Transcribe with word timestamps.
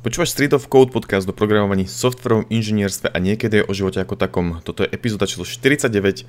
Počúvaš 0.00 0.32
Street 0.32 0.56
of 0.56 0.64
Code 0.72 0.96
podcast 0.96 1.28
do 1.28 1.36
programovaní 1.36 1.84
softverovom 1.84 2.48
inžinierstve 2.48 3.12
a 3.12 3.20
niekedy 3.20 3.68
o 3.68 3.72
živote 3.76 4.00
ako 4.00 4.16
takom. 4.16 4.56
Toto 4.64 4.80
je 4.80 4.88
epizóda 4.88 5.28
číslo 5.28 5.44
49 5.44 6.24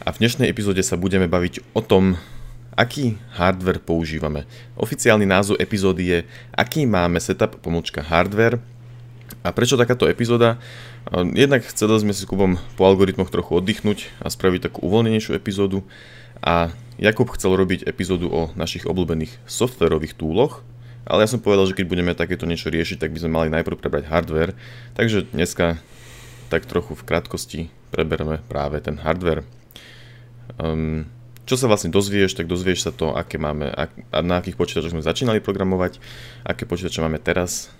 a 0.00 0.08
v 0.08 0.16
dnešnej 0.16 0.48
epizóde 0.48 0.80
sa 0.80 0.96
budeme 0.96 1.28
baviť 1.28 1.76
o 1.76 1.84
tom, 1.84 2.16
aký 2.72 3.20
hardware 3.36 3.84
používame. 3.84 4.48
Oficiálny 4.80 5.28
názov 5.28 5.60
epizódy 5.60 6.02
je 6.08 6.18
Aký 6.56 6.88
máme 6.88 7.20
setup 7.20 7.60
pomlčka 7.60 8.00
hardware 8.00 8.64
a 9.44 9.52
prečo 9.52 9.76
takáto 9.76 10.08
epizóda? 10.08 10.56
Jednak 11.36 11.68
chceli 11.68 11.92
sme 12.00 12.16
si 12.16 12.24
s 12.24 12.28
Kubom 12.32 12.56
po 12.80 12.88
algoritmoch 12.88 13.28
trochu 13.28 13.60
oddychnúť 13.60 14.08
a 14.24 14.32
spraviť 14.32 14.72
takú 14.72 14.88
uvoľnenejšiu 14.88 15.36
epizódu 15.36 15.84
a 16.40 16.72
Jakub 16.96 17.28
chcel 17.36 17.60
robiť 17.60 17.84
epizódu 17.84 18.32
o 18.32 18.48
našich 18.56 18.88
obľúbených 18.88 19.36
softverových 19.44 20.16
túloch 20.16 20.64
ale 21.06 21.26
ja 21.26 21.28
som 21.30 21.42
povedal, 21.42 21.66
že 21.66 21.76
keď 21.76 21.86
budeme 21.88 22.12
takéto 22.14 22.46
niečo 22.46 22.70
riešiť, 22.70 23.02
tak 23.02 23.10
by 23.10 23.18
sme 23.22 23.36
mali 23.36 23.48
najprv 23.50 23.78
prebrať 23.78 24.06
hardware. 24.06 24.54
Takže 24.94 25.30
dneska 25.34 25.82
tak 26.52 26.68
trochu 26.68 26.94
v 26.94 27.06
krátkosti 27.06 27.60
prebereme 27.90 28.38
práve 28.46 28.78
ten 28.84 29.00
hardware. 29.00 29.42
Um, 30.60 31.08
čo 31.42 31.58
sa 31.58 31.66
vlastne 31.66 31.90
dozvieš, 31.90 32.38
tak 32.38 32.46
dozvieš 32.46 32.86
sa 32.86 32.92
to, 32.94 33.18
aké 33.18 33.34
máme, 33.34 33.66
ak, 33.66 33.90
na 34.22 34.38
akých 34.38 34.54
počítačoch 34.54 34.94
sme 34.94 35.02
začínali 35.02 35.42
programovať, 35.42 35.98
aké 36.46 36.70
počítače 36.70 37.02
máme 37.02 37.18
teraz, 37.18 37.74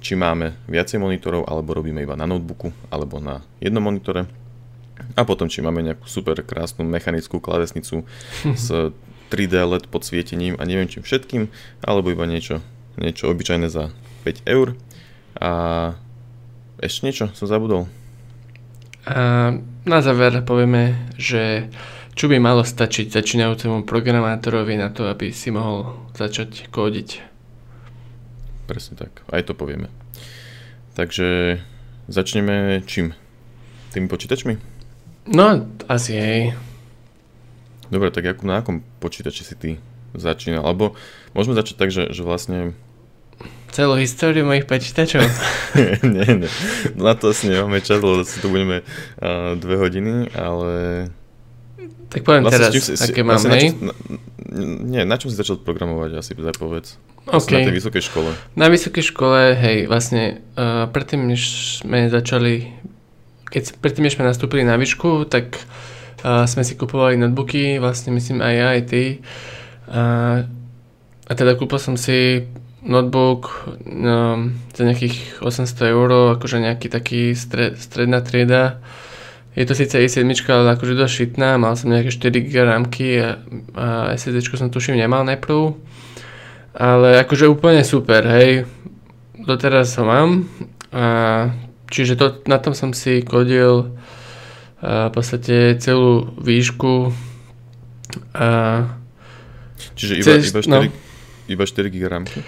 či 0.00 0.16
máme 0.16 0.56
viacej 0.64 0.96
monitorov, 0.96 1.44
alebo 1.44 1.76
robíme 1.76 2.00
iba 2.00 2.16
na 2.16 2.24
notebooku, 2.24 2.72
alebo 2.88 3.20
na 3.20 3.44
jednom 3.60 3.84
monitore. 3.84 4.24
A 5.12 5.28
potom, 5.28 5.44
či 5.44 5.60
máme 5.60 5.84
nejakú 5.84 6.08
super 6.08 6.40
krásnu 6.40 6.88
mechanickú 6.88 7.36
klávesnicu 7.36 8.08
s 8.56 8.66
3D 9.32 9.56
LED 9.64 9.88
podsvietením 9.88 10.60
a 10.60 10.68
neviem 10.68 10.92
čím 10.92 11.00
všetkým, 11.00 11.48
alebo 11.80 12.12
iba 12.12 12.28
niečo, 12.28 12.60
niečo 13.00 13.32
obyčajné 13.32 13.72
za 13.72 13.88
5 14.28 14.44
eur. 14.44 14.76
A 15.40 15.50
ešte 16.84 17.08
niečo 17.08 17.32
som 17.32 17.48
zabudol. 17.48 17.88
A 19.08 19.56
na 19.88 19.98
záver 20.04 20.44
povieme, 20.44 21.08
že 21.16 21.72
čo 22.12 22.28
by 22.28 22.36
malo 22.36 22.60
stačiť 22.60 23.08
začínajúcemu 23.08 23.88
programátorovi 23.88 24.76
na 24.76 24.92
to, 24.92 25.08
aby 25.08 25.32
si 25.32 25.48
mohol 25.48 25.96
začať 26.12 26.68
kódiť. 26.68 27.24
Presne 28.68 28.94
tak, 29.00 29.24
aj 29.32 29.48
to 29.48 29.56
povieme. 29.56 29.88
Takže 30.92 31.58
začneme 32.12 32.84
čím? 32.84 33.16
Tými 33.96 34.12
počítačmi? 34.12 34.54
No, 35.32 35.64
asi 35.88 36.12
hej. 36.12 36.42
Dobre, 37.92 38.08
tak 38.08 38.24
ako, 38.24 38.42
na 38.48 38.64
akom 38.64 38.80
počítači 39.04 39.44
si 39.44 39.52
ty 39.52 39.70
začínal? 40.16 40.64
Alebo 40.64 40.96
môžeme 41.36 41.52
začať 41.52 41.76
tak, 41.76 41.92
že, 41.92 42.08
že 42.08 42.24
vlastne... 42.24 42.72
Celú 43.68 44.00
históriu 44.00 44.48
mojich 44.48 44.64
počítačov? 44.64 45.20
nie, 46.16 46.24
nie. 46.40 46.50
Na 46.96 47.12
to 47.12 47.36
asi 47.36 47.52
nemáme 47.52 47.84
čas, 47.84 48.00
lebo 48.00 48.24
si 48.24 48.40
tu 48.40 48.48
budeme 48.48 48.80
uh, 48.80 49.60
dve 49.60 49.76
hodiny, 49.76 50.32
ale... 50.32 50.72
Tak 52.08 52.24
poviem 52.24 52.48
vlastne, 52.48 52.72
teraz, 52.72 52.72
si, 52.80 52.96
aké 52.96 53.20
mám, 53.20 53.36
vlastne 53.36 53.60
hej? 53.60 53.68
Na, 53.76 53.92
nie, 54.88 55.02
na 55.04 55.16
čom 55.20 55.28
si 55.28 55.36
začal 55.36 55.60
programovať, 55.60 56.16
asi 56.16 56.32
zapovedz. 56.32 56.96
Okay. 57.28 57.60
Na 57.60 57.68
tej 57.68 57.76
vysokej 57.76 58.02
škole. 58.08 58.30
Na 58.56 58.66
vysokej 58.72 59.04
škole, 59.04 59.52
hej, 59.52 59.84
vlastne 59.84 60.40
uh, 60.56 60.88
predtým, 60.88 61.28
než 61.28 61.40
sme 61.84 62.08
začali, 62.08 62.72
keď 63.52 63.76
predtým, 63.84 64.08
než 64.08 64.16
sme 64.16 64.24
nastúpili 64.24 64.64
na 64.64 64.80
výšku, 64.80 65.28
tak 65.28 65.60
a 66.22 66.46
sme 66.46 66.62
si 66.62 66.78
kupovali 66.78 67.18
notebooky, 67.18 67.82
vlastne 67.82 68.14
myslím 68.14 68.38
aj 68.42 68.54
ja, 68.54 68.66
aj 68.78 68.82
ty. 68.86 69.04
A, 69.90 70.02
a 71.26 71.32
teda 71.34 71.58
kúpil 71.58 71.82
som 71.82 71.98
si 71.98 72.46
notebook 72.82 73.66
no, 73.86 74.50
za 74.74 74.82
nejakých 74.82 75.42
800 75.42 75.94
eur, 75.94 76.08
akože 76.38 76.62
nejaký 76.62 76.86
taký 76.90 77.34
stred, 77.34 77.78
stredná 77.78 78.22
trieda. 78.22 78.82
Je 79.52 79.68
to 79.68 79.76
síce 79.76 79.92
i7, 79.92 80.24
ale 80.48 80.74
akože 80.74 80.96
dosť 80.96 81.12
šitná, 81.12 81.60
mal 81.60 81.76
som 81.76 81.92
nejaké 81.92 82.08
4 82.08 82.48
GB 82.48 82.56
rámky 82.64 83.20
a, 83.20 83.36
a 83.76 83.86
SSD 84.16 84.46
som 84.48 84.72
tuším 84.72 84.96
nemal 84.96 85.22
najprv. 85.28 85.76
Ale 86.72 87.20
akože 87.20 87.52
úplne 87.52 87.84
super, 87.84 88.24
hej. 88.24 88.64
Doteraz 89.36 89.92
ho 90.00 90.08
mám. 90.08 90.48
A, 90.88 91.52
čiže 91.92 92.16
to, 92.16 92.40
na 92.48 92.56
tom 92.56 92.72
som 92.72 92.96
si 92.96 93.20
kodil 93.20 93.92
v 94.82 95.10
podstate 95.14 95.78
celú 95.78 96.34
výšku. 96.42 97.14
A 98.34 98.48
Čiže 99.94 100.14
iba, 100.18 100.26
cez, 100.26 100.50
iba 100.50 100.60
4, 100.60 100.68
no. 100.68 100.78
iba 101.46 101.64
4 101.64 101.86
GB 101.88 102.04
rámky? 102.10 102.38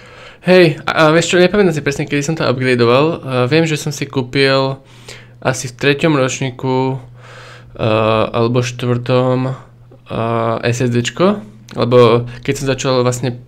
Hej, 0.45 0.77
a, 0.85 1.09
a 1.09 1.15
vieš 1.15 1.33
čo, 1.33 1.41
nepamätám 1.41 1.73
si 1.73 1.81
presne, 1.81 2.05
kedy 2.05 2.21
som 2.21 2.37
to 2.37 2.45
upgradeoval. 2.45 3.05
Uh, 3.17 3.45
viem, 3.49 3.65
že 3.65 3.79
som 3.79 3.89
si 3.89 4.05
kúpil 4.05 4.77
asi 5.41 5.71
v 5.71 5.77
treťom 5.79 6.13
ročníku 6.13 6.97
uh, 6.97 8.23
alebo 8.29 8.61
štvrtom 8.61 9.49
uh, 9.49 10.61
SSDčko, 10.61 11.41
lebo 11.73 12.29
keď 12.45 12.53
som 12.61 12.65
začal 12.69 12.93
vlastne 13.01 13.41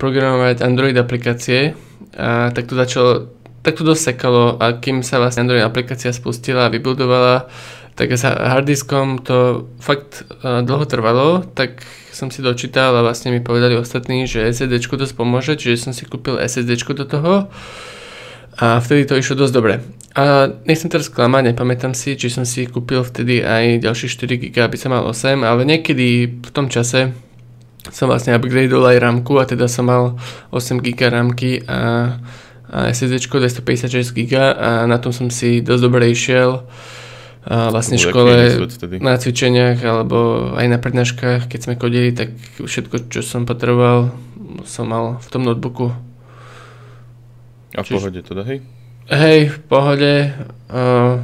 programovať 0.00 0.66
Android 0.66 0.96
aplikácie, 0.98 1.76
uh, 2.18 2.50
tak 2.50 2.66
to 2.66 2.74
začalo 2.74 3.30
tak 3.64 3.80
to 3.80 3.84
dosekalo 3.88 4.60
a 4.60 4.76
kým 4.76 5.00
sa 5.00 5.16
vlastne 5.16 5.48
Android 5.48 5.64
aplikácia 5.64 6.12
spustila 6.12 6.68
a 6.68 6.72
vybudovala, 6.72 7.48
tak 7.94 8.10
sa 8.18 8.34
harddiskom 8.34 9.22
to 9.22 9.70
fakt 9.78 10.26
uh, 10.42 10.66
dlho 10.66 10.84
trvalo, 10.86 11.46
tak 11.54 11.82
som 12.10 12.30
si 12.30 12.42
dočítal 12.42 12.94
a 12.94 13.06
vlastne 13.06 13.30
mi 13.30 13.42
povedali 13.42 13.78
ostatní, 13.78 14.26
že 14.26 14.50
SSD 14.50 14.82
dosť 14.82 15.14
pomôže, 15.14 15.54
čiže 15.54 15.90
som 15.90 15.92
si 15.94 16.06
kúpil 16.06 16.38
SSD 16.38 16.78
do 16.94 17.06
toho 17.06 17.50
a 18.54 18.78
vtedy 18.78 19.06
to 19.06 19.18
išlo 19.18 19.46
dosť 19.46 19.54
dobre. 19.54 19.82
A 20.14 20.46
nechcem 20.62 20.86
teraz 20.86 21.10
klamať, 21.10 21.50
nepamätám 21.50 21.90
si, 21.90 22.14
či 22.14 22.30
som 22.30 22.46
si 22.46 22.70
kúpil 22.70 23.02
vtedy 23.02 23.42
aj 23.42 23.82
ďalšie 23.82 24.06
4 24.14 24.38
GB, 24.38 24.56
aby 24.62 24.78
som 24.78 24.94
mal 24.94 25.02
8, 25.10 25.42
ale 25.42 25.66
niekedy 25.66 26.38
v 26.38 26.50
tom 26.54 26.70
čase 26.70 27.10
som 27.90 28.06
vlastne 28.06 28.32
upgradeol 28.38 28.94
aj 28.94 29.02
ramku 29.02 29.42
a 29.42 29.44
teda 29.44 29.66
som 29.66 29.90
mal 29.90 30.16
8 30.54 30.78
GB 30.78 31.00
ramky 31.10 31.66
a, 31.66 32.14
a 32.70 32.78
SSD 32.94 33.26
256 33.26 34.14
GB 34.14 34.38
a 34.38 34.86
na 34.86 35.02
tom 35.02 35.10
som 35.10 35.28
si 35.28 35.58
dosť 35.60 35.82
dobre 35.82 36.08
išiel 36.08 36.62
vlastne 37.44 38.00
škole 38.00 38.56
na 39.04 39.20
cvičeniach 39.20 39.78
alebo 39.84 40.50
aj 40.56 40.66
na 40.68 40.78
prednáškach, 40.80 41.44
keď 41.48 41.60
sme 41.60 41.74
kodili, 41.76 42.16
tak 42.16 42.32
všetko, 42.56 43.12
čo 43.12 43.20
som 43.20 43.44
potreboval, 43.44 44.16
som 44.64 44.88
mal 44.88 45.20
v 45.20 45.28
tom 45.28 45.44
notebooku. 45.44 45.92
A 47.74 47.82
v 47.82 47.86
Čiže... 47.86 47.96
pohode 48.00 48.20
teda, 48.24 48.42
hej? 48.48 48.58
Hej, 49.12 49.40
v 49.52 49.58
pohode. 49.68 50.12
Uh, 50.72 51.20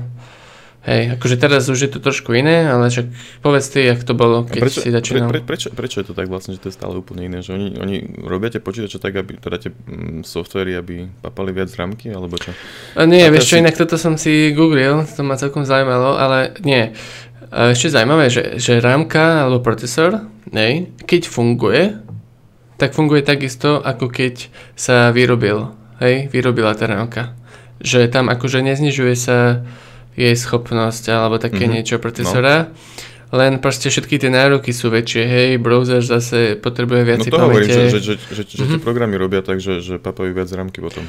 Hej, 0.80 1.20
akože 1.20 1.36
teraz 1.36 1.68
už 1.68 1.76
je 1.76 1.90
to 1.92 2.00
trošku 2.00 2.32
iné, 2.32 2.64
ale 2.64 2.88
však 2.88 3.12
povedz 3.44 3.68
ty, 3.68 3.84
jak 3.84 4.00
to 4.00 4.16
bolo, 4.16 4.48
keď 4.48 4.60
prečo, 4.64 4.80
si 4.80 4.88
začínal. 4.88 5.28
Pre, 5.28 5.44
pre, 5.44 5.48
prečo, 5.52 5.68
prečo 5.76 6.00
je 6.00 6.08
to 6.08 6.14
tak 6.16 6.32
vlastne, 6.32 6.56
že 6.56 6.64
to 6.64 6.72
je 6.72 6.74
stále 6.80 6.96
úplne 6.96 7.28
iné? 7.28 7.44
Že 7.44 7.52
oni, 7.52 7.68
oni 7.76 7.96
robia 8.24 8.48
tie 8.48 8.64
počítače 8.64 8.96
tak, 8.96 9.12
aby 9.12 9.36
teda 9.36 9.60
tie 9.60 9.70
mm, 9.76 10.24
softvery, 10.24 10.80
aby 10.80 11.04
papali 11.20 11.52
viac 11.52 11.68
rámky, 11.76 12.08
alebo 12.08 12.40
čo? 12.40 12.56
A 12.96 13.04
nie, 13.04 13.20
A 13.20 13.28
vieš 13.28 13.52
čo, 13.52 13.54
si... 13.56 13.60
inak 13.60 13.76
toto 13.76 14.00
som 14.00 14.16
si 14.16 14.56
googlil, 14.56 15.04
to 15.04 15.20
ma 15.20 15.36
celkom 15.36 15.68
zaujímalo, 15.68 16.16
ale 16.16 16.56
nie. 16.64 16.96
A 17.52 17.76
ešte 17.76 17.92
zaujímavé, 17.92 18.32
že, 18.32 18.56
že 18.56 18.80
rámka 18.80 19.44
alebo 19.44 19.60
procesor, 19.60 20.32
nej, 20.48 20.88
keď 21.04 21.28
funguje, 21.28 22.00
tak 22.80 22.96
funguje 22.96 23.20
takisto, 23.20 23.84
ako 23.84 24.08
keď 24.08 24.48
sa 24.80 25.12
vyrobil, 25.12 25.76
hej, 26.00 26.32
vyrobila 26.32 26.72
tá 26.72 26.88
rámka. 26.88 27.36
Že 27.84 28.08
tam 28.08 28.32
akože 28.32 28.64
neznižuje 28.64 29.12
sa 29.12 29.60
jej 30.18 30.34
schopnosť 30.34 31.12
alebo 31.12 31.36
také 31.38 31.66
mm-hmm. 31.66 31.74
niečo 31.74 31.96
procesora. 32.02 32.70
No. 32.70 33.08
Len 33.30 33.62
proste 33.62 33.94
všetky 33.94 34.18
tie 34.18 34.26
nároky 34.26 34.74
sú 34.74 34.90
väčšie, 34.90 35.22
hej, 35.22 35.50
browser 35.62 36.02
zase 36.02 36.58
potrebuje 36.58 37.02
viac 37.06 37.22
No 37.22 37.30
to 37.30 37.38
hovorím, 37.38 37.70
že, 37.70 37.82
že, 37.86 38.00
že, 38.02 38.14
že, 38.18 38.42
že 38.42 38.42
mm-hmm. 38.42 38.70
tie 38.74 38.78
programy 38.82 39.14
robia 39.14 39.38
tak, 39.38 39.62
že, 39.62 39.78
že 39.78 40.02
papajú 40.02 40.34
viac 40.34 40.50
rámky 40.50 40.82
potom. 40.82 41.06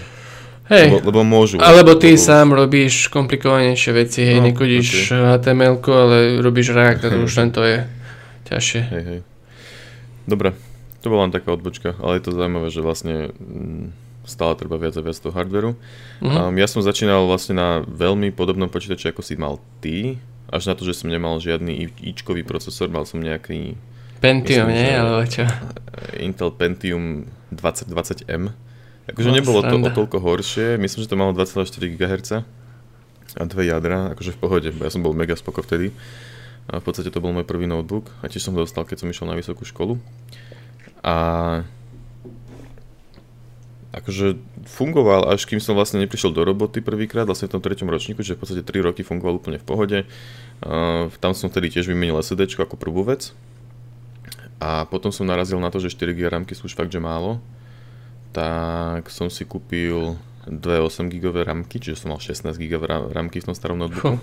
Hej, 0.69 1.01
lebo, 1.01 1.09
lebo 1.09 1.19
môžu. 1.25 1.57
Alebo 1.57 1.97
ty 1.97 2.13
lebo... 2.13 2.21
sám 2.21 2.53
robíš 2.53 3.09
komplikovanejšie 3.09 3.91
veci, 3.91 4.21
hej, 4.21 4.37
no, 4.37 4.53
nekodíš 4.53 5.11
okay. 5.11 5.33
html 5.35 5.81
ale 5.81 6.17
robíš 6.39 6.77
React 6.77 7.01
to 7.09 7.17
už 7.25 7.33
len 7.41 7.49
to 7.49 7.61
je 7.65 7.77
ťažšie. 8.53 8.81
Hej, 8.85 9.03
hej. 9.03 9.19
Dobre, 10.29 10.53
to 11.01 11.09
bola 11.09 11.25
len 11.25 11.33
taká 11.33 11.57
odbočka, 11.57 11.97
ale 11.97 12.21
je 12.21 12.23
to 12.29 12.37
zaujímavé, 12.37 12.69
že 12.69 12.85
vlastne... 12.85 13.33
Mm, 13.41 13.97
stále 14.31 14.55
treba 14.55 14.79
viac 14.79 14.95
a 14.95 15.03
viac 15.03 15.19
toho 15.19 15.35
hardveru. 15.35 15.75
Mm-hmm. 16.23 16.37
Um, 16.39 16.55
ja 16.55 16.67
som 16.71 16.79
začínal 16.79 17.27
vlastne 17.27 17.59
na 17.59 17.69
veľmi 17.83 18.31
podobnom 18.31 18.71
počítači, 18.71 19.11
ako 19.11 19.19
si 19.19 19.35
mal 19.35 19.59
ty, 19.83 20.15
až 20.47 20.71
na 20.71 20.73
to, 20.75 20.87
že 20.87 21.03
som 21.03 21.11
nemal 21.11 21.39
žiadny 21.43 21.91
ičkový 21.99 22.47
procesor, 22.47 22.87
mal 22.87 23.03
som 23.03 23.19
nejaký... 23.19 23.75
Pentium, 24.23 24.69
myslím, 24.69 24.77
nie? 24.77 24.91
Alebo 24.95 25.23
čo? 25.27 25.43
Intel 26.25 26.55
Pentium 26.55 27.27
2020M. 27.51 28.53
Akože 29.11 29.29
no, 29.29 29.35
nebolo 29.35 29.59
sranda. 29.65 29.91
to 29.91 29.91
o 29.91 29.97
toľko 30.03 30.17
horšie, 30.23 30.67
myslím, 30.79 30.99
že 31.03 31.09
to 31.09 31.19
malo 31.19 31.35
2,4 31.35 31.99
GHz 31.99 32.31
a 33.31 33.43
dve 33.47 33.63
jadra, 33.71 34.11
akože 34.11 34.35
v 34.35 34.39
pohode, 34.39 34.69
ja 34.75 34.91
som 34.91 35.03
bol 35.03 35.15
mega 35.15 35.39
spoko 35.39 35.63
vtedy. 35.63 35.95
A 36.69 36.79
v 36.79 36.83
podstate 36.83 37.09
to 37.09 37.23
bol 37.23 37.33
môj 37.33 37.47
prvý 37.47 37.65
notebook 37.65 38.11
a 38.21 38.29
tiež 38.29 38.47
som 38.47 38.53
ho 38.55 38.63
dostal, 38.63 38.85
keď 38.85 39.03
som 39.03 39.09
išiel 39.09 39.27
na 39.27 39.35
vysokú 39.35 39.65
školu. 39.65 39.97
A 41.01 41.15
akože 43.91 44.39
fungoval, 44.71 45.27
až 45.27 45.43
kým 45.43 45.59
som 45.59 45.75
vlastne 45.75 45.99
neprišiel 45.99 46.31
do 46.31 46.47
roboty 46.47 46.79
prvýkrát, 46.79 47.27
vlastne 47.27 47.51
v 47.51 47.59
tom 47.59 47.63
treťom 47.63 47.91
ročníku, 47.91 48.23
že 48.23 48.39
v 48.39 48.41
podstate 48.43 48.63
3 48.63 48.87
roky 48.87 49.03
fungoval 49.03 49.43
úplne 49.43 49.59
v 49.59 49.67
pohode. 49.67 49.99
Uh, 50.63 51.11
tam 51.19 51.35
som 51.35 51.51
vtedy 51.51 51.75
tiež 51.75 51.91
vymenil 51.91 52.15
SSD 52.23 52.55
ako 52.55 52.79
prvú 52.79 53.03
vec. 53.03 53.35
A 54.63 54.87
potom 54.87 55.11
som 55.11 55.27
narazil 55.27 55.59
na 55.59 55.73
to, 55.73 55.83
že 55.83 55.91
4 55.91 56.15
GB 56.15 56.31
rámky 56.31 56.55
sú 56.55 56.71
už 56.71 56.77
fakt, 56.77 56.93
že 56.93 57.03
málo. 57.03 57.43
Tak 58.31 59.11
som 59.11 59.27
si 59.27 59.43
kúpil 59.43 60.15
dve 60.47 60.79
8 60.79 61.11
GB 61.11 61.43
rámky, 61.43 61.81
čiže 61.81 62.05
som 62.05 62.15
mal 62.15 62.21
16 62.21 62.55
GB 62.55 63.11
rámky 63.11 63.43
v 63.43 63.47
tom 63.51 63.55
starom 63.57 63.81
notebooku. 63.81 64.21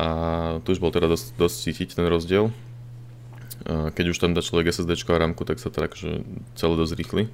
A 0.00 0.08
tu 0.64 0.72
už 0.72 0.80
bol 0.80 0.94
teda 0.94 1.10
dosť, 1.10 1.36
dosť 1.36 1.56
cítiť 1.60 1.88
ten 1.98 2.06
rozdiel. 2.08 2.54
Keď 3.68 4.04
už 4.12 4.20
tam 4.20 4.36
dá 4.36 4.44
človek 4.44 4.72
SSD 4.72 4.96
a 4.96 5.16
rámku, 5.16 5.42
tak 5.48 5.60
sa 5.60 5.72
to 5.72 5.80
akože 5.80 6.24
celé 6.56 6.74
dosť 6.76 6.94
rýchli. 7.00 7.24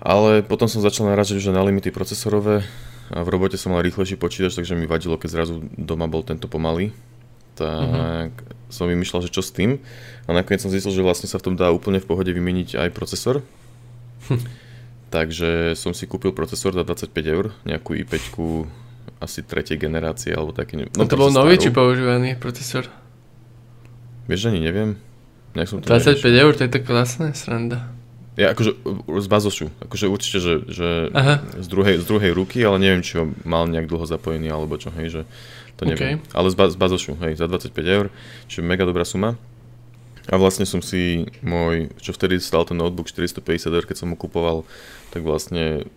Ale 0.00 0.40
potom 0.40 0.64
som 0.64 0.80
začal 0.80 1.12
narážať 1.12 1.44
už 1.44 1.52
na 1.52 1.60
limity 1.60 1.92
procesorové 1.92 2.64
a 3.12 3.20
v 3.20 3.28
robote 3.28 3.60
som 3.60 3.76
mal 3.76 3.84
rýchlejší 3.84 4.16
počítač, 4.16 4.56
takže 4.56 4.78
mi 4.78 4.88
vadilo, 4.88 5.20
keď 5.20 5.28
zrazu 5.28 5.60
doma 5.76 6.08
bol 6.08 6.24
tento 6.24 6.48
pomalý. 6.48 6.94
Tak 7.58 8.32
mm-hmm. 8.32 8.72
som 8.72 8.88
vymýšľal, 8.88 9.28
že 9.28 9.34
čo 9.34 9.44
s 9.44 9.52
tým. 9.52 9.82
A 10.24 10.30
nakoniec 10.32 10.64
som 10.64 10.72
zistil, 10.72 10.94
že 10.94 11.04
vlastne 11.04 11.28
sa 11.28 11.36
v 11.36 11.52
tom 11.52 11.54
dá 11.58 11.68
úplne 11.68 12.00
v 12.00 12.08
pohode 12.08 12.32
vymeniť 12.32 12.80
aj 12.80 12.88
procesor. 12.96 13.44
Hm. 14.30 14.40
Takže 15.10 15.74
som 15.74 15.90
si 15.90 16.06
kúpil 16.06 16.30
procesor 16.30 16.70
za 16.70 16.86
25 16.86 17.10
eur, 17.26 17.50
nejakú 17.66 17.98
i5 17.98 18.16
asi 19.20 19.42
tretej 19.42 19.76
generácie 19.76 20.30
alebo 20.30 20.54
taký. 20.54 20.86
No, 20.94 21.04
to 21.04 21.18
bol 21.18 21.34
nový 21.34 21.58
či 21.58 21.74
používaný 21.74 22.38
procesor? 22.38 22.86
Vieš, 24.30 24.54
ani 24.54 24.62
neviem. 24.62 24.96
som 25.66 25.82
to 25.82 25.90
25 25.90 26.14
neriešil. 26.14 26.40
eur, 26.46 26.52
to 26.54 26.62
je 26.62 26.70
tak 26.70 26.84
klasné, 26.86 27.34
sranda. 27.34 27.90
Ja 28.38 28.54
akože 28.54 28.78
z 29.10 29.28
bazošu, 29.28 29.66
akože 29.82 30.06
určite, 30.06 30.38
že, 30.38 30.54
že 30.70 30.88
z, 31.58 31.68
druhej, 31.68 31.98
z 31.98 32.06
druhej 32.06 32.30
ruky, 32.30 32.62
ale 32.62 32.78
neviem, 32.78 33.02
či 33.02 33.18
ho 33.18 33.26
mal 33.42 33.66
nejak 33.66 33.90
dlho 33.90 34.06
zapojený 34.06 34.48
alebo 34.54 34.78
čo, 34.78 34.94
hej, 34.94 35.08
že 35.10 35.22
to 35.74 35.82
neviem. 35.88 36.22
Okay. 36.22 36.36
Ale 36.36 36.48
z, 36.48 36.56
z 36.56 36.76
bazošu, 36.78 37.12
hej, 37.26 37.34
za 37.34 37.50
25 37.50 37.74
eur, 37.84 38.06
čiže 38.46 38.62
mega 38.62 38.86
dobrá 38.86 39.02
suma. 39.02 39.34
A 40.30 40.38
vlastne 40.38 40.62
som 40.62 40.78
si 40.78 41.26
môj, 41.42 41.90
čo 41.98 42.14
vtedy 42.14 42.38
stal 42.38 42.62
ten 42.62 42.78
notebook 42.78 43.10
450 43.10 43.66
eur, 43.74 43.84
keď 43.88 43.96
som 43.98 44.14
ho 44.14 44.16
kupoval, 44.16 44.62
tak 45.10 45.26
vlastne 45.26 45.90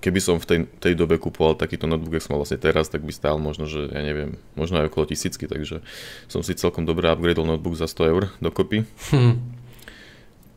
keby 0.00 0.20
som 0.20 0.36
v 0.36 0.46
tej, 0.46 0.58
tej 0.80 0.94
dobe 0.96 1.16
kupoval 1.16 1.56
takýto 1.56 1.88
notebook, 1.88 2.16
ako 2.16 2.24
som 2.24 2.32
mal 2.36 2.40
vlastne 2.44 2.60
teraz, 2.60 2.92
tak 2.92 3.00
by 3.00 3.12
stál 3.12 3.36
možno, 3.40 3.64
že 3.64 3.88
ja 3.88 4.00
neviem, 4.04 4.36
možno 4.52 4.80
aj 4.80 4.92
okolo 4.92 5.08
tisícky, 5.08 5.48
takže 5.48 5.80
som 6.28 6.44
si 6.44 6.56
celkom 6.56 6.84
dobre 6.84 7.08
upgradeol 7.08 7.48
notebook 7.48 7.76
za 7.76 7.88
100 7.88 8.12
eur 8.12 8.22
dokopy. 8.40 8.84
Hm. 9.12 9.40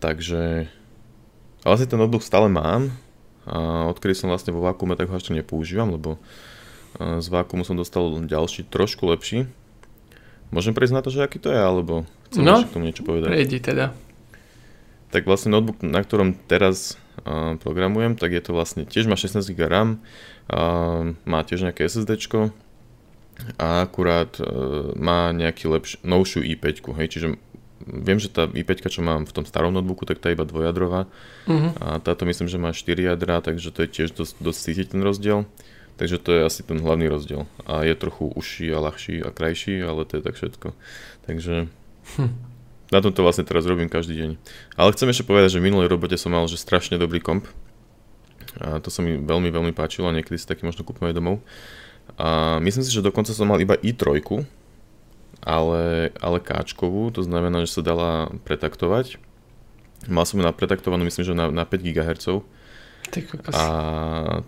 Takže 0.04 0.70
ale 1.64 1.70
vlastne 1.74 1.90
ten 1.90 2.00
notebook 2.00 2.26
stále 2.26 2.52
mám. 2.52 2.94
A 3.48 3.88
odkedy 3.88 4.12
som 4.12 4.28
vlastne 4.28 4.52
vo 4.52 4.60
vákume, 4.60 5.00
tak 5.00 5.08
ho 5.08 5.16
ešte 5.16 5.32
nepoužívam, 5.32 5.96
lebo 5.96 6.20
z 6.98 7.28
vákumu 7.30 7.64
som 7.64 7.78
dostal 7.78 8.10
ďalší, 8.26 8.66
trošku 8.68 9.06
lepší. 9.08 9.46
Môžem 10.50 10.72
prejsť 10.72 10.96
na 10.96 11.04
to, 11.04 11.12
že 11.12 11.24
aký 11.24 11.38
to 11.38 11.52
je, 11.52 11.60
alebo 11.60 12.08
chcem 12.32 12.44
no, 12.44 12.64
k 12.64 12.72
tomu 12.72 12.88
niečo 12.88 13.04
povedať? 13.04 13.30
prejdi 13.30 13.60
teda. 13.60 13.92
Tak 15.12 15.28
vlastne 15.28 15.56
notebook, 15.56 15.84
na 15.84 16.00
ktorom 16.04 16.36
teraz 16.48 16.96
uh, 17.24 17.60
programujem, 17.60 18.16
tak 18.16 18.36
je 18.36 18.44
to 18.44 18.52
vlastne, 18.56 18.88
tiež 18.88 19.08
má 19.12 19.20
16 19.20 19.44
GB 19.44 19.68
RAM, 19.68 19.90
uh, 20.52 21.16
má 21.28 21.40
tiež 21.44 21.68
nejaké 21.68 21.88
SSD 21.88 22.16
a 23.60 23.86
akurát 23.86 24.34
uh, 24.40 24.96
má 24.98 25.30
nejaký 25.36 25.68
lepší, 25.70 25.96
novšiu 26.02 26.42
i5, 26.58 26.66
hej, 26.96 27.08
čiže 27.12 27.28
viem, 27.86 28.18
že 28.18 28.32
tá 28.32 28.50
i5, 28.50 28.90
čo 28.90 29.06
mám 29.06 29.28
v 29.28 29.34
tom 29.34 29.46
starom 29.46 29.74
notebooku, 29.74 30.08
tak 30.08 30.18
tá 30.18 30.32
je 30.32 30.38
iba 30.40 30.48
dvojadrová. 30.48 31.06
Uh-huh. 31.46 31.72
A 31.78 32.02
táto 32.02 32.26
myslím, 32.26 32.50
že 32.50 32.58
má 32.58 32.74
4 32.74 32.98
jadra, 33.14 33.44
takže 33.44 33.70
to 33.70 33.86
je 33.86 33.90
tiež 33.90 34.10
dosť, 34.18 34.34
dosť 34.42 34.60
cítiť 34.60 34.88
ten 34.98 35.02
rozdiel. 35.06 35.46
Takže 35.98 36.22
to 36.22 36.30
je 36.30 36.42
asi 36.46 36.62
ten 36.62 36.78
hlavný 36.78 37.10
rozdiel. 37.10 37.50
A 37.66 37.82
je 37.82 37.98
trochu 37.98 38.30
užší 38.30 38.70
a 38.70 38.82
ľahší 38.82 39.26
a 39.26 39.34
krajší, 39.34 39.82
ale 39.82 40.06
to 40.06 40.22
je 40.22 40.24
tak 40.24 40.38
všetko. 40.38 40.68
Takže 41.26 41.74
hm. 42.22 42.32
na 42.94 43.00
tomto 43.02 43.26
vlastne 43.26 43.50
teraz 43.50 43.66
robím 43.66 43.90
každý 43.90 44.14
deň. 44.14 44.32
Ale 44.78 44.94
chcem 44.94 45.10
ešte 45.10 45.26
povedať, 45.26 45.58
že 45.58 45.60
v 45.62 45.74
minulej 45.74 45.90
robote 45.90 46.14
som 46.16 46.34
mal 46.34 46.46
že 46.46 46.62
strašne 46.62 47.02
dobrý 47.02 47.18
komp. 47.18 47.50
A 48.62 48.78
to 48.82 48.94
sa 48.94 49.02
mi 49.02 49.18
veľmi, 49.18 49.50
veľmi 49.50 49.74
páčilo. 49.74 50.14
Niekedy 50.14 50.38
si 50.38 50.46
taký 50.46 50.66
možno 50.70 50.86
kúpim 50.86 51.10
aj 51.10 51.18
domov. 51.18 51.42
A 52.16 52.58
myslím 52.62 52.86
si, 52.86 52.94
že 52.94 53.04
dokonca 53.04 53.34
som 53.34 53.50
mal 53.50 53.60
iba 53.60 53.76
i3, 53.76 54.22
ale, 55.42 56.12
ale 56.18 56.38
káčkovú, 56.42 57.14
to 57.14 57.22
znamená, 57.22 57.64
že 57.66 57.80
sa 57.80 57.82
dala 57.86 58.34
pretaktovať. 58.46 59.22
Mal 60.08 60.24
som 60.24 60.40
ju 60.40 60.44
na 60.46 60.56
pretaktovanú, 60.56 61.04
myslím, 61.06 61.26
že 61.26 61.34
na, 61.36 61.52
na 61.52 61.66
5 61.66 61.84
GHz. 61.84 62.26
A 63.56 63.66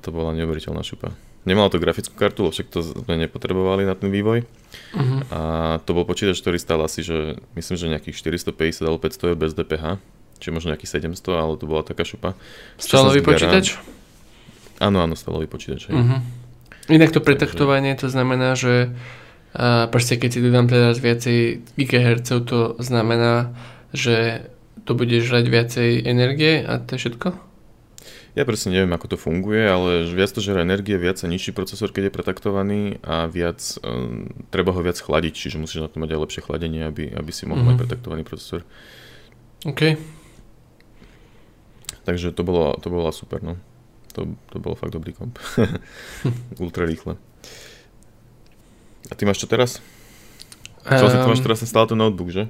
to 0.04 0.10
bola 0.12 0.36
neuveriteľná 0.36 0.84
šupa. 0.84 1.16
Nemala 1.48 1.72
to 1.72 1.80
grafickú 1.80 2.14
kartu, 2.20 2.44
lebo 2.44 2.52
však 2.52 2.68
to 2.68 2.84
sme 2.84 3.16
nepotrebovali 3.16 3.88
na 3.88 3.96
ten 3.96 4.12
vývoj. 4.12 4.44
Uh-huh. 4.94 5.20
A 5.32 5.40
to 5.88 5.96
bol 5.96 6.04
počítač, 6.04 6.44
ktorý 6.44 6.60
stal 6.60 6.84
asi, 6.84 7.00
že 7.00 7.40
myslím, 7.56 7.76
že 7.80 7.86
nejakých 7.96 8.16
450 8.52 8.84
alebo 8.84 9.00
500 9.00 9.30
eur 9.32 9.38
bez 9.40 9.52
DPH. 9.56 9.98
Čiže 10.44 10.52
možno 10.52 10.76
nejakých 10.76 11.00
700, 11.16 11.40
ale 11.40 11.56
to 11.56 11.66
bola 11.66 11.84
taká 11.88 12.04
šupa. 12.04 12.36
Stalový 12.76 13.24
počítač? 13.24 13.80
Áno, 14.84 15.00
áno, 15.00 15.16
stalový 15.16 15.48
počítač. 15.48 15.88
Uh-huh. 15.88 16.20
Inak 16.92 17.16
to 17.16 17.24
pretaktovanie, 17.24 17.96
to 17.96 18.12
znamená, 18.12 18.60
že 18.60 18.92
a 19.54 19.90
proste 19.90 20.22
keď 20.22 20.30
si 20.30 20.40
dodám 20.46 20.70
teraz 20.70 21.02
viacej 21.02 21.66
gigahertzov, 21.74 22.38
to 22.46 22.60
znamená, 22.78 23.54
že 23.94 24.50
to 24.86 24.94
bude 24.94 25.14
žrať 25.14 25.46
viacej 25.50 25.90
energie 26.06 26.62
a 26.62 26.78
to 26.78 26.98
je 26.98 27.02
všetko? 27.06 27.50
Ja 28.38 28.46
presne 28.46 28.78
neviem, 28.78 28.94
ako 28.94 29.18
to 29.18 29.18
funguje, 29.18 29.66
ale 29.66 30.06
viac 30.06 30.30
to 30.30 30.40
žera 30.40 30.62
energie, 30.62 30.96
viac 31.02 31.18
sa 31.18 31.26
nižší 31.26 31.50
procesor, 31.50 31.90
keď 31.90 32.08
je 32.08 32.16
pretaktovaný 32.16 32.82
a 33.02 33.26
viac, 33.26 33.58
um, 33.82 34.30
treba 34.54 34.70
ho 34.70 34.82
viac 34.86 35.02
chladiť, 35.02 35.34
čiže 35.34 35.58
musíš 35.58 35.82
na 35.82 35.90
to 35.90 35.98
mať 35.98 36.14
aj 36.14 36.22
lepšie 36.30 36.46
chladenie, 36.46 36.86
aby, 36.86 37.10
aby 37.10 37.32
si 37.34 37.50
mohol 37.50 37.66
mm-hmm. 37.66 37.74
mať 37.74 37.82
pretaktovaný 37.82 38.22
procesor. 38.24 38.62
OK. 39.66 39.98
Takže 42.06 42.32
to 42.32 42.42
bolo, 42.46 42.78
to 42.78 42.88
bolo 42.94 43.10
super, 43.10 43.42
no. 43.42 43.58
To, 44.14 44.30
to 44.54 44.58
bolo 44.62 44.78
fakt 44.78 44.94
dobrý 44.94 45.14
komp. 45.14 45.38
Ultra 46.64 46.86
rýchle. 46.86 47.18
A 49.10 49.14
ty 49.18 49.26
máš 49.26 49.42
čo 49.42 49.50
teraz? 49.50 49.82
Čo 50.86 51.06
um, 51.06 51.12
ty 51.12 51.28
máš 51.28 51.42
teraz 51.42 51.66
stále 51.66 51.90
ten 51.90 52.00
notebook, 52.00 52.30
že? 52.30 52.48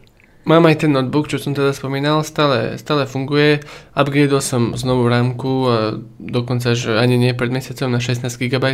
Mám 0.48 0.66
aj 0.72 0.88
ten 0.88 0.92
notebook, 0.96 1.28
čo 1.28 1.36
som 1.36 1.52
teda 1.52 1.76
spomínal, 1.76 2.24
stále, 2.24 2.80
stále 2.80 3.04
funguje. 3.04 3.60
Upgradeol 3.92 4.40
som 4.40 4.72
znovu 4.80 5.12
rámku 5.12 5.68
a 5.68 5.78
dokonca, 6.16 6.74
že 6.74 6.96
ani 6.96 7.20
nie 7.20 7.36
pred 7.36 7.52
mesiacom 7.52 7.92
na 7.92 8.00
16 8.00 8.32
GB. 8.40 8.66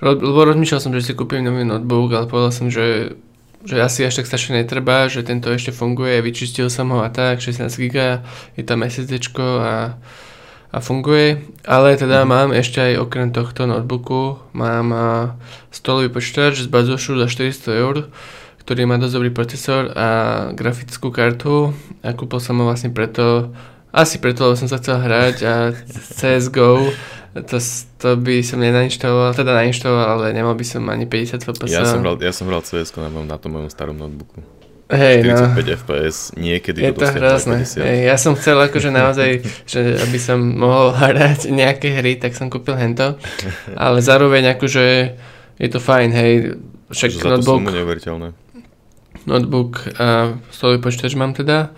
Lebo 0.00 0.38
rozmýšľal 0.46 0.80
som, 0.80 0.94
že 0.94 1.04
si 1.04 1.12
kúpim 1.12 1.42
nový 1.42 1.66
notebook, 1.66 2.14
ale 2.16 2.30
povedal 2.30 2.54
som, 2.54 2.66
že, 2.72 3.18
že 3.66 3.76
asi 3.82 4.06
až 4.06 4.22
tak 4.22 4.30
strašne 4.30 4.64
netreba, 4.64 5.10
že 5.10 5.26
tento 5.26 5.52
ešte 5.52 5.74
funguje, 5.74 6.22
vyčistil 6.24 6.72
som 6.72 6.88
ho 6.94 7.04
a 7.04 7.12
tak, 7.12 7.44
16 7.44 7.68
GB, 7.68 8.24
je 8.56 8.62
tam 8.64 8.80
SSD 8.80 9.20
a 9.36 10.00
a 10.70 10.78
funguje, 10.78 11.42
ale 11.66 11.98
teda 11.98 12.22
mm. 12.22 12.26
mám 12.30 12.48
ešte 12.54 12.78
aj 12.78 13.02
okrem 13.02 13.34
tohto 13.34 13.66
notebooku, 13.66 14.38
mám 14.54 14.94
stolový 15.74 16.10
počítač 16.14 16.62
z 16.62 16.68
Bazošu 16.70 17.18
za 17.18 17.26
400 17.26 17.82
eur, 17.82 17.96
ktorý 18.62 18.86
má 18.86 18.94
dosť 19.02 19.14
dobrý 19.18 19.30
procesor 19.34 19.90
a 19.98 20.08
grafickú 20.54 21.10
kartu 21.10 21.74
a 22.06 22.14
kúpil 22.14 22.38
som 22.38 22.54
ho 22.62 22.70
vlastne 22.70 22.94
preto, 22.94 23.50
asi 23.90 24.22
preto, 24.22 24.46
lebo 24.46 24.54
som 24.54 24.70
sa 24.70 24.78
chcel 24.78 25.02
hrať 25.02 25.36
a 25.42 25.54
CSGO 26.14 26.94
to, 27.34 27.58
to 27.98 28.08
by 28.18 28.42
som 28.42 28.58
nenainštaloval, 28.58 29.30
teda 29.38 29.54
nainštaloval, 29.54 30.06
ale 30.18 30.24
nemal 30.34 30.58
by 30.58 30.66
som 30.66 30.82
ani 30.90 31.06
50 31.06 31.46
FPS. 31.46 31.70
Ja 31.70 31.86
som 31.86 32.02
hral, 32.02 32.18
ja 32.18 32.34
som 32.34 32.50
hral 32.50 32.62
CS 32.66 32.90
na, 32.98 33.06
na 33.06 33.38
tom 33.38 33.54
mojom 33.54 33.70
starom 33.70 33.94
notebooku. 33.94 34.42
Hej, 34.90 35.22
45 35.22 35.54
no. 35.54 35.70
FPS, 35.78 36.16
niekedy 36.34 36.82
je 36.82 36.92
to 36.98 37.06
hrozné. 37.06 37.62
Hej, 37.62 37.98
ja 38.10 38.16
som 38.18 38.34
chcel 38.34 38.58
akože 38.58 38.90
naozaj, 38.90 39.30
že 39.62 40.02
aby 40.02 40.18
som 40.18 40.42
mohol 40.42 40.90
hrať 40.98 41.46
nejaké 41.54 41.94
hry, 41.94 42.18
tak 42.18 42.34
som 42.34 42.50
kúpil 42.50 42.74
hento, 42.74 43.14
ale 43.78 44.02
zároveň 44.02 44.58
akože 44.58 44.84
je 45.62 45.68
to 45.70 45.78
fajn, 45.78 46.10
hej, 46.10 46.32
však 46.90 47.10
za 47.14 47.38
notebook, 47.38 47.62
to 47.62 47.70
neuveriteľné. 47.70 48.28
Notebook 49.30 49.86
a 49.94 50.34
stolový 50.50 50.82
počítač 50.82 51.14
mám 51.14 51.38
teda, 51.38 51.70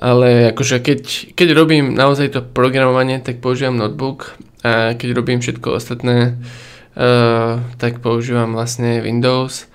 ale 0.00 0.56
akože 0.56 0.80
keď, 0.80 1.00
keď 1.36 1.48
robím 1.52 1.92
naozaj 1.92 2.32
to 2.32 2.40
programovanie, 2.40 3.20
tak 3.20 3.44
používam 3.44 3.76
notebook 3.76 4.40
a 4.64 4.96
keď 4.96 5.08
robím 5.12 5.44
všetko 5.44 5.76
ostatné, 5.76 6.40
uh, 6.96 7.60
tak 7.76 8.00
používam 8.00 8.56
vlastne 8.56 9.04
Windows 9.04 9.67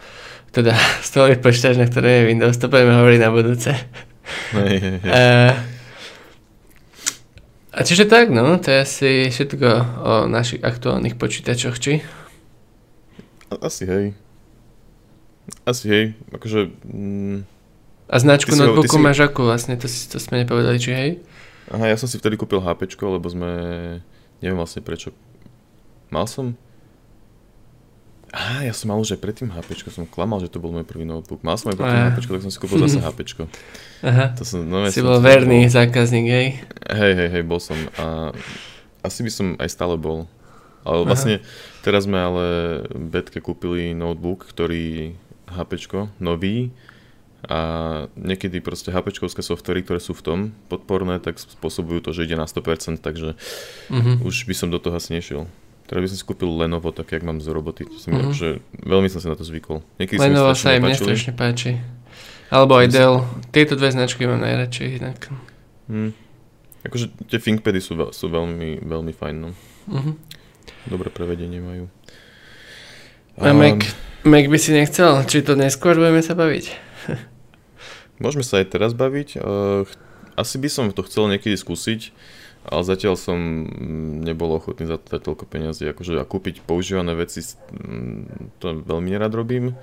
teda 0.53 0.77
stolový 1.07 1.41
počítač, 1.41 1.75
na 1.81 1.89
ktorom 1.89 2.07
je 2.07 2.29
Windows, 2.29 2.61
to 2.61 2.69
budeme 2.69 2.93
hovoriť 2.93 3.19
na 3.19 3.29
budúce. 3.33 3.73
Hej, 4.53 4.77
hej, 4.79 4.97
hej. 5.01 5.11
A 7.73 7.81
čiže 7.81 8.05
tak, 8.05 8.29
no, 8.29 8.61
to 8.61 8.69
je 8.69 8.77
asi 8.85 9.09
všetko 9.33 9.69
o 10.05 10.13
našich 10.29 10.61
aktuálnych 10.61 11.17
počítačoch, 11.17 11.81
či? 11.81 12.05
Asi 13.49 13.89
hej. 13.89 14.13
Asi 15.65 15.85
hej, 15.89 16.05
akože... 16.29 16.69
Mm, 16.85 17.49
a 18.05 18.15
značku 18.21 18.53
notebooku 18.53 18.93
si... 18.93 19.01
máš 19.01 19.25
ako 19.25 19.49
vlastne, 19.49 19.73
to, 19.73 19.89
si, 19.89 20.05
to 20.05 20.21
sme 20.21 20.45
nepovedali, 20.45 20.77
či 20.77 20.93
hej? 20.93 21.11
Aha, 21.73 21.89
ja 21.89 21.97
som 21.97 22.05
si 22.05 22.21
vtedy 22.21 22.37
kúpil 22.37 22.61
HP, 22.61 22.93
lebo 23.01 23.25
sme 23.25 23.49
neviem 24.37 24.59
vlastne 24.59 24.85
prečo. 24.85 25.09
Mal 26.13 26.29
som... 26.29 26.53
Á, 28.33 28.65
ja 28.65 28.73
som 28.73 28.89
mal 28.89 28.97
už 28.97 29.13
aj 29.13 29.21
predtým 29.21 29.53
HP, 29.53 29.85
som 29.93 30.09
klamal, 30.09 30.41
že 30.41 30.49
to 30.49 30.57
bol 30.57 30.73
môj 30.73 30.81
prvý 30.81 31.05
notebook. 31.05 31.45
Mal 31.45 31.53
som 31.53 31.69
aj 31.69 31.77
predtým 31.77 32.01
HP, 32.09 32.17
tak 32.25 32.41
som 32.41 32.49
si 32.49 32.57
kúpil 32.57 32.81
zase 32.89 32.97
HP. 33.05 33.45
Aha, 34.01 34.33
to 34.33 34.41
som, 34.41 34.65
no, 34.65 34.89
si 34.89 35.05
bol 35.05 35.21
verný 35.21 35.69
bol... 35.69 35.73
zákazník, 35.77 36.25
hej? 36.25 36.47
Hej, 36.89 37.13
hej, 37.13 37.29
hej, 37.29 37.43
bol 37.45 37.61
som. 37.61 37.77
A 38.01 38.33
asi 39.05 39.21
by 39.21 39.29
som 39.29 39.47
aj 39.61 39.69
stále 39.69 40.01
bol. 40.01 40.25
Ale 40.81 41.05
vlastne 41.05 41.39
Aha. 41.39 41.45
teraz 41.85 42.09
sme 42.09 42.17
ale 42.17 42.45
Betke 42.91 43.37
kúpili 43.37 43.93
notebook, 43.93 44.49
ktorý 44.49 45.13
HP, 45.53 45.85
nový, 46.17 46.73
a 47.43 47.59
niekedy 48.15 48.63
proste 48.63 48.87
HPčkovské 48.87 49.43
softvery, 49.43 49.83
ktoré 49.83 49.99
sú 49.99 50.15
v 50.15 50.23
tom 50.23 50.39
podporné, 50.71 51.19
tak 51.19 51.35
spôsobujú 51.35 51.99
to, 51.99 52.15
že 52.15 52.23
ide 52.23 52.39
na 52.39 52.47
100%, 52.47 53.03
takže 53.03 53.35
uh-huh. 53.91 54.23
už 54.23 54.47
by 54.47 54.55
som 54.55 54.71
do 54.71 54.79
toho 54.79 54.95
asi 54.95 55.11
nešiel. 55.11 55.51
Teraz 55.83 55.99
by 55.99 56.07
som 56.09 56.17
si 56.17 56.25
kúpil 56.25 56.47
Lenovo, 56.47 56.95
tak 56.95 57.11
jak 57.11 57.23
mám 57.27 57.43
z 57.43 57.51
roboty. 57.51 57.83
Som 57.99 58.15
uh-huh. 58.15 58.31
že 58.31 58.63
veľmi 58.81 59.11
som 59.11 59.19
si 59.19 59.27
na 59.27 59.35
to 59.35 59.43
zvykol. 59.43 59.83
Niekedy 59.99 60.19
Lenovo 60.19 60.55
sa 60.55 60.73
aj 60.73 60.79
mne 60.79 60.95
strašne 60.95 61.35
páči. 61.35 61.83
Alebo 62.47 62.79
aj 62.79 62.87
Dell. 62.93 63.27
Tieto 63.51 63.75
dve 63.75 63.91
značky 63.91 64.23
mám 64.23 64.39
najradšej 64.39 64.87
inak. 65.01 65.19
Hmm. 65.89 66.15
Akože 66.87 67.11
tie 67.27 67.39
ThinkPady 67.39 67.79
sú, 67.83 67.95
sú 68.15 68.25
veľmi, 68.31 68.83
veľmi 68.83 69.13
fajn. 69.15 69.35
No. 69.39 69.49
Uh-huh. 69.89 70.15
Dobré 70.87 71.11
prevedenie 71.11 71.59
majú. 71.59 71.91
A 73.39 73.49
um, 73.49 73.57
Mac, 73.57 73.81
Mac 74.23 74.45
by 74.47 74.57
si 74.61 74.71
nechcel? 74.71 75.25
Či 75.25 75.43
to 75.43 75.57
neskôr 75.57 75.97
budeme 75.97 76.21
sa 76.21 76.37
baviť? 76.37 76.65
Môžeme 78.21 78.45
sa 78.45 78.61
aj 78.61 78.71
teraz 78.71 78.93
baviť. 78.93 79.41
Asi 80.37 80.55
by 80.61 80.69
som 80.69 80.93
to 80.93 81.01
chcel 81.05 81.25
niekedy 81.29 81.57
skúsiť, 81.57 82.13
ale 82.63 82.81
zatiaľ 82.87 83.19
som 83.19 83.37
mm, 83.67 84.23
nebol 84.23 84.55
ochotný 84.55 84.87
za 84.87 84.95
to 84.95 85.19
toľko 85.19 85.43
peniazy. 85.47 85.91
Akože 85.91 86.15
a 86.15 86.23
kúpiť 86.23 86.63
používané 86.63 87.11
veci, 87.15 87.43
mm, 87.43 88.59
to 88.63 88.79
veľmi 88.87 89.11
nerad 89.11 89.35
robím, 89.35 89.75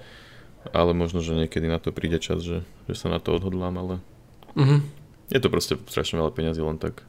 ale 0.73 0.97
možno, 0.97 1.21
že 1.21 1.37
niekedy 1.37 1.69
na 1.69 1.81
to 1.81 1.93
príde 1.93 2.21
čas, 2.21 2.41
že, 2.41 2.65
že 2.89 2.95
sa 2.97 3.13
na 3.13 3.21
to 3.21 3.37
odhodlám, 3.37 3.77
ale 3.77 3.95
uh-huh. 4.57 4.81
je 5.33 5.41
to 5.41 5.49
proste 5.49 5.77
strašne 5.89 6.21
veľa 6.21 6.33
peniazy 6.33 6.61
len 6.61 6.77
tak 6.77 7.05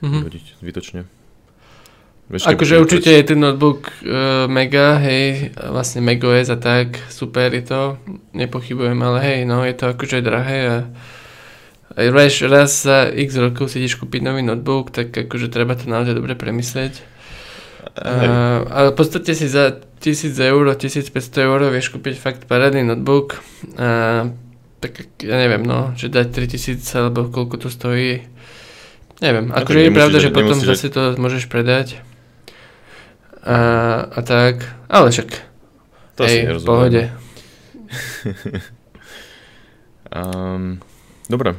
vyhodiť 0.00 0.60
zbytočne. 0.60 1.04
akože 2.32 2.80
určite 2.80 3.12
je 3.12 3.28
ten 3.28 3.36
notebook 3.36 3.92
uh, 4.00 4.48
mega, 4.48 4.96
hej, 4.96 5.52
vlastne 5.60 6.00
OS 6.00 6.48
a 6.48 6.56
tak, 6.56 6.96
super 7.12 7.52
je 7.52 7.64
to, 7.68 8.00
nepochybujem, 8.32 8.96
ale 9.04 9.18
hej, 9.20 9.38
no 9.44 9.60
je 9.60 9.76
to 9.76 9.92
akože 9.92 10.24
drahé 10.24 10.58
a 10.64 10.76
raz, 11.96 12.42
raz 12.42 12.70
za 12.82 13.08
x 13.10 13.38
rokov 13.38 13.70
si 13.70 13.82
ideš 13.82 13.98
kúpiť 14.02 14.20
nový 14.22 14.42
notebook, 14.42 14.90
tak 14.90 15.14
akože 15.14 15.50
treba 15.50 15.78
to 15.78 15.86
naozaj 15.86 16.14
dobre 16.14 16.34
premyslieť. 16.34 17.14
Uh, 17.94 18.66
ale 18.74 18.90
v 18.90 18.96
podstate 18.98 19.38
si 19.38 19.46
za 19.46 19.78
1000 20.02 20.34
eur, 20.34 20.64
1500 20.74 21.14
eur 21.46 21.60
vieš 21.70 21.94
kúpiť 21.94 22.14
fakt 22.18 22.42
parádny 22.50 22.82
notebook. 22.82 23.38
Uh, 23.78 24.34
tak 24.82 25.06
ja 25.22 25.36
neviem, 25.38 25.62
no, 25.62 25.94
že 25.96 26.10
dať 26.10 26.34
3000 26.34 26.82
alebo 26.98 27.30
koľko 27.30 27.56
to 27.56 27.68
stojí. 27.70 28.26
Neviem, 29.22 29.54
akože 29.54 29.80
je 29.80 29.92
pravda, 29.94 30.18
že 30.18 30.34
potom 30.34 30.58
zase 30.58 30.90
to 30.90 31.14
môžeš 31.16 31.46
predať 31.46 32.02
a, 33.44 33.58
a 34.10 34.20
tak, 34.24 34.64
ale 34.88 35.12
však 35.12 35.28
to 36.16 36.22
hej, 36.24 36.56
v 36.56 36.64
pohode. 36.64 37.02
um, 40.08 40.80
dobre, 41.32 41.54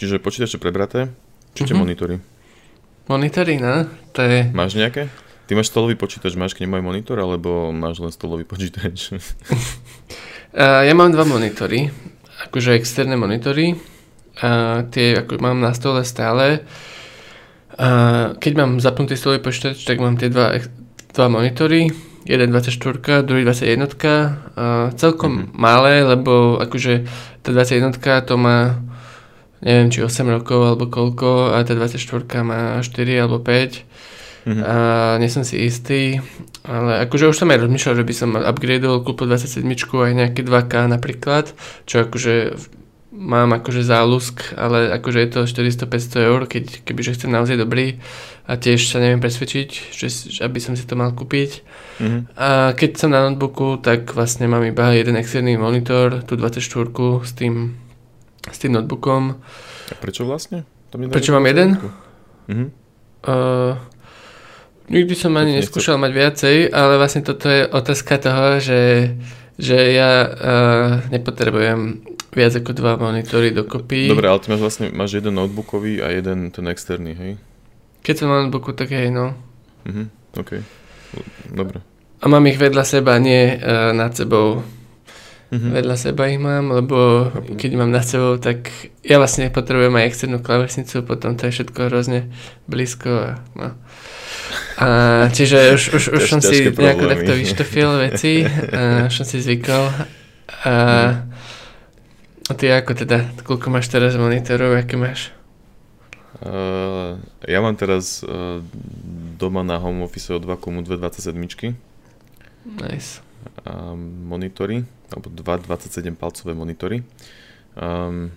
čiže 0.00 0.16
počítače 0.16 0.56
prebraté, 0.56 1.12
či 1.52 1.68
uh-huh. 1.68 1.76
monitory? 1.76 2.16
Monitory, 3.04 3.60
no, 3.60 3.84
to 4.16 4.24
je... 4.24 4.48
Máš 4.56 4.80
nejaké? 4.80 5.12
Ty 5.44 5.58
máš 5.58 5.68
stolový 5.68 5.98
počítač, 6.00 6.38
máš 6.40 6.56
k 6.56 6.64
nemu 6.64 6.80
aj 6.80 6.84
monitor, 6.88 7.20
alebo 7.20 7.68
máš 7.68 8.00
len 8.00 8.08
stolový 8.08 8.48
počítač? 8.48 9.12
uh, 9.12 10.82
ja 10.88 10.94
mám 10.96 11.12
dva 11.12 11.28
monitory, 11.28 11.92
akože 12.48 12.80
externé 12.80 13.20
monitory. 13.20 13.76
Uh, 14.40 14.88
tie 14.88 15.20
ako 15.20 15.36
mám 15.36 15.60
na 15.60 15.76
stole 15.76 16.00
stále. 16.06 16.64
Uh, 17.76 18.32
keď 18.40 18.52
mám 18.56 18.80
zapnutý 18.80 19.20
stolový 19.20 19.44
počítač, 19.44 19.84
tak 19.84 20.00
mám 20.00 20.16
tie 20.16 20.32
dva 20.32 20.56
dva 21.10 21.26
monitory, 21.28 21.90
jeden 22.24 22.48
24, 22.50 23.26
druhý 23.26 23.42
21. 23.44 23.90
Uh, 23.90 24.94
celkom 24.94 25.32
mm-hmm. 25.32 25.58
malé, 25.58 26.06
lebo 26.06 26.62
akože 26.62 27.04
tá 27.42 27.50
21 27.52 27.98
to 28.24 28.34
má 28.38 28.78
neviem 29.60 29.88
či 29.92 30.04
8 30.04 30.24
rokov 30.28 30.60
alebo 30.64 30.88
koľko 30.88 31.56
a 31.56 31.64
tá 31.64 31.72
24 31.76 32.00
má 32.44 32.80
4 32.80 33.22
alebo 33.22 33.40
5 33.40 33.46
mm-hmm. 33.46 34.62
a 34.64 34.76
nie 35.20 35.28
som 35.28 35.44
si 35.44 35.60
istý 35.64 36.20
ale 36.60 37.08
akože 37.08 37.32
už 37.32 37.40
som 37.40 37.48
aj 37.48 37.64
rozmýšľal, 37.64 38.04
že 38.04 38.04
by 38.04 38.14
som 38.14 38.30
upgradeol 38.36 39.00
kúpil 39.00 39.32
27 39.32 39.64
aj 39.64 40.12
nejaké 40.12 40.40
2K 40.44 40.92
napríklad, 40.92 41.56
čo 41.88 42.04
akože 42.04 42.52
mám 43.10 43.50
akože 43.58 43.82
zálusk, 43.82 44.54
ale 44.54 44.92
akože 44.94 45.18
je 45.18 45.28
to 45.34 45.40
400-500 45.48 46.30
eur, 46.30 46.40
keď, 46.46 46.86
kebyže 46.86 47.18
chcem 47.18 47.30
naozaj 47.32 47.58
dobrý 47.58 47.98
a 48.46 48.54
tiež 48.54 48.86
sa 48.86 49.02
neviem 49.02 49.18
presvedčiť, 49.18 49.90
že, 49.90 50.08
aby 50.46 50.58
som 50.62 50.78
si 50.78 50.86
to 50.86 50.94
mal 50.94 51.10
kúpiť. 51.10 51.50
Mm-hmm. 51.98 52.20
A 52.38 52.72
keď 52.78 52.90
som 53.02 53.10
na 53.10 53.26
notebooku, 53.26 53.82
tak 53.82 54.14
vlastne 54.14 54.46
mám 54.46 54.62
iba 54.62 54.94
jeden 54.94 55.18
externý 55.18 55.58
monitor, 55.58 56.22
tú 56.22 56.38
24 56.38 56.62
s 57.26 57.32
tým, 57.34 57.74
s 58.48 58.56
tým 58.56 58.72
notebookom. 58.72 59.36
A 59.90 59.94
prečo 60.00 60.24
vlastne? 60.24 60.64
Tam 60.88 61.04
prečo 61.12 61.36
mám 61.36 61.44
jeden? 61.44 61.76
Uh, 63.20 63.76
nikdy 64.88 65.12
som 65.12 65.36
ani 65.36 65.60
neskúšal 65.60 66.00
mať 66.00 66.12
viacej, 66.14 66.56
ale 66.72 66.96
vlastne 66.96 67.22
toto 67.22 67.46
je 67.46 67.68
otázka 67.68 68.16
toho, 68.16 68.58
že, 68.58 69.12
že 69.60 69.76
ja 69.92 70.24
uh, 70.24 70.90
nepotrebujem 71.12 72.00
viac 72.32 72.52
ako 72.56 72.70
dva 72.72 72.96
monitory 72.96 73.52
dokopy. 73.52 74.08
Dobre, 74.08 74.26
ale 74.30 74.40
ty 74.40 74.50
máš 74.50 74.62
vlastne 74.62 74.86
máš 74.90 75.20
jeden 75.20 75.36
notebookový 75.36 76.00
a 76.00 76.10
jeden 76.14 76.48
ten 76.54 76.66
externý, 76.70 77.12
hej? 77.14 77.32
Keď 78.00 78.14
som 78.16 78.32
na 78.32 78.46
notebooku, 78.46 78.72
tak 78.72 78.90
hej, 78.96 79.12
no. 79.12 79.36
Mhm, 79.84 80.04
OK. 80.40 80.50
Dobre. 81.52 81.84
A 82.20 82.24
mám 82.28 82.44
ich 82.48 82.56
vedľa 82.56 82.84
seba, 82.86 83.18
nie 83.20 83.58
uh, 83.58 83.92
nad 83.92 84.16
sebou. 84.16 84.62
Mm-hmm. 85.50 85.70
Vedľa 85.74 85.96
seba 85.98 86.30
ich 86.30 86.38
mám, 86.38 86.70
lebo 86.70 87.26
keď 87.58 87.70
mám 87.74 87.90
nad 87.90 88.06
sebou, 88.06 88.38
tak 88.38 88.70
ja 89.02 89.18
vlastne 89.18 89.50
potrebujem 89.50 89.90
aj 89.98 90.06
externú 90.06 90.38
klavesnicu, 90.38 91.02
potom 91.02 91.34
to 91.34 91.50
je 91.50 91.58
všetko 91.58 91.90
hrozne 91.90 92.30
blízko. 92.70 93.10
A, 93.10 93.30
no. 93.58 93.68
a 94.78 94.86
čiže 95.34 95.74
už, 95.74 95.82
už, 95.98 96.04
už 96.14 96.22
som 96.30 96.38
si 96.38 96.70
nejako 96.70 97.10
takto 97.10 97.32
vyštofil 97.34 97.90
veci, 97.98 98.46
a 98.46 99.10
už 99.10 99.14
som 99.18 99.26
si 99.26 99.42
zvykol. 99.42 99.90
A. 100.62 100.74
A 102.50 102.52
ty 102.58 102.66
ako 102.66 102.98
teda, 102.98 103.30
koľko 103.46 103.70
máš 103.70 103.86
teraz 103.86 104.18
monitorov, 104.18 104.74
aké 104.74 104.98
máš? 104.98 105.30
Uh, 106.42 107.14
ja 107.46 107.62
mám 107.62 107.78
teraz 107.78 108.26
uh, 108.26 108.58
doma 109.38 109.62
na 109.62 109.78
home 109.78 110.02
office 110.02 110.34
od 110.34 110.42
Vacuumu 110.42 110.82
dve 110.82 110.98
27 110.98 111.36
Nice. 112.80 113.22
Uh, 113.62 113.94
monitory, 114.26 114.82
alebo 115.12 115.30
dva 115.30 115.58
27 115.58 116.14
palcové 116.14 116.52
monitory. 116.54 117.02
Um, 117.78 118.34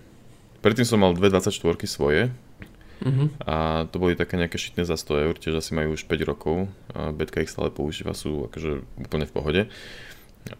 predtým 0.62 0.86
som 0.86 1.02
mal 1.02 1.14
dve 1.14 1.30
24 1.30 1.54
svoje 1.86 2.30
uh-huh. 3.02 3.26
a 3.42 3.86
to 3.90 3.96
boli 3.98 4.14
také 4.14 4.38
nejaké 4.38 4.58
šitné 4.58 4.86
za 4.86 4.94
100 4.94 5.24
eur, 5.26 5.34
tiež 5.38 5.58
asi 5.58 5.74
majú 5.74 5.94
už 5.98 6.06
5 6.06 6.30
rokov. 6.30 6.70
Uh, 6.94 7.10
Betka 7.10 7.42
ich 7.42 7.50
stále 7.50 7.70
používa, 7.74 8.14
sú 8.14 8.46
akože 8.50 8.82
úplne 8.98 9.26
v 9.26 9.34
pohode. 9.34 9.62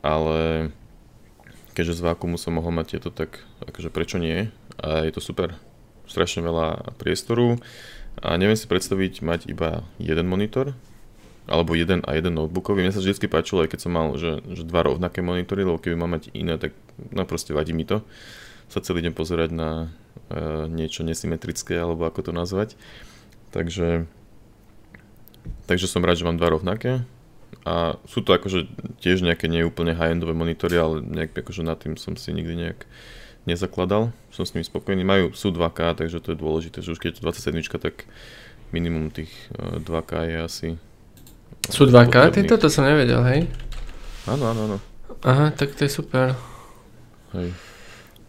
Ale 0.01 0.71
keďže 1.77 2.01
z 2.01 2.07
vákumu 2.07 2.39
som 2.41 2.57
mohol 2.57 2.73
mať 2.73 2.97
tieto, 2.97 3.11
tak 3.11 3.43
akože 3.67 3.91
prečo 3.91 4.17
nie? 4.17 4.49
A 4.81 5.05
je 5.05 5.13
to 5.13 5.21
super. 5.21 5.59
Strašne 6.05 6.45
veľa 6.45 6.97
priestoru 7.01 7.59
a 8.21 8.37
neviem 8.39 8.55
si 8.55 8.71
predstaviť 8.71 9.25
mať 9.25 9.41
iba 9.51 9.83
jeden 9.99 10.29
monitor, 10.31 10.77
alebo 11.45 11.77
jeden 11.77 12.01
a 12.09 12.17
jeden 12.17 12.35
notebookový. 12.37 12.81
Mne 12.81 12.95
sa 12.95 13.05
vždy 13.05 13.29
páčilo, 13.29 13.65
aj 13.65 13.77
keď 13.77 13.81
som 13.85 13.93
mal 13.93 14.17
že, 14.17 14.41
že 14.53 14.65
dva 14.65 14.87
rovnaké 14.87 15.21
monitory, 15.21 15.65
lebo 15.69 15.77
keby 15.77 15.97
mám 15.97 16.17
mať 16.17 16.33
iné, 16.33 16.57
tak 16.57 16.73
no 17.13 17.29
proste 17.29 17.53
vadí 17.53 17.77
mi 17.77 17.85
to 17.85 18.01
sa 18.69 18.81
celý 18.81 19.05
deň 19.05 19.15
pozerať 19.15 19.51
na 19.53 19.71
e, 20.33 20.67
niečo 20.67 21.05
nesymetrické, 21.05 21.77
alebo 21.77 22.09
ako 22.09 22.31
to 22.31 22.33
nazvať. 22.35 22.75
Takže, 23.53 24.09
takže 25.71 25.87
som 25.87 26.03
rád, 26.03 26.19
že 26.19 26.27
mám 26.27 26.41
dva 26.41 26.51
rovnaké 26.51 27.05
a 27.63 27.97
sú 28.11 28.21
to 28.25 28.35
akože 28.35 28.67
tiež 28.99 29.23
nejaké 29.23 29.47
neúplne 29.47 29.95
high-endové 29.95 30.35
monitory, 30.35 30.75
ale 30.75 31.05
nejak 31.05 31.39
akože 31.39 31.63
nad 31.63 31.79
tým 31.79 31.95
som 31.95 32.19
si 32.19 32.35
nikdy 32.35 32.67
nejak 32.67 32.83
nezakladal. 33.47 34.11
Som 34.35 34.49
s 34.49 34.57
nimi 34.57 34.67
spokojný. 34.67 35.07
Majú, 35.07 35.37
sú 35.37 35.55
2K, 35.55 35.95
takže 35.95 36.19
to 36.19 36.35
je 36.35 36.43
dôležité, 36.43 36.83
že 36.83 36.97
už 36.97 36.99
keď 36.99 37.09
je 37.15 37.17
to 37.21 37.27
27, 37.31 37.79
tak 37.79 38.09
minimum 38.75 39.13
tých 39.15 39.31
2K 39.61 40.13
e, 40.19 40.27
je 40.27 40.39
asi... 40.41 40.69
Sú 41.69 41.89
2K? 41.89 42.35
Ty 42.35 42.41
toto 42.45 42.69
som 42.69 42.85
nevedel, 42.85 43.21
hej? 43.25 43.41
Áno, 44.29 44.45
áno, 44.53 44.61
áno. 44.69 44.79
Aha, 45.25 45.53
tak 45.57 45.73
to 45.73 45.89
je 45.89 45.91
super. 45.93 46.37
Hej. 47.33 47.53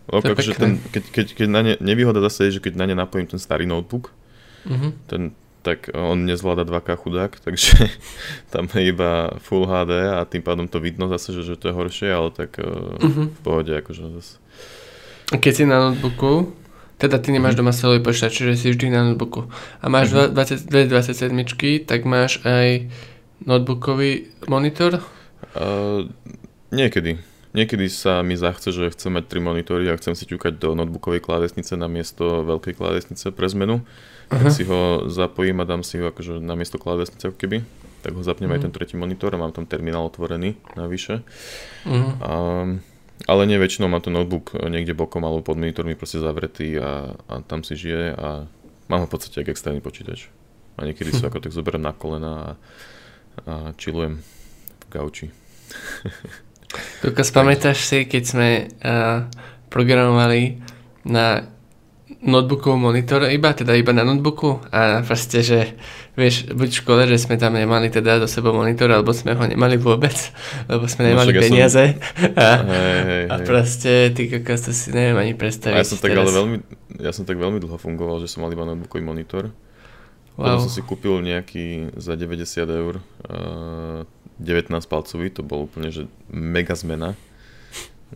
Ok, 0.05 0.38
akože 0.38 0.53
ten, 0.55 0.77
keď, 0.94 1.03
keď, 1.10 1.25
keď 1.34 1.48
na 1.50 1.62
ne, 1.65 1.74
nevýhoda 1.82 2.22
zase 2.29 2.48
je, 2.48 2.60
že 2.60 2.63
keď 2.63 2.77
na 2.77 2.86
ne 2.86 2.96
napojím 2.96 3.25
ten 3.25 3.41
starý 3.41 3.65
notebook, 3.65 4.13
uh-huh. 4.70 4.94
ten 5.10 5.34
tak 5.65 5.89
on 5.98 6.29
nezvláda 6.29 6.62
2K 6.62 6.94
chudák, 6.94 7.32
takže 7.46 7.89
tam 8.53 8.70
je 8.70 8.86
iba 8.86 9.34
Full 9.41 9.65
HD 9.65 10.13
a 10.13 10.22
tým 10.29 10.46
pádom 10.46 10.70
to 10.70 10.77
vidno 10.77 11.10
zase, 11.10 11.34
že, 11.34 11.41
že 11.41 11.55
to 11.58 11.74
je 11.74 11.74
horšie, 11.74 12.10
ale 12.13 12.29
tak 12.29 12.62
uh-huh. 12.62 13.34
v 13.34 13.39
pohode 13.41 13.74
akože 13.74 14.13
zase. 14.22 14.38
Keď 15.34 15.53
si 15.58 15.63
na 15.65 15.89
notebooku, 15.89 16.53
teda 17.01 17.17
ty 17.17 17.34
nemáš 17.34 17.58
uh-huh. 17.58 17.65
doma 17.65 17.74
celový 17.74 18.00
počítač, 18.05 18.38
čiže 18.38 18.62
si 18.62 18.67
vždy 18.77 18.94
na 18.94 19.01
notebooku 19.10 19.50
a 19.82 19.86
máš 19.89 20.13
uh-huh. 20.13 20.29
20, 20.29 20.70
27, 20.70 21.34
tak 21.89 22.05
máš 22.05 22.46
aj 22.46 22.94
notebookový 23.44 24.32
monitor? 24.48 25.04
Uh, 25.56 26.08
niekedy. 26.72 27.20
Niekedy 27.56 27.88
sa 27.88 28.20
mi 28.20 28.36
zachce, 28.36 28.75
že 28.75 28.92
chcem 28.92 29.15
mať 29.15 29.32
tri 29.32 29.39
monitory 29.39 29.88
a 29.88 29.96
chcem 29.96 30.12
si 30.12 30.27
ťukať 30.27 30.60
do 30.60 30.75
notebookovej 30.75 31.24
klávesnice 31.24 31.80
na 31.80 31.88
miesto 31.88 32.44
veľkej 32.44 32.75
klávesnice 32.75 33.32
pre 33.32 33.48
zmenu 33.48 33.84
tak 34.30 34.51
si 34.51 34.63
ho 34.65 35.06
zapojím 35.06 35.62
a 35.62 35.65
dám 35.70 35.86
si 35.86 36.01
ho 36.01 36.10
akože 36.10 36.42
na 36.42 36.58
miesto 36.58 36.82
klávesnice 36.82 37.30
ako 37.30 37.38
keby, 37.38 37.62
tak 38.01 38.18
ho 38.18 38.22
zapnem 38.25 38.50
uh-huh. 38.50 38.58
aj 38.58 38.62
mhm. 38.62 38.65
ten 38.70 38.74
tretí 38.74 38.96
monitor 38.98 39.34
a 39.34 39.42
mám 39.42 39.54
tam 39.54 39.70
terminál 39.70 40.10
otvorený 40.10 40.58
navyše. 40.74 41.22
Uh-huh. 41.86 42.12
A, 42.22 42.34
ale 43.30 43.42
nie 43.48 43.62
väčšinou 43.62 43.88
mám 43.89 44.01
ten 44.01 44.13
notebook 44.13 44.58
niekde 44.58 44.98
bokom 44.98 45.24
alebo 45.24 45.46
pod 45.46 45.58
monitormi 45.62 45.94
proste 45.94 46.22
zavretý 46.22 46.77
a, 46.82 47.15
a 47.30 47.34
tam 47.46 47.62
si 47.62 47.77
žije 47.77 48.18
a 48.18 48.50
mám 48.89 49.00
ho 49.06 49.08
v 49.08 49.13
podstate 49.13 49.46
ako 49.46 49.54
externý 49.54 49.80
počítač. 49.82 50.30
A 50.75 50.89
niekedy 50.89 51.13
sa 51.13 51.27
ako 51.30 51.42
tak 51.42 51.54
zoberiem 51.54 51.86
na 51.86 51.94
kolena 51.94 52.34
a, 52.34 52.50
a 53.44 53.75
chillujem 53.75 54.24
v 54.24 54.86
gauči. 54.88 55.25
Koľko 57.04 57.22
spamätáš 57.24 57.84
si, 57.84 58.00
keď 58.08 58.24
sme 58.24 58.50
uh, 58.84 59.27
programovali 59.68 60.60
na 61.08 61.56
notebookov 62.25 62.77
monitor 62.77 63.22
iba, 63.30 63.54
teda 63.54 63.77
iba 63.77 63.94
na 63.94 64.01
notebooku 64.01 64.62
a 64.74 65.06
proste, 65.06 65.46
že 65.46 65.77
vieš, 66.18 66.50
buď 66.50 66.70
v 66.74 66.80
škole, 66.82 67.01
že 67.06 67.22
sme 67.22 67.38
tam 67.38 67.54
nemali 67.54 67.94
teda 67.94 68.18
do 68.18 68.27
sebou 68.30 68.54
monitor, 68.54 68.89
alebo 68.89 69.13
sme 69.13 69.38
ho 69.38 69.44
nemali 69.46 69.77
vôbec, 69.77 70.15
lebo 70.65 70.89
sme 70.89 71.06
no 71.06 71.10
nemali 71.13 71.32
no, 71.34 71.42
peniaze 71.42 71.86
ja 71.86 71.94
som... 71.94 72.38
a, 72.46 72.50
hej, 72.65 73.00
hej, 73.06 73.24
a 73.30 73.36
proste 73.46 73.92
ty 74.13 74.30
kokos, 74.30 74.70
to 74.70 74.72
si 74.74 74.89
neviem 74.94 75.18
ani 75.18 75.34
predstaviť. 75.38 75.77
A 75.77 75.82
ja 75.82 75.88
som 75.88 76.01
tak 76.01 76.13
teraz. 76.13 76.25
ale 76.25 76.32
veľmi, 76.34 76.58
ja 76.98 77.12
som 77.13 77.24
tak 77.30 77.38
veľmi 77.38 77.60
dlho 77.62 77.77
fungoval, 77.77 78.18
že 78.22 78.27
som 78.30 78.42
mal 78.42 78.50
iba 78.50 78.65
notebookový 78.65 79.04
monitor. 79.06 79.54
Wow. 80.36 80.60
Potom 80.60 80.60
som 80.68 80.74
si 80.74 80.82
kúpil 80.84 81.15
nejaký 81.24 81.96
za 81.96 82.20
90 82.20 82.44
eur 82.68 83.00
uh, 83.00 84.04
19 84.39 84.68
palcový, 84.92 85.32
to 85.32 85.48
bol 85.48 85.63
úplne 85.63 85.96
že 85.96 86.12
mega 86.27 86.75
zmena, 86.75 87.15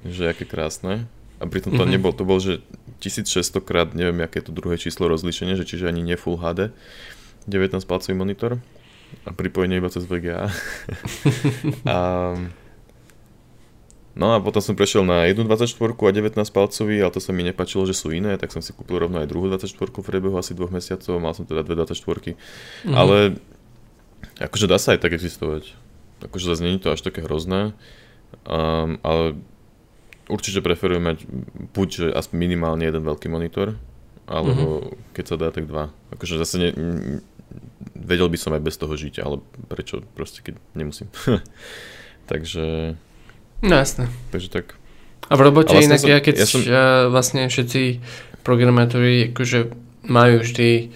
že 0.03 0.27
aké 0.27 0.43
krásne. 0.43 1.07
A 1.39 1.47
pritom 1.47 1.71
to 1.71 1.87
mm-hmm. 1.87 1.95
nebol, 1.95 2.11
to 2.11 2.27
bol, 2.27 2.43
že 2.43 2.59
1600 2.99 3.63
krát, 3.63 3.87
neviem, 3.95 4.19
aké 4.19 4.43
je 4.43 4.51
to 4.51 4.53
druhé 4.55 4.75
číslo 4.75 5.07
rozlíšenie, 5.07 5.55
že 5.55 5.63
čiže 5.63 5.87
ani 5.87 6.03
nie 6.03 6.19
Full 6.19 6.35
HD, 6.35 6.75
19 7.47 7.79
palcový 7.87 8.11
monitor 8.19 8.59
a 9.23 9.31
pripojenie 9.31 9.79
iba 9.79 9.87
cez 9.87 10.03
VGA. 10.03 10.51
a, 11.87 11.95
no 14.19 14.35
a 14.35 14.43
potom 14.43 14.59
som 14.59 14.75
prešiel 14.75 15.07
na 15.07 15.25
1.24 15.31 15.79
a 15.79 16.11
19 16.11 16.35
palcový, 16.35 16.95
ale 16.99 17.11
to 17.15 17.23
sa 17.23 17.31
mi 17.31 17.47
nepačilo, 17.47 17.87
že 17.87 17.95
sú 17.95 18.11
iné, 18.11 18.35
tak 18.35 18.51
som 18.51 18.59
si 18.59 18.75
kúpil 18.75 18.99
rovno 18.99 19.23
aj 19.23 19.31
druhú 19.31 19.47
24 19.47 19.71
v 19.71 20.03
priebehu 20.03 20.35
asi 20.35 20.51
dvoch 20.51 20.69
mesiacov, 20.69 21.23
mal 21.23 21.31
som 21.31 21.47
teda 21.47 21.63
dve 21.63 21.79
24 21.79 21.95
mm-hmm. 21.95 22.93
ale 22.93 23.39
akože 24.43 24.67
dá 24.67 24.75
sa 24.75 24.93
aj 24.95 24.99
tak 25.07 25.15
existovať. 25.15 25.73
Akože 26.19 26.51
zase 26.51 26.61
nie 26.67 26.75
je 26.75 26.83
to 26.83 26.91
až 26.91 26.99
také 26.99 27.23
hrozné, 27.23 27.71
um, 28.43 28.99
ale 29.07 29.39
určite 30.27 30.59
preferujem 30.59 31.03
mať 31.03 31.17
buď 31.71 31.87
že 31.87 32.07
aspoň 32.11 32.35
minimálne 32.35 32.83
jeden 32.83 33.01
veľký 33.07 33.31
monitor, 33.31 33.79
alebo 34.27 34.83
mm-hmm. 34.83 35.15
keď 35.15 35.25
sa 35.25 35.35
dá, 35.39 35.47
tak 35.49 35.65
dva. 35.65 35.95
Akože 36.11 36.35
zase 36.37 36.55
ne, 36.59 36.69
vedel 37.95 38.29
by 38.29 38.37
som 38.37 38.53
aj 38.53 38.61
bez 38.61 38.75
toho 38.77 38.93
žiť, 38.93 39.23
ale 39.23 39.41
prečo 39.71 40.05
proste, 40.13 40.43
keď 40.45 40.59
nemusím. 40.75 41.09
takže... 42.31 42.95
No 43.59 43.75
jasné. 43.75 44.07
Takže 44.31 44.49
tak. 44.49 44.65
A 45.29 45.37
v 45.37 45.41
robote 45.45 45.75
vlastne 45.75 45.93
inak, 45.93 46.01
som, 46.01 46.09
ja 46.09 46.19
keď 46.23 46.35
ja 46.41 46.47
som... 46.47 46.61
vlastne 47.11 47.45
všetci 47.45 48.01
programátori 48.41 49.29
akože 49.29 49.69
majú 50.09 50.41
vždy, 50.41 50.89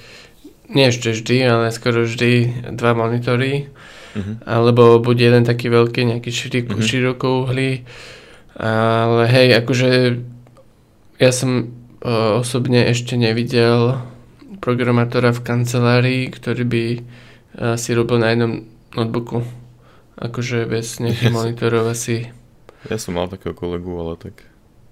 nie 0.74 0.86
ešte 0.90 1.14
vždy, 1.14 1.38
ale 1.44 1.76
skoro 1.76 2.08
vždy 2.08 2.66
dva 2.74 2.98
monitory, 2.98 3.70
mm-hmm. 4.16 4.48
alebo 4.48 4.98
buď 5.04 5.18
jeden 5.30 5.44
taký 5.46 5.70
veľký, 5.70 6.08
nejaký 6.08 6.32
širok, 6.34 6.66
mm-hmm. 6.72 6.88
širokouhlý, 6.88 7.72
ale 8.58 9.24
hej, 9.30 9.48
akože 9.60 9.90
ja 11.22 11.32
som 11.36 11.70
uh, 12.02 12.42
osobne 12.42 12.90
ešte 12.90 13.20
nevidel 13.20 14.02
programátora 14.64 15.30
v 15.36 15.44
kancelárii, 15.46 16.24
ktorý 16.32 16.64
by 16.66 16.86
uh, 16.98 17.02
si 17.78 17.94
robil 17.94 18.18
na 18.18 18.34
jednom 18.34 18.66
notebooku. 18.98 19.46
Akože 20.14 20.70
bez 20.70 21.02
nejakých 21.02 21.34
monitorov 21.34 21.90
asi. 21.90 22.30
Ja 22.92 22.98
som 23.00 23.16
mal 23.16 23.32
takého 23.32 23.56
kolegu, 23.56 23.92
ale 23.96 24.20
tak... 24.20 24.36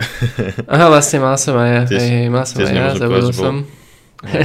Aha, 0.73 0.87
vlastne 0.89 1.21
mal 1.21 1.35
som 1.37 1.55
aj 1.59 1.69
ja. 1.69 1.81
Tiež, 1.85 2.03
hej, 2.03 2.27
mal 2.31 2.45
som 2.47 2.63
aj 2.63 2.73
ja, 2.73 2.95
zabudol 2.95 3.33
som. 3.33 3.55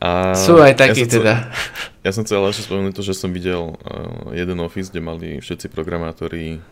A 0.00 0.32
Sú 0.32 0.56
aj 0.56 0.80
takí 0.80 1.04
ja 1.04 1.12
teda. 1.12 1.34
Chcel, 1.50 2.06
ja 2.06 2.10
som 2.14 2.22
chcel 2.24 2.40
ešte 2.48 2.64
spomenúť 2.64 2.94
to, 2.96 3.02
že 3.04 3.12
som 3.12 3.34
videl 3.34 3.76
uh, 3.76 4.32
jeden 4.32 4.56
office, 4.64 4.88
kde 4.88 5.02
mali 5.04 5.28
všetci 5.42 5.68
programátori 5.68 6.62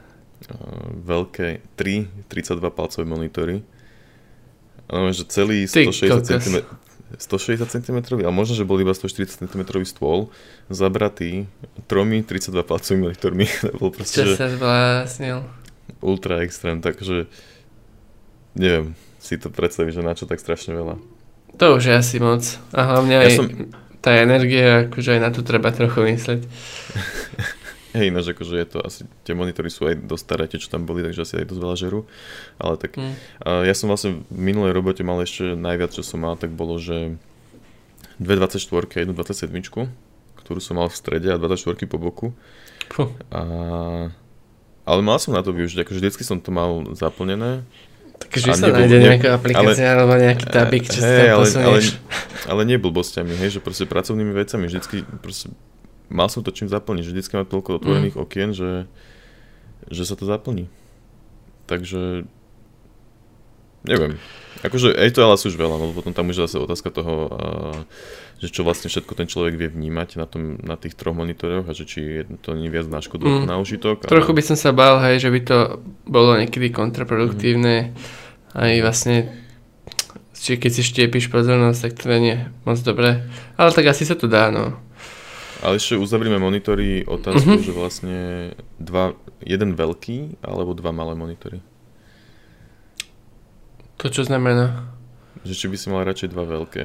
veľké 1.03 1.75
3 1.75 2.31
32 2.31 2.71
palcové 2.71 3.05
monitory. 3.05 3.57
Ale 4.89 5.13
že 5.13 5.29
celý 5.29 5.69
160 5.69 6.25
cm, 6.25 6.57
160 7.17 7.65
cm, 7.65 7.99
ale 8.21 8.35
možno, 8.35 8.53
že 8.53 8.69
bol 8.69 8.77
iba 8.85 8.93
140 8.93 9.49
cm 9.49 9.63
stôl 9.89 10.29
zabratý 10.69 11.49
tromi 11.89 12.21
32 12.21 12.61
palcovými 12.69 13.17
to 13.25 13.33
bol 13.81 13.89
proste, 13.89 14.29
Čo 14.29 14.37
sa 14.37 14.53
zvlásnil. 14.53 15.41
Ultra 16.05 16.45
extrém, 16.45 16.85
takže 16.85 17.33
neviem 18.53 18.93
si 19.19 19.41
to 19.41 19.49
predstaviť, 19.49 19.93
že 19.99 20.03
na 20.05 20.13
čo 20.13 20.29
tak 20.29 20.39
strašne 20.39 20.77
veľa. 20.77 21.01
To 21.59 21.81
už 21.81 21.91
je 21.91 21.95
asi 21.97 22.17
moc. 22.23 22.45
A 22.71 22.87
hlavne 22.87 23.19
ja 23.19 23.25
aj 23.25 23.33
som... 23.35 23.47
tá 23.99 24.15
energia, 24.15 24.87
akože 24.87 25.19
aj 25.19 25.21
na 25.21 25.31
to 25.33 25.41
treba 25.43 25.73
trochu 25.75 26.07
myslieť. 26.07 26.41
Hej, 27.99 28.15
ináč 28.15 28.31
akože 28.31 28.55
je 28.55 28.69
to 28.71 28.79
asi, 28.79 29.01
tie 29.27 29.35
monitory 29.35 29.67
sú 29.67 29.91
aj 29.91 29.99
dosť 30.07 30.23
staré, 30.23 30.45
tie 30.47 30.63
čo 30.63 30.71
tam 30.71 30.87
boli, 30.87 31.03
takže 31.03 31.27
asi 31.27 31.35
aj 31.43 31.51
dosť 31.51 31.61
veľa 31.61 31.77
žerú. 31.77 32.01
Ale 32.63 32.79
tak, 32.79 32.95
mm. 32.95 33.15
uh, 33.43 33.63
ja 33.67 33.75
som 33.75 33.91
vlastne 33.91 34.23
v 34.31 34.39
minulej 34.39 34.71
robote 34.71 35.03
mal 35.03 35.19
ešte 35.19 35.59
najviac, 35.59 35.91
čo 35.91 36.07
som 36.07 36.23
mal, 36.23 36.39
tak 36.39 36.55
bolo, 36.55 36.79
že 36.79 37.19
2.24 38.23 38.87
a 38.87 38.99
1.27, 39.03 39.91
ktorú 40.39 40.61
som 40.63 40.79
mal 40.79 40.87
v 40.87 40.97
strede 40.97 41.29
a 41.31 41.37
24 41.37 41.75
po 41.91 41.99
boku. 41.99 42.27
Puh. 42.89 43.11
A, 43.31 43.41
ale 44.89 45.01
mal 45.05 45.21
som 45.21 45.37
na 45.37 45.45
to 45.45 45.53
využiť, 45.53 45.85
akože 45.85 46.01
vždycky 46.01 46.23
som 46.25 46.41
to 46.41 46.49
mal 46.49 46.89
zaplnené. 46.97 47.63
Takže 48.19 48.59
sa 48.59 48.67
nájde 48.75 48.99
nejaká 48.99 49.39
aplikácia 49.39 49.95
ale, 49.95 49.99
alebo 50.03 50.13
nejaký 50.19 50.45
tabik, 50.51 50.91
čo 50.91 50.99
hey, 50.99 51.31
ale, 51.31 51.47
ale, 51.55 51.79
ale 52.51 52.61
nie 52.67 52.75
blbosťami, 52.75 53.31
hej, 53.39 53.59
že 53.59 53.61
proste 53.63 53.87
pracovnými 53.87 54.35
vecami 54.35 54.67
vždycky 54.67 55.07
proste 55.23 55.55
mal 56.09 56.29
som 56.33 56.45
to 56.45 56.53
čím 56.53 56.69
zaplniť, 56.69 57.05
že 57.05 57.13
vždycky 57.13 57.33
mám 57.37 57.49
toľko 57.49 57.81
otvorených 57.81 58.17
mm. 58.17 58.23
okien, 58.25 58.51
že, 58.57 58.89
že 59.89 60.03
sa 60.05 60.17
to 60.17 60.25
zaplní. 60.25 60.69
Takže 61.69 62.25
neviem. 63.85 64.17
Akože 64.65 64.97
aj 64.97 65.15
to 65.15 65.21
ale 65.23 65.39
sú 65.39 65.53
už 65.53 65.61
veľa, 65.61 65.77
no 65.79 65.95
potom 65.95 66.11
tam 66.11 66.33
už 66.33 66.49
zase 66.49 66.59
otázka 66.59 66.91
toho, 66.91 67.31
že 68.43 68.51
čo 68.51 68.67
vlastne 68.67 68.91
všetko 68.91 69.13
ten 69.15 69.31
človek 69.31 69.55
vie 69.55 69.69
vnímať 69.71 70.19
na, 70.19 70.27
tom, 70.27 70.59
na 70.59 70.75
tých 70.75 70.99
troch 70.99 71.15
monitoroch 71.15 71.69
a 71.69 71.77
že 71.77 71.85
či 71.87 71.99
je 72.03 72.23
to 72.43 72.59
nie 72.59 72.73
viac 72.73 72.91
na 72.91 72.99
škodu 72.99 73.29
mm. 73.29 73.47
na 73.47 73.61
užitok. 73.61 74.09
Trochu 74.09 74.33
by 74.35 74.43
som 74.43 74.57
sa 74.59 74.75
bál, 74.75 74.99
hej, 75.05 75.23
že 75.23 75.31
by 75.31 75.41
to 75.45 75.59
bolo 76.09 76.35
niekedy 76.41 76.75
kontraproduktívne 76.75 77.93
mm. 77.93 78.59
aj 78.59 78.73
vlastne 78.83 79.17
či 80.39 80.55
keď 80.55 80.71
si 80.71 80.83
štiepíš 80.87 81.35
pozornosť, 81.35 81.81
tak 81.83 81.93
to 81.99 82.15
nie 82.15 82.39
je 82.39 82.47
moc 82.63 82.79
dobré. 82.87 83.27
Ale 83.59 83.75
tak 83.75 83.91
asi 83.91 84.07
sa 84.07 84.15
to 84.15 84.31
dá, 84.31 84.55
no. 84.55 84.79
Ale 85.59 85.83
ešte 85.83 85.99
uzavrime 85.99 86.39
monitory 86.39 87.03
otázku, 87.03 87.59
uh-huh. 87.59 87.67
že 87.67 87.73
vlastne 87.75 88.19
dva, 88.79 89.19
jeden 89.43 89.75
veľký 89.75 90.39
alebo 90.39 90.71
dva 90.75 90.95
malé 90.95 91.19
monitory. 91.19 91.59
To 93.99 94.07
čo 94.07 94.23
znamená? 94.23 94.95
Že 95.43 95.55
či 95.59 95.67
by 95.67 95.77
si 95.77 95.87
mal 95.91 96.07
radšej 96.07 96.31
dva 96.31 96.47
veľké, 96.47 96.85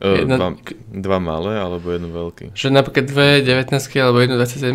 uh, 0.00 0.16
Jedna... 0.24 0.36
dva, 0.40 0.48
dva 0.88 1.18
malé 1.20 1.60
alebo 1.60 1.92
jeden 1.92 2.08
veľký. 2.08 2.56
Že 2.56 2.68
napríklad 2.72 3.04
dve 3.04 3.44
19 3.44 3.76
alebo 4.00 4.16
jednu 4.24 4.40
27 4.40 4.72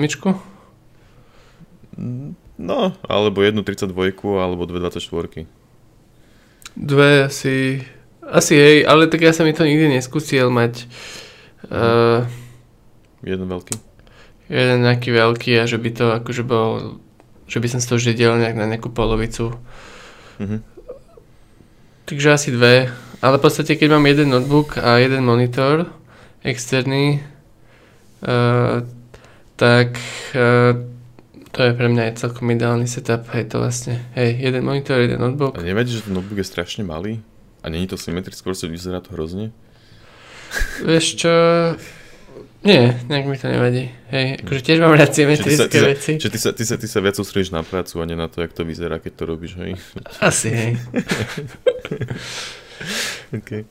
No, 2.59 2.93
alebo 3.07 3.39
jednu 3.41 3.65
32 3.65 3.95
alebo 4.38 4.63
dve 4.69 4.79
24 4.83 5.47
Dve 6.77 7.09
asi... 7.25 7.81
Asi 8.29 8.53
hej, 8.53 8.85
ale 8.85 9.09
tak 9.09 9.25
ja 9.25 9.33
som 9.33 9.41
mi 9.41 9.57
to 9.57 9.65
nikdy 9.65 9.89
neskúsil 9.89 10.53
mať. 10.53 10.85
Uh, 11.65 12.29
Jeden 13.23 13.47
veľký. 13.47 13.75
Jeden 14.49 14.77
nejaký 14.82 15.10
veľký 15.13 15.51
a 15.62 15.69
že 15.69 15.77
by 15.77 15.89
to 15.93 16.05
akože 16.23 16.43
bol, 16.47 16.97
že 17.45 17.62
by 17.62 17.67
som 17.69 17.79
si 17.84 17.88
to 17.89 17.99
vždy 17.99 18.17
delal 18.17 18.41
nejak 18.41 18.58
na 18.58 18.65
nejakú 18.65 18.89
polovicu. 18.89 19.53
Mm-hmm. 20.39 20.60
Takže 22.10 22.27
asi 22.34 22.49
dve. 22.49 22.89
Ale 23.19 23.36
v 23.38 23.43
podstate, 23.43 23.75
keď 23.75 23.99
mám 23.99 24.08
jeden 24.08 24.32
notebook 24.32 24.79
a 24.79 24.97
jeden 24.97 25.27
monitor, 25.27 25.91
externý, 26.41 27.19
uh, 28.23 28.88
tak 29.60 29.99
uh, 30.34 30.79
to 31.51 31.60
je 31.60 31.71
pre 31.75 31.88
mňa 31.91 32.10
aj 32.10 32.13
celkom 32.23 32.47
ideálny 32.55 32.88
setup, 32.88 33.27
hej, 33.36 33.51
to 33.51 33.60
vlastne, 33.60 33.99
hej, 34.15 34.39
jeden 34.39 34.63
monitor, 34.63 35.03
jeden 35.03 35.19
notebook. 35.19 35.60
A 35.60 35.65
nevadí, 35.65 35.91
že 35.91 36.08
ten 36.08 36.15
notebook 36.15 36.39
je 36.39 36.47
strašne 36.47 36.88
malý? 36.88 37.19
A 37.60 37.67
není 37.67 37.91
to 37.91 37.99
symetrické, 37.99 38.39
proste 38.39 38.71
vyzerá 38.71 39.03
to 39.03 39.12
hrozne? 39.12 39.51
Vieš 40.79 41.05
čo, 41.19 41.34
nie, 42.60 42.91
nejak 43.08 43.26
mi 43.26 43.38
to 43.39 43.48
nevadí. 43.48 43.88
Hej, 44.12 44.43
akože 44.43 44.62
tiež 44.67 44.80
mám 44.84 44.91
rád 45.00 45.15
symetrické 45.15 45.80
veci. 45.80 46.19
Čiže 46.19 46.32
ty 46.32 46.39
sa, 46.39 46.50
ty, 46.52 46.63
sa, 46.67 46.76
ty 46.76 46.88
sa 46.91 47.00
viac 47.00 47.15
sústredíš 47.15 47.56
na 47.56 47.63
prácu 47.63 48.04
a 48.04 48.04
nie 48.04 48.19
na 48.19 48.28
to, 48.28 48.43
jak 48.43 48.52
to 48.52 48.67
vyzerá, 48.67 49.00
keď 49.00 49.13
to 49.15 49.24
robíš, 49.24 49.56
hej? 49.63 49.80
Asi, 50.19 50.52
hej. 50.52 50.72
okay. 53.39 53.63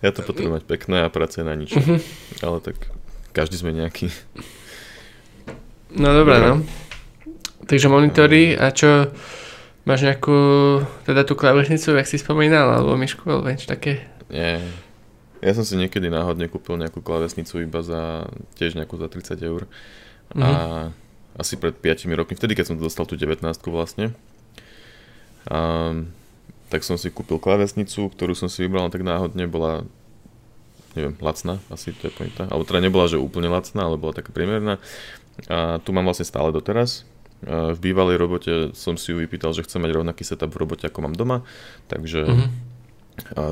Ja 0.00 0.12
to 0.12 0.24
potrebujem 0.24 0.56
mať 0.56 0.64
pekné 0.64 1.04
a 1.04 1.12
práce 1.12 1.40
na 1.40 1.52
nič. 1.52 1.76
Uh-huh. 1.76 2.00
Ale 2.40 2.64
tak 2.64 2.76
každý 3.36 3.60
sme 3.60 3.76
nejaký. 3.76 4.08
No 5.92 6.12
dobré, 6.16 6.40
no. 6.40 6.64
Takže 7.64 7.88
monitory 7.88 8.52
a 8.56 8.72
čo, 8.72 9.12
máš 9.88 10.04
nejakú, 10.04 10.36
teda 11.08 11.24
tú 11.24 11.36
klávesnicu, 11.36 11.96
jak 11.96 12.08
si 12.08 12.20
spomínal, 12.20 12.68
alebo 12.72 12.96
myšku, 12.96 13.24
alebo 13.28 13.48
niečo 13.48 13.68
také? 13.68 14.04
Nie. 14.28 14.60
Ja 15.44 15.52
som 15.52 15.68
si 15.68 15.76
niekedy 15.76 16.08
náhodne 16.08 16.48
kúpil 16.48 16.80
nejakú 16.80 17.04
klávesnicu 17.04 17.60
iba 17.60 17.84
za, 17.84 18.24
tiež 18.56 18.80
nejakú 18.80 18.96
za 18.96 19.12
30 19.12 19.44
eur. 19.44 19.68
Uh-huh. 20.32 20.40
A 20.40 20.48
mhm. 20.48 20.96
asi 21.36 21.60
pred 21.60 21.76
5 21.76 22.08
rokmi, 22.16 22.32
vtedy 22.32 22.56
keď 22.56 22.72
som 22.72 22.80
dostal 22.80 23.04
tú 23.04 23.20
19 23.20 23.44
vlastne, 23.68 24.16
a, 25.44 25.92
tak 26.72 26.80
som 26.80 26.96
si 26.96 27.12
kúpil 27.12 27.36
klávesnicu, 27.36 28.08
ktorú 28.08 28.32
som 28.32 28.48
si 28.48 28.64
vybral 28.64 28.88
tak 28.88 29.04
náhodne, 29.04 29.44
bola 29.44 29.84
neviem, 30.94 31.14
lacná, 31.18 31.58
asi 31.68 31.90
to 31.92 32.08
je 32.08 32.14
pointa. 32.14 32.46
Alebo 32.48 32.64
teda 32.64 32.80
nebola, 32.80 33.10
že 33.10 33.18
úplne 33.18 33.50
lacná, 33.50 33.90
ale 33.90 33.98
bola 33.98 34.14
taká 34.14 34.30
priemerná. 34.30 34.78
A 35.50 35.82
tu 35.82 35.90
mám 35.90 36.06
vlastne 36.06 36.24
stále 36.24 36.54
doteraz. 36.54 37.02
V 37.44 37.78
bývalej 37.82 38.16
robote 38.16 38.52
som 38.72 38.94
si 38.96 39.12
ju 39.12 39.20
vypýtal, 39.20 39.52
že 39.52 39.66
chcem 39.66 39.82
mať 39.82 39.90
rovnaký 40.00 40.22
setup 40.22 40.54
v 40.54 40.64
robote, 40.64 40.86
ako 40.86 41.04
mám 41.04 41.18
doma, 41.18 41.42
takže 41.90 42.24
mm-hmm. 42.24 42.73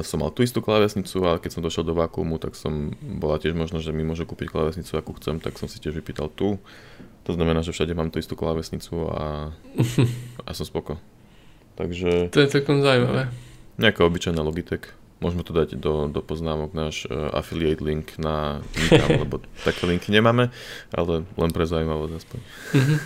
Som 0.02 0.18
mal 0.18 0.34
tú 0.34 0.42
istú 0.42 0.58
klávesnicu 0.58 1.22
a 1.22 1.38
keď 1.38 1.50
som 1.54 1.62
došiel 1.62 1.86
do 1.86 1.94
Vakuumu, 1.94 2.38
tak 2.42 2.58
som 2.58 2.94
bola 2.98 3.38
tiež 3.38 3.54
možno, 3.54 3.78
že 3.78 3.94
mi 3.94 4.02
môže 4.02 4.26
kúpiť 4.26 4.50
klávesnicu, 4.50 4.98
akú 4.98 5.14
chcem, 5.22 5.38
tak 5.38 5.54
som 5.58 5.70
si 5.70 5.78
tiež 5.78 5.94
vypýtal 5.94 6.30
tú. 6.34 6.58
To 7.22 7.30
znamená, 7.30 7.62
že 7.62 7.70
všade 7.70 7.94
mám 7.94 8.10
tú 8.10 8.18
istú 8.18 8.34
klávesnicu 8.34 9.06
a, 9.14 9.54
a 10.48 10.50
som 10.50 10.66
spoko. 10.66 10.98
Takže... 11.78 12.34
To 12.34 12.42
je 12.42 12.50
celkom 12.50 12.82
zaujímavé. 12.82 13.30
Nejaká 13.78 14.02
obyčajná 14.02 14.42
Logitech. 14.42 14.92
Môžeme 15.22 15.46
to 15.46 15.54
dať 15.54 15.78
do, 15.78 16.10
do 16.10 16.18
poznámok 16.18 16.74
náš 16.74 17.06
uh, 17.06 17.30
affiliate 17.30 17.78
link 17.78 18.18
na 18.18 18.58
Nikam, 18.74 19.10
lebo 19.22 19.38
také 19.62 19.86
linky 19.86 20.10
nemáme, 20.10 20.50
ale 20.90 21.22
len 21.22 21.50
pre 21.54 21.62
zaujímavosť 21.62 22.14
aspoň. 22.18 22.38
Mm-hmm. 22.74 22.98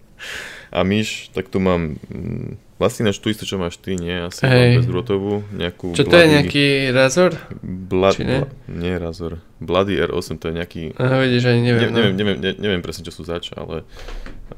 A 0.74 0.82
myš, 0.82 1.30
tak 1.30 1.52
tu 1.52 1.60
mám 1.60 2.00
mm, 2.10 2.73
vlastne 2.76 3.06
náš 3.06 3.22
tú 3.22 3.30
istú, 3.30 3.46
čo 3.46 3.56
máš 3.56 3.78
ty, 3.78 3.94
nie? 3.94 4.12
Asi 4.26 4.44
hey. 4.46 4.78
bezdrôtovú, 4.78 5.46
nejakú... 5.54 5.94
Čo 5.94 6.06
to 6.06 6.14
bloody, 6.14 6.22
je 6.22 6.34
nejaký 6.34 6.66
Razor? 6.90 7.32
Blood, 7.62 8.14
Či 8.18 8.22
nie? 8.26 8.40
Bla, 8.42 8.48
nie 8.66 8.94
Razor. 8.98 9.32
Bloody 9.62 9.94
R8, 9.98 10.28
to 10.42 10.44
je 10.50 10.54
nejaký... 10.58 10.82
Aha, 10.98 11.16
vidíš, 11.22 11.42
ani 11.54 11.60
neviem. 11.62 11.88
Ne, 11.88 11.94
neviem, 11.94 12.14
no. 12.14 12.18
neviem, 12.18 12.36
neviem, 12.42 12.58
neviem 12.58 12.82
presne, 12.82 13.06
čo 13.06 13.14
sú 13.14 13.22
zač, 13.22 13.54
ale 13.54 13.86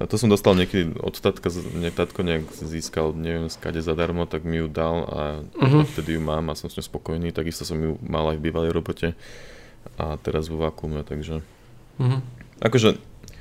to 0.09 0.16
som 0.16 0.33
dostal 0.33 0.57
niekedy 0.57 0.96
od 0.98 1.14
tatka, 1.16 1.48
nejak 1.52 1.94
tatko 1.94 2.20
nejak 2.24 2.44
získal, 2.57 3.12
neviem, 3.12 3.52
skade 3.52 3.81
zadarmo, 3.85 4.24
tak 4.24 4.44
mi 4.48 4.64
ju 4.64 4.68
dal 4.68 4.96
a 5.09 5.20
uh-huh. 5.57 5.85
vtedy 5.85 6.16
ju 6.16 6.20
mám 6.20 6.48
a 6.50 6.59
som 6.59 6.68
s 6.68 6.76
ňou 6.76 6.85
spokojný. 6.85 7.31
Takisto 7.33 7.64
som 7.68 7.79
ju 7.79 8.00
mal 8.02 8.29
aj 8.33 8.40
v 8.40 8.44
bývalej 8.50 8.72
robote 8.74 9.12
a 10.00 10.16
teraz 10.20 10.48
vo 10.48 10.61
vakuume, 10.61 11.05
takže... 11.07 11.44
Uh-huh. 11.96 12.20
Akože 12.61 12.96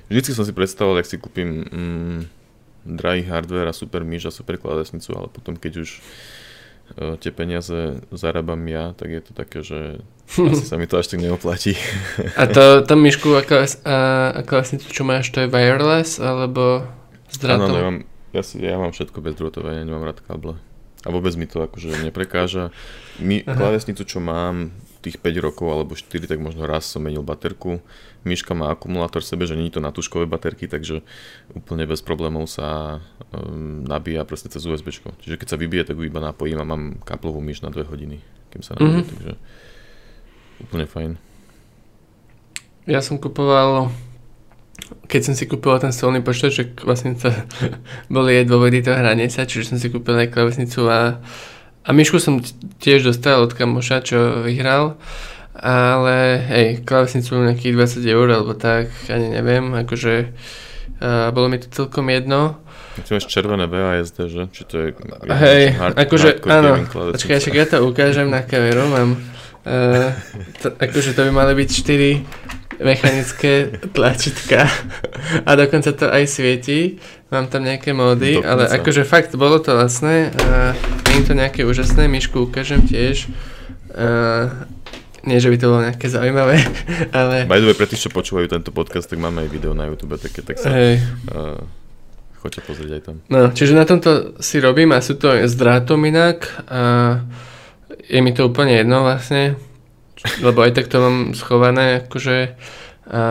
Vždycky 0.06 0.38
som 0.38 0.46
si 0.46 0.54
predstavoval, 0.54 1.02
ak 1.02 1.10
si 1.10 1.18
kúpim 1.18 1.66
mm, 1.66 2.20
drahý 2.86 3.26
hardware 3.26 3.68
a 3.68 3.76
super 3.76 4.06
myš 4.06 4.30
a 4.30 4.32
super 4.32 4.62
klávesnicu, 4.62 5.10
ale 5.18 5.28
potom 5.34 5.58
keď 5.58 5.82
už 5.82 5.90
uh, 6.00 7.18
tie 7.18 7.34
peniaze 7.34 8.00
zarábam 8.14 8.62
ja, 8.70 8.94
tak 8.94 9.10
je 9.10 9.22
to 9.26 9.32
také, 9.34 9.60
že 9.66 10.06
asi 10.54 10.64
sa 10.64 10.78
mi 10.78 10.86
to 10.86 11.02
až 11.02 11.10
tak 11.10 11.26
neoplatí. 11.26 11.74
a 12.38 12.46
to, 12.46 12.86
tam 12.86 13.02
myšku 13.02 13.34
a, 13.34 13.42
klaves, 13.42 13.82
a, 13.82 14.30
a 14.38 14.40
klávesnicu, 14.46 14.86
čo 14.94 15.02
máš, 15.02 15.34
to 15.34 15.44
je 15.44 15.52
wireless 15.52 16.22
alebo 16.22 16.86
s 17.28 17.42
drátom? 17.42 17.74
Áno, 17.74 17.76
ja, 17.76 17.86
mám, 17.90 17.98
ja, 18.32 18.42
si, 18.46 18.56
ja 18.62 18.78
mám 18.78 18.94
všetko 18.94 19.18
bezdrôtové, 19.20 19.82
ja 19.82 19.84
nemám 19.84 20.06
rád 20.06 20.22
káble. 20.22 20.56
A 21.06 21.14
vôbec 21.14 21.38
mi 21.38 21.46
to 21.46 21.62
akože 21.62 22.02
neprekáža. 22.02 22.74
My, 23.22 23.46
klávesnicu, 23.46 24.10
čo 24.10 24.18
mám, 24.18 24.74
tých 25.06 25.22
5 25.22 25.46
rokov 25.46 25.68
alebo 25.70 25.94
4, 25.94 26.26
tak 26.26 26.42
možno 26.42 26.66
raz 26.66 26.90
som 26.90 27.06
menil 27.06 27.22
baterku. 27.22 27.80
Myška 28.26 28.58
má 28.58 28.74
akumulátor 28.74 29.22
v 29.22 29.30
sebe, 29.30 29.44
že 29.46 29.54
nie 29.54 29.70
je 29.70 29.78
to 29.78 29.86
na 29.86 29.94
tuškové 29.94 30.26
baterky, 30.26 30.66
takže 30.66 31.06
úplne 31.54 31.86
bez 31.86 32.02
problémov 32.02 32.50
sa 32.50 33.00
um, 33.30 33.86
nabíja 33.86 34.26
proste 34.26 34.50
cez 34.50 34.66
USB. 34.66 34.90
Čiže 34.98 35.38
keď 35.38 35.48
sa 35.54 35.62
vybije, 35.62 35.86
tak 35.86 35.96
ju 36.02 36.10
iba 36.10 36.18
napojím 36.18 36.60
a 36.60 36.66
mám 36.66 36.98
káplovú 37.06 37.38
myš 37.40 37.62
na 37.62 37.70
2 37.70 37.86
hodiny, 37.86 38.18
kým 38.50 38.66
sa 38.66 38.74
nabije, 38.74 39.06
mm-hmm. 39.06 39.12
takže 39.14 39.32
úplne 40.66 40.86
fajn. 40.90 41.12
Ja 42.90 43.02
som 43.06 43.22
kupoval 43.22 43.94
keď 45.06 45.22
som 45.32 45.34
si 45.34 45.50
kúpil 45.50 45.74
ten 45.82 45.90
stolný 45.90 46.22
počítač, 46.22 46.62
vlastne 46.84 47.18
to 47.18 47.32
boli 48.16 48.38
aj 48.42 48.46
dôvody 48.50 48.86
toho 48.86 48.98
hrania 48.98 49.30
sa, 49.32 49.48
čiže 49.48 49.74
som 49.74 49.78
si 49.82 49.90
kúpil 49.90 50.18
aj 50.18 50.34
klavesnicu 50.34 50.86
a 50.90 51.22
a 51.86 51.90
myšku 51.94 52.18
som 52.18 52.42
tiež 52.82 53.06
dostal 53.06 53.46
od 53.46 53.54
kamoša, 53.54 54.02
čo 54.02 54.42
vyhral, 54.42 54.98
ale 55.54 56.42
hej, 56.50 56.68
klavesnicu 56.84 57.38
nejakých 57.38 58.02
20 58.02 58.04
eur 58.10 58.28
alebo 58.34 58.58
tak, 58.58 58.90
ani 59.08 59.32
neviem, 59.38 59.72
akože 59.72 60.34
uh, 61.00 61.30
bolo 61.32 61.48
mi 61.48 61.62
to 61.62 61.70
celkom 61.70 62.10
jedno. 62.10 62.60
Ty 62.96 63.20
máš 63.20 63.30
červené 63.30 63.68
VASD, 63.70 64.18
že? 64.28 64.44
Či 64.52 64.62
to 64.66 64.76
je 64.82 64.90
hej, 65.30 65.64
hard, 65.78 65.96
akože 65.96 66.42
áno, 66.50 66.84
počkaj, 66.90 67.40
však 67.40 67.56
ja 67.56 67.66
to 67.70 67.86
ukážem 67.86 68.28
na 68.34 68.42
kameru, 68.42 68.90
mám 68.90 69.10
uh, 69.16 70.10
to, 70.60 70.74
akože 70.74 71.14
to 71.14 71.22
by 71.30 71.32
mali 71.32 71.54
byť 71.54 71.70
4 71.70 72.84
mechanické 72.84 73.80
tlačítka 73.96 74.68
a 75.48 75.50
dokonca 75.56 75.96
to 75.96 76.12
aj 76.12 76.28
svieti. 76.28 77.00
Mám 77.34 77.50
tam 77.50 77.66
nejaké 77.66 77.90
módy, 77.92 78.38
dokonca. 78.38 78.52
ale 78.52 78.64
akože 78.70 79.02
fakt 79.02 79.34
bolo 79.34 79.58
to 79.58 79.74
lacné 79.74 80.30
a 80.46 80.78
nie 81.10 81.22
je 81.22 81.26
to 81.26 81.34
nejaké 81.34 81.66
úžasné. 81.66 82.06
Myšku 82.06 82.46
ukážem 82.46 82.86
tiež. 82.86 83.30
A, 83.98 84.54
nie, 85.26 85.42
že 85.42 85.50
by 85.50 85.58
to 85.58 85.66
bolo 85.74 85.82
nejaké 85.82 86.06
zaujímavé, 86.06 86.62
ale... 87.18 87.50
By 87.50 87.58
the 87.58 87.74
way, 87.74 87.74
pre 87.74 87.90
tých, 87.90 88.06
čo 88.06 88.14
počúvajú 88.14 88.46
tento 88.46 88.70
podcast, 88.70 89.10
tak 89.10 89.18
máme 89.18 89.42
aj 89.42 89.50
video 89.50 89.74
na 89.74 89.90
YouTube, 89.90 90.22
také, 90.22 90.46
tak 90.46 90.62
sa 90.62 90.70
Hej. 90.70 91.02
Uh, 91.34 91.66
choďte 92.46 92.62
pozrieť 92.62 92.92
aj 92.94 93.02
tam. 93.10 93.16
No, 93.34 93.50
čiže 93.50 93.74
na 93.74 93.90
tomto 93.90 94.38
si 94.38 94.62
robím 94.62 94.94
a 94.94 95.02
sú 95.02 95.18
to 95.18 95.34
s 95.34 95.58
drátom 95.58 95.98
inak 96.06 96.46
a 96.70 96.82
je 98.06 98.22
mi 98.22 98.38
to 98.38 98.46
úplne 98.46 98.78
jedno 98.78 99.02
vlastne 99.02 99.58
lebo 100.42 100.64
aj 100.64 100.72
tak 100.74 100.88
to 100.88 100.98
mám 101.02 101.18
schované, 101.38 102.06
akože 102.06 102.56
a, 103.06 103.22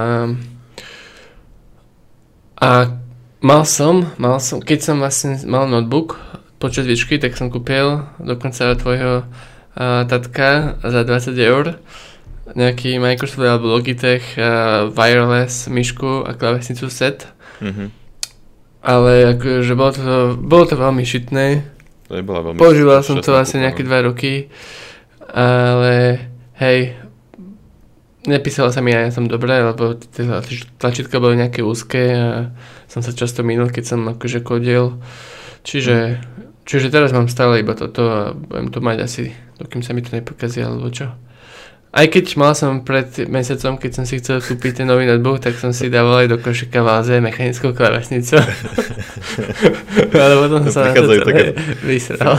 a 2.61 2.71
mal 3.45 3.69
som, 3.69 4.09
mal 4.17 4.41
som, 4.41 4.65
keď 4.65 4.79
som 4.81 4.97
vlastne 5.05 5.37
mal 5.45 5.69
notebook 5.69 6.17
počas 6.57 6.89
výšky, 6.89 7.21
tak 7.21 7.37
som 7.37 7.53
kúpil 7.53 8.09
dokonca 8.17 8.73
od 8.73 8.81
tvojho 8.81 9.13
a, 9.77 10.09
tatka 10.09 10.81
za 10.81 11.05
20 11.05 11.37
eur 11.37 11.77
nejaký 12.57 12.97
Microsoft 12.97 13.45
alebo 13.45 13.69
Logitech 13.69 14.41
a, 14.41 14.89
wireless 14.89 15.69
myšku 15.69 16.25
a 16.25 16.33
klavesnicu 16.33 16.89
set. 16.89 17.29
Mm-hmm. 17.61 17.89
Ale 18.85 19.37
akože 19.37 19.73
bolo 19.77 19.93
to, 19.93 20.03
bolo 20.41 20.65
to 20.65 20.77
veľmi 20.81 21.05
šitné. 21.05 21.47
To 22.09 22.17
veľmi 22.17 22.57
Používal 22.57 23.05
som 23.05 23.21
to 23.21 23.37
asi 23.37 23.61
nejaké 23.61 23.85
2 23.85 24.09
roky, 24.09 24.49
ale 25.29 26.21
hej, 26.61 26.97
nepísalo 28.25 28.73
sa 28.73 28.81
mi 28.81 28.93
aj 28.93 29.15
som 29.15 29.29
dobre, 29.29 29.53
lebo 29.61 29.97
tie 29.97 30.25
tlačítka 30.81 31.21
boli 31.21 31.41
nejaké 31.41 31.61
úzke 31.61 32.03
a 32.13 32.53
som 32.89 33.05
sa 33.05 33.13
často 33.13 33.45
minul, 33.45 33.69
keď 33.69 33.85
som 33.85 34.01
akože 34.09 34.41
kodil. 34.41 35.01
Čiže, 35.65 36.21
čiže 36.69 36.93
teraz 36.93 37.13
mám 37.13 37.29
stále 37.33 37.65
iba 37.65 37.73
toto 37.73 38.03
a 38.05 38.21
budem 38.37 38.69
to 38.69 38.79
mať 38.85 38.99
asi, 39.01 39.25
dokým 39.57 39.81
sa 39.81 39.97
mi 39.97 40.05
to 40.05 40.13
nepokazí, 40.13 40.61
alebo 40.61 40.93
čo. 40.93 41.13
Aj 41.95 42.11
keď 42.11 42.35
mal 42.35 42.59
som 42.59 42.83
pred 42.83 43.07
mesiacom, 43.31 43.79
keď 43.79 43.91
som 43.95 44.03
si 44.03 44.19
chcel 44.19 44.43
kúpiť 44.43 44.83
ten 44.83 44.87
nový 44.91 45.07
notebook, 45.07 45.39
tak 45.39 45.55
som 45.63 45.71
si 45.71 45.87
dával 45.87 46.27
aj 46.27 46.29
do 46.35 46.43
košika 46.43 46.83
váze 46.83 47.23
mechanickú 47.23 47.71
klávesnicu. 47.71 48.35
Ale 50.27 50.35
potom 50.43 50.67
no, 50.67 50.75
sa 50.75 50.91
na 50.91 50.99
to 50.99 51.23
také, 51.23 51.55
vysral. 51.87 52.35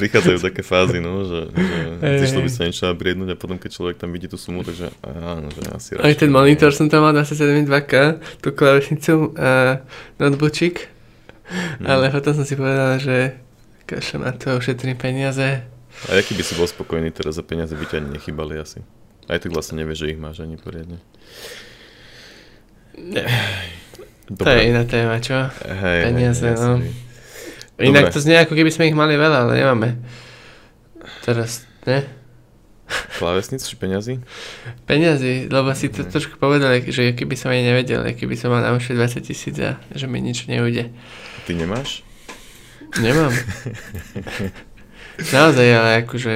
Prichádzajú 0.00 0.38
také 0.40 0.64
fázy, 0.64 1.04
no, 1.04 1.20
že, 1.28 1.52
že 2.00 2.16
zišlo 2.24 2.48
by 2.48 2.48
sa 2.48 2.64
niečo 2.64 2.88
nabriednúť 2.88 3.28
a 3.28 3.36
potom 3.36 3.60
keď 3.60 3.70
človek 3.76 4.00
tam 4.00 4.08
vidí 4.08 4.24
tú 4.24 4.40
sumu, 4.40 4.64
takže 4.64 4.88
áno, 5.04 5.52
že 5.52 5.60
asi 5.68 5.88
Aj 6.00 6.14
ten 6.16 6.32
monitor 6.32 6.72
som 6.72 6.88
tam 6.88 7.04
mal 7.04 7.12
na 7.12 7.28
72K, 7.28 8.24
tú 8.40 8.56
klávesnicu 8.56 9.36
a 9.36 9.84
notebookčik. 10.16 10.88
Hmm. 11.44 11.92
Ale 11.92 12.08
potom 12.08 12.32
som 12.32 12.48
si 12.48 12.56
povedal, 12.56 12.96
že 12.96 13.36
kašľam 13.84 14.22
na 14.24 14.32
to, 14.32 14.56
ušetrím 14.56 14.96
peniaze 14.96 15.73
a 16.04 16.16
aký 16.16 16.32
by 16.32 16.42
si 16.42 16.54
bol 16.54 16.66
spokojný 16.66 17.08
teraz 17.08 17.34
za 17.34 17.42
peniaze, 17.42 17.72
by 17.72 17.84
ťa 17.84 17.96
ani 17.98 18.10
nechybali 18.12 18.54
asi? 18.56 18.82
Aj 19.24 19.36
tak 19.36 19.50
vlastne 19.50 19.78
nevieš, 19.78 20.04
že 20.04 20.10
ich 20.10 20.20
máš 20.20 20.38
ani 20.38 20.54
poriadne. 20.54 21.00
Ne. 22.94 23.24
To 24.30 24.44
je 24.46 24.62
iná 24.64 24.84
téma, 24.84 25.18
čo? 25.18 25.36
Hej, 25.60 26.00
Peniaze, 26.04 26.42
hej, 26.42 26.54
no. 26.54 26.78
jasne. 26.78 26.92
Inak 27.76 28.04
Dobre. 28.06 28.14
to 28.14 28.20
znie 28.20 28.36
ako 28.38 28.54
keby 28.54 28.70
sme 28.70 28.86
ich 28.86 28.94
mali 28.94 29.14
veľa, 29.14 29.38
ale 29.44 29.52
nemáme. 29.56 29.88
Teraz, 31.20 31.66
ne? 31.84 32.06
Klávesnic 33.14 33.60
či 33.60 33.74
peňazí? 33.74 34.20
Peniazy, 34.84 35.48
lebo 35.48 35.72
si 35.72 35.88
to 35.88 36.04
Mhm. 36.04 36.08
trošku 36.08 36.34
povedal, 36.36 36.70
že 36.80 37.12
keby 37.12 37.34
som 37.34 37.50
aj 37.50 37.64
nevedel, 37.64 38.04
keby 38.06 38.34
som 38.34 38.48
mal 38.48 38.60
na 38.60 38.70
účte 38.70 38.92
20 38.92 39.20
tisíc 39.22 39.56
a 39.58 39.74
že 39.90 40.04
mi 40.04 40.20
nič 40.20 40.46
neujde. 40.46 40.92
Ty 41.42 41.52
nemáš? 41.54 42.04
Nemám. 42.96 43.32
Naozaj, 45.16 45.66
ale 45.68 45.90
akože 46.02 46.32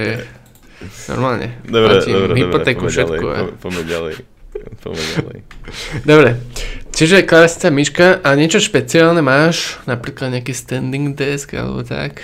normálne. 1.09 1.59
Dobre, 1.65 1.91
Platím 1.97 2.15
dobre, 2.15 2.29
dobre, 2.29 2.39
hypotéku, 2.41 2.81
poďme 2.81 2.93
všetko. 2.93 3.27
po- 3.27 3.55
poďme 3.61 3.83
ďalej. 3.85 4.15
Poďme 4.79 5.05
ďalej. 5.13 5.39
Dobre, 6.03 6.31
čiže 6.91 7.23
klávesnica 7.23 7.69
myška 7.69 8.07
a 8.19 8.29
niečo 8.33 8.59
špeciálne 8.59 9.21
máš? 9.21 9.77
Napríklad 9.85 10.33
nejaký 10.33 10.53
standing 10.53 11.13
desk 11.13 11.53
alebo 11.53 11.83
tak? 11.83 12.23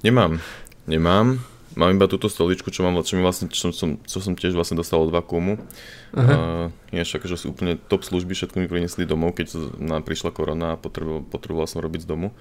Nemám, 0.00 0.38
nemám. 0.86 1.42
Mám 1.78 1.94
iba 1.94 2.10
túto 2.10 2.26
stoličku, 2.26 2.74
čo 2.74 2.82
mám, 2.82 2.98
čo, 3.06 3.14
mi 3.14 3.22
vlastne, 3.22 3.46
čo, 3.46 3.70
som, 3.70 4.02
čo 4.02 4.18
som 4.18 4.34
tiež 4.34 4.58
vlastne 4.58 4.74
dostal 4.74 4.98
od 4.98 5.14
Vakuumu. 5.14 5.62
Uh, 6.10 6.74
ináč 6.90 7.14
akože 7.14 7.38
sú 7.38 7.54
úplne 7.54 7.78
top 7.78 8.02
služby, 8.02 8.34
všetko 8.34 8.58
mi 8.58 8.66
priniesli 8.66 9.06
domov, 9.06 9.38
keď 9.38 9.78
nám 9.78 10.02
prišla 10.02 10.34
korona 10.34 10.74
a 10.74 10.80
potreboval, 10.80 11.22
potreboval 11.22 11.70
som 11.70 11.78
robiť 11.78 12.02
z 12.02 12.08
domu. 12.10 12.34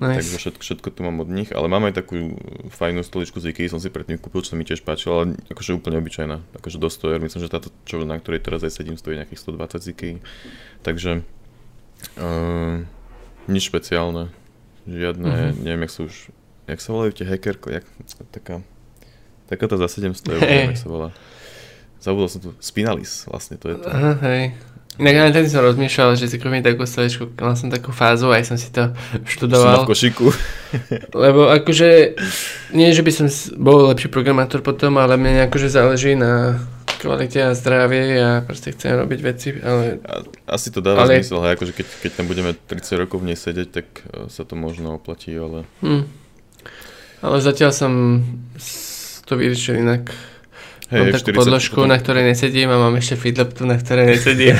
Takže 0.00 0.32
Nice. 0.32 0.40
všetko, 0.40 0.62
všetko 0.64 0.88
tu 0.96 1.00
mám 1.04 1.20
od 1.20 1.28
nich, 1.28 1.52
ale 1.52 1.68
mám 1.68 1.84
aj 1.84 2.00
takú 2.00 2.38
fajnú 2.72 3.04
stoličku 3.04 3.36
z 3.36 3.52
IKEA, 3.52 3.68
som 3.68 3.82
si 3.82 3.92
predtým 3.92 4.16
kúpil, 4.16 4.40
čo 4.46 4.54
sa 4.54 4.56
mi 4.56 4.64
tiež 4.64 4.80
páčilo, 4.80 5.20
ale 5.20 5.24
akože 5.52 5.76
úplne 5.76 6.00
obyčajná, 6.00 6.40
akože 6.56 6.80
do 6.80 6.88
100 6.88 7.10
eur, 7.10 7.20
myslím, 7.20 7.40
že 7.44 7.52
táto, 7.52 7.68
čo, 7.84 8.00
na 8.06 8.16
ktorej 8.16 8.40
teraz 8.40 8.64
aj 8.64 8.80
sedím, 8.80 8.96
stojí 8.96 9.20
nejakých 9.20 9.44
120 9.44 9.82
z 9.82 9.86
IKEA. 9.92 10.16
Takže 10.86 11.10
uh, 12.16 12.86
nič 13.50 13.62
špeciálne, 13.68 14.32
žiadne, 14.88 15.28
uh-huh. 15.28 15.52
neviem, 15.58 15.84
jak 15.84 15.92
sa 15.92 16.00
už, 16.06 16.14
jak 16.70 16.80
sa 16.80 16.90
volajú 16.94 17.12
tie 17.12 17.26
hackerko, 17.26 17.66
jak, 17.74 17.84
taká, 18.30 18.62
taká 19.46 19.64
tá 19.66 19.76
za 19.76 19.88
700 19.90 20.16
eur, 20.30 20.40
jak 20.40 20.78
sa 20.78 20.88
volá. 20.88 21.08
Zabudol 22.00 22.30
som 22.30 22.40
tu, 22.40 22.54
Spinalis, 22.62 23.28
vlastne 23.28 23.60
to 23.60 23.74
je 23.74 23.76
to. 23.76 23.88
Aha, 23.90 24.14
hej. 24.24 24.44
Inak 25.00 25.16
aj 25.16 25.32
tedy 25.32 25.48
som 25.48 25.64
rozmýšľal, 25.64 26.12
že 26.12 26.28
si 26.28 26.36
kúpim 26.36 26.60
takú 26.60 26.84
stoličku, 26.84 27.32
mal 27.40 27.56
som 27.56 27.72
takú 27.72 27.88
fázu, 27.88 28.28
aj 28.28 28.52
som 28.52 28.56
si 28.60 28.68
to 28.68 28.92
Som 28.92 29.24
študoval. 29.24 29.84
v 29.84 29.88
košiku. 29.88 30.28
Lebo 31.24 31.48
akože, 31.48 31.88
nie 32.76 32.92
že 32.92 33.00
by 33.00 33.12
som 33.12 33.26
bol 33.56 33.88
lepší 33.88 34.12
programátor 34.12 34.60
potom, 34.60 35.00
ale 35.00 35.16
mne 35.16 35.48
akože 35.48 35.72
záleží 35.72 36.16
na 36.16 36.60
kvalite 37.00 37.40
a 37.40 37.56
zdravie 37.56 38.20
a 38.20 38.30
proste 38.44 38.76
chcem 38.76 38.92
robiť 38.92 39.20
veci, 39.24 39.56
ale 39.56 40.04
asi 40.44 40.68
to 40.68 40.84
dáva 40.84 41.08
Ale- 41.08 41.24
zmysel, 41.24 41.40
hej, 41.48 41.52
akože 41.56 41.72
keď, 41.72 41.86
keď 42.04 42.10
tam 42.12 42.26
budeme 42.28 42.50
30 42.52 43.00
rokov 43.00 43.24
v 43.24 43.32
nej 43.32 43.38
sedieť, 43.40 43.68
tak 43.72 43.86
eh, 44.04 44.28
sa 44.28 44.44
to 44.44 44.52
možno 44.52 45.00
oplatí, 45.00 45.32
ale 45.32 45.64
hm. 45.80 46.04
Ale 47.20 47.36
zatiaľ 47.44 47.70
som 47.76 47.92
to 49.28 49.36
vyriešil 49.36 49.76
inak. 49.84 50.08
Mám 50.90 51.06
Hej, 51.06 51.22
takú 51.22 51.38
podložku, 51.38 51.86
na 51.86 52.02
ktorej 52.02 52.26
nesedím 52.26 52.66
a 52.66 52.74
mám 52.74 52.98
ešte 52.98 53.14
feedlaptu, 53.14 53.62
na 53.62 53.78
ktorej 53.78 54.18
nesedím. 54.18 54.58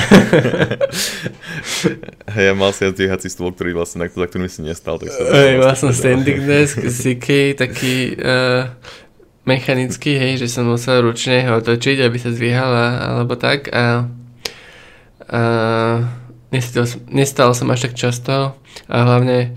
Hej, 2.37 2.45
ja 2.47 2.53
mal 2.55 2.71
si 2.71 2.87
aj 2.87 2.95
dvíhací 2.95 3.27
stôl, 3.27 3.51
ktorý 3.51 3.75
vlastne, 3.75 3.99
na 3.99 4.07
za 4.07 4.27
ktorým 4.31 4.47
si 4.47 4.63
nestal, 4.63 4.95
tak 4.95 5.11
sa... 5.11 5.27
Hej, 5.27 5.59
mal 5.59 5.75
som 5.75 5.91
standing 5.91 6.47
desk 6.47 6.79
IKEA, 6.87 7.51
taký 7.59 8.15
uh, 8.15 8.71
mechanický, 9.43 10.15
hej, 10.15 10.39
že 10.39 10.47
som 10.47 10.71
musel 10.71 11.03
ručne 11.03 11.43
ho 11.51 11.59
otočiť, 11.59 11.99
aby 11.99 12.15
sa 12.15 12.31
zdvíhala, 12.31 13.11
alebo 13.11 13.35
tak. 13.35 13.67
A, 13.67 14.07
a 15.27 15.41
nestal, 16.55 16.87
som- 16.87 17.03
nestal 17.11 17.51
som 17.51 17.67
až 17.75 17.91
tak 17.91 17.99
často 17.99 18.55
a 18.87 18.95
hlavne 19.03 19.51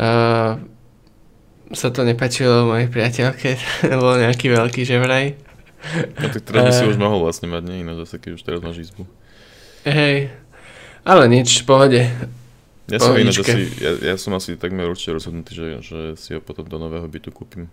uh, 0.00 0.56
sa 1.70 1.88
to 1.90 2.02
nepačilo 2.02 2.66
mojej 2.66 2.90
priateľke, 2.90 3.50
bol 4.02 4.18
nejaký 4.18 4.50
veľký 4.50 4.82
že 4.82 4.96
vraj. 4.98 5.34
No 6.20 6.26
tak 6.28 6.44
teraz 6.44 6.62
by 6.66 6.72
si 6.76 6.84
Eh. 6.84 6.90
už 6.92 6.98
mohol 7.00 7.24
vlastne 7.24 7.48
mať, 7.48 7.62
nie? 7.64 7.80
Ináč 7.80 8.04
zase, 8.04 8.20
keď 8.20 8.30
už 8.36 8.42
teraz 8.44 8.60
máš 8.60 8.84
izbu. 8.84 9.08
Hej, 9.88 10.28
ale 11.08 11.22
nič, 11.30 11.62
v 11.62 11.64
pohode. 11.64 12.00
Ja 12.90 12.98
som 12.98 13.14
ináč 13.16 13.40
asi, 13.40 13.70
ja, 13.80 14.12
ja 14.12 14.14
som 14.18 14.34
asi 14.34 14.58
takmer 14.58 14.90
určite 14.90 15.14
rozhodnutý, 15.14 15.54
že, 15.54 15.66
že 15.80 15.98
si 16.18 16.34
ho 16.34 16.42
potom 16.42 16.66
do 16.66 16.76
nového 16.76 17.06
bytu 17.06 17.30
kúpim. 17.32 17.70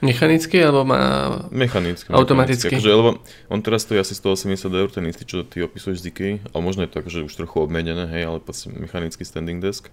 Mechanicky, 0.00 0.60
alebo 0.60 0.84
má... 0.84 1.00
Mechanicky. 1.48 2.12
Automaticky. 2.12 2.68
mechanicky. 2.68 2.84
Akože, 2.84 2.90
lebo 2.90 3.10
on 3.48 3.60
teraz 3.64 3.84
stojí 3.88 3.96
asi 4.00 4.12
180 4.12 4.68
eur, 4.68 4.88
ten 4.92 5.04
istý, 5.08 5.24
čo 5.24 5.40
ty 5.40 5.64
opisuješ 5.64 6.04
z 6.04 6.12
IKEA, 6.12 6.32
ale 6.52 6.60
možno 6.60 6.84
je 6.84 6.90
to 6.92 7.00
akože 7.00 7.24
už 7.24 7.32
trochu 7.32 7.56
obmenené, 7.64 8.04
hej, 8.12 8.28
ale 8.28 8.38
mechanický 8.76 9.24
standing 9.24 9.60
desk. 9.60 9.88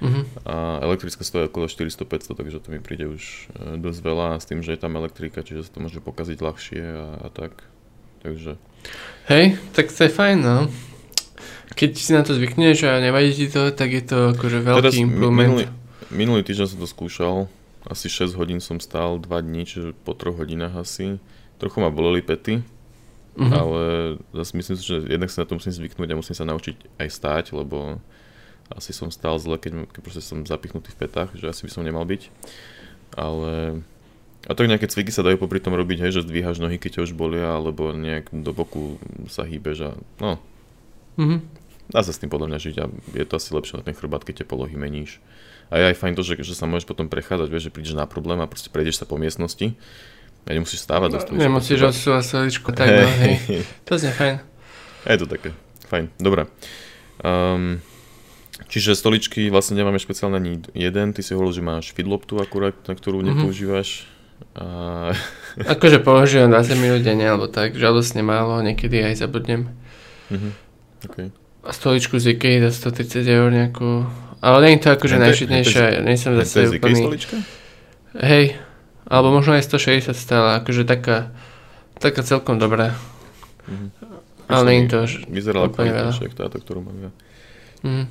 Uh-huh. 0.00 0.24
A 0.48 0.80
elektrická 0.80 1.20
stojí 1.20 1.44
okolo 1.44 1.68
400-500, 1.68 2.32
takže 2.32 2.58
to 2.58 2.68
mi 2.72 2.80
príde 2.80 3.04
už 3.04 3.52
e, 3.52 3.76
dosť 3.76 4.00
veľa 4.00 4.28
s 4.40 4.48
tým, 4.48 4.64
že 4.64 4.72
je 4.72 4.80
tam 4.80 4.96
elektrika, 4.96 5.44
čiže 5.44 5.68
sa 5.68 5.76
to 5.76 5.84
môže 5.84 6.00
pokaziť 6.00 6.38
ľahšie 6.40 6.80
a, 6.80 7.06
a 7.20 7.28
tak. 7.28 7.68
Takže 8.24 8.56
Hej, 9.28 9.60
tak 9.76 9.92
to 9.92 10.00
je 10.04 10.10
fajn, 10.10 10.38
no. 10.40 10.72
Keď 11.76 11.90
si 11.96 12.10
na 12.16 12.24
to 12.24 12.32
zvykneš 12.32 12.88
a 12.88 12.96
nevadí 12.98 13.36
ti 13.36 13.46
to, 13.52 13.70
tak 13.70 13.92
je 13.92 14.02
to 14.02 14.32
akože 14.32 14.58
veľký 14.64 14.80
Teraz 14.80 14.96
improvement. 14.96 15.52
minulý, 15.52 15.64
minulý 16.10 16.40
týždeň 16.42 16.66
som 16.66 16.78
to 16.80 16.88
skúšal, 16.88 17.36
asi 17.84 18.08
6 18.08 18.36
hodín 18.40 18.60
som 18.60 18.80
stál, 18.80 19.20
2 19.20 19.28
dní, 19.40 19.68
čiže 19.68 19.92
po 20.04 20.16
3 20.16 20.32
hodinách 20.32 20.80
asi. 20.80 21.20
Trochu 21.60 21.76
ma 21.80 21.92
boleli 21.92 22.24
pety, 22.24 22.64
Mhm. 23.36 23.52
ale 23.54 23.82
zase 24.34 24.52
myslím 24.58 24.76
si, 24.76 24.84
že 24.84 24.96
jednak 25.06 25.30
sa 25.30 25.44
na 25.44 25.46
to 25.46 25.54
musím 25.54 25.72
zvyknúť 25.72 26.08
a 26.10 26.18
musím 26.18 26.34
sa 26.34 26.44
naučiť 26.44 26.98
aj 26.98 27.08
stáť, 27.08 27.44
lebo 27.54 28.02
asi 28.72 28.92
som 28.92 29.10
stál 29.10 29.36
zle, 29.38 29.58
keď, 29.58 29.90
keď 29.90 30.00
proste 30.00 30.22
som 30.22 30.42
zapichnutý 30.42 30.90
v 30.94 31.00
petách, 31.06 31.34
že 31.34 31.46
asi 31.46 31.66
by 31.66 31.70
som 31.70 31.82
nemal 31.82 32.02
byť. 32.04 32.22
Ale... 33.16 33.82
A 34.48 34.56
tak 34.56 34.72
nejaké 34.72 34.88
cviky 34.88 35.12
sa 35.12 35.20
dajú 35.20 35.36
popri 35.36 35.60
tom 35.60 35.76
robiť, 35.76 36.00
hej, 36.00 36.16
že 36.16 36.24
zdvíhaš 36.24 36.64
nohy, 36.64 36.80
keď 36.80 36.96
ťa 36.96 37.04
už 37.04 37.12
bolia, 37.12 37.60
alebo 37.60 37.92
nejak 37.92 38.32
do 38.32 38.56
boku 38.56 38.96
sa 39.28 39.44
hýbeš 39.44 39.78
a 39.84 39.90
no, 40.16 40.40
Mhm. 41.20 41.44
dá 41.92 42.00
sa 42.00 42.14
s 42.14 42.22
tým 42.22 42.32
podľa 42.32 42.48
mňa 42.48 42.58
žiť 42.62 42.76
a 42.80 42.84
je 43.20 43.24
to 43.28 43.36
asi 43.36 43.52
lepšie 43.52 43.76
na 43.76 43.84
ten 43.84 43.92
chrbát, 43.92 44.24
keď 44.24 44.40
tie 44.40 44.46
polohy 44.48 44.72
meníš. 44.80 45.20
A 45.68 45.76
je 45.76 45.84
aj 45.92 46.00
fajn 46.00 46.14
to, 46.16 46.22
že, 46.24 46.40
že 46.40 46.56
sa 46.56 46.64
môžeš 46.64 46.88
potom 46.88 47.12
prechádzať, 47.12 47.48
vieš, 47.52 47.68
že 47.68 47.74
prídeš 47.74 47.94
na 47.98 48.08
problém 48.08 48.40
a 48.40 48.48
proste 48.48 48.72
prejdeš 48.72 49.02
sa 49.02 49.04
po 49.04 49.20
miestnosti 49.20 49.76
a 50.46 50.56
nemusíš 50.56 50.80
stávať. 50.88 51.20
stoličku. 51.20 51.36
Nemusíš 51.36 51.80
odsúvať 51.84 52.22
stoličku, 52.24 52.68
tak 52.72 52.88
no, 52.88 53.04
hej. 53.20 53.60
To 53.90 54.00
znie 54.00 54.14
fajn. 54.16 54.34
Je 55.04 55.18
to 55.20 55.26
také, 55.28 55.50
fajn, 55.92 56.08
dobre. 56.16 56.48
Um, 57.20 57.84
čiže 58.70 58.94
stoličky 58.94 59.50
vlastne 59.50 59.74
nemáme 59.74 59.98
špeciálne 59.98 60.38
ani 60.38 60.62
jeden, 60.72 61.10
ty 61.10 61.20
si 61.20 61.34
hovoril, 61.34 61.52
že 61.52 61.60
máš 61.60 61.90
feedloptu 61.90 62.38
akurát, 62.38 62.72
na 62.86 62.94
ktorú 62.94 63.20
Mhm. 63.20 63.26
nepoužívaš. 63.28 64.06
A, 64.56 65.12
Akože 65.74 66.00
používam 66.00 66.48
20 66.48 66.78
minút 66.78 67.02
denne, 67.02 67.26
alebo 67.26 67.44
tak, 67.44 67.76
žalostne 67.76 68.22
málo, 68.22 68.62
niekedy 68.62 69.04
aj 69.04 69.20
zabudnem. 69.20 69.68
mhm, 70.30 70.50
okay. 71.04 71.28
A 71.60 71.76
stoličku 71.76 72.16
z 72.16 72.32
IKEA 72.32 72.64
za 72.64 72.88
130 72.88 73.28
eur 73.28 73.52
nejakú... 73.52 74.08
Ale 74.40 74.64
nie 74.64 74.80
je 74.80 74.88
to 74.88 74.96
akože 74.96 75.16
najšitnejšia, 75.20 76.00
nie 76.00 76.16
som 76.16 76.32
zase 76.32 76.72
úplný... 76.72 77.04
stolička? 77.04 77.36
Hej, 78.16 78.56
alebo 79.04 79.28
možno 79.28 79.52
aj 79.52 79.68
160 79.68 80.16
stála, 80.16 80.56
akože 80.56 80.88
taká, 80.88 81.28
taká 82.00 82.24
celkom 82.24 82.56
dobrá. 82.56 82.96
Mhm. 83.68 83.92
Ale 84.48 84.62
nie 84.66 84.78
je 84.80 84.88
to. 84.88 84.98
Vyzerala 85.28 85.68
kvalitnejšie, 85.68 86.32
táto, 86.32 86.56
ktorú 86.56 86.80
mám 86.80 86.96
ja. 86.96 87.10
Mhm. 87.84 88.04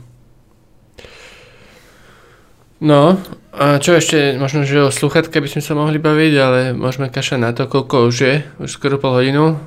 No, 2.80 3.20
a 3.52 3.76
čo 3.84 4.00
ešte, 4.00 4.40
možno, 4.40 4.64
že 4.64 4.88
o 4.88 4.92
sluchatka 4.94 5.36
by 5.44 5.48
sme 5.52 5.62
sa 5.64 5.76
mohli 5.76 6.00
baviť, 6.00 6.34
ale 6.40 6.60
môžeme 6.72 7.12
kašať 7.12 7.40
na 7.40 7.52
to, 7.52 7.68
koľko 7.68 8.08
už 8.08 8.16
je, 8.16 8.36
už 8.64 8.70
skoro 8.72 8.96
pol 8.96 9.20
hodinu. 9.20 9.60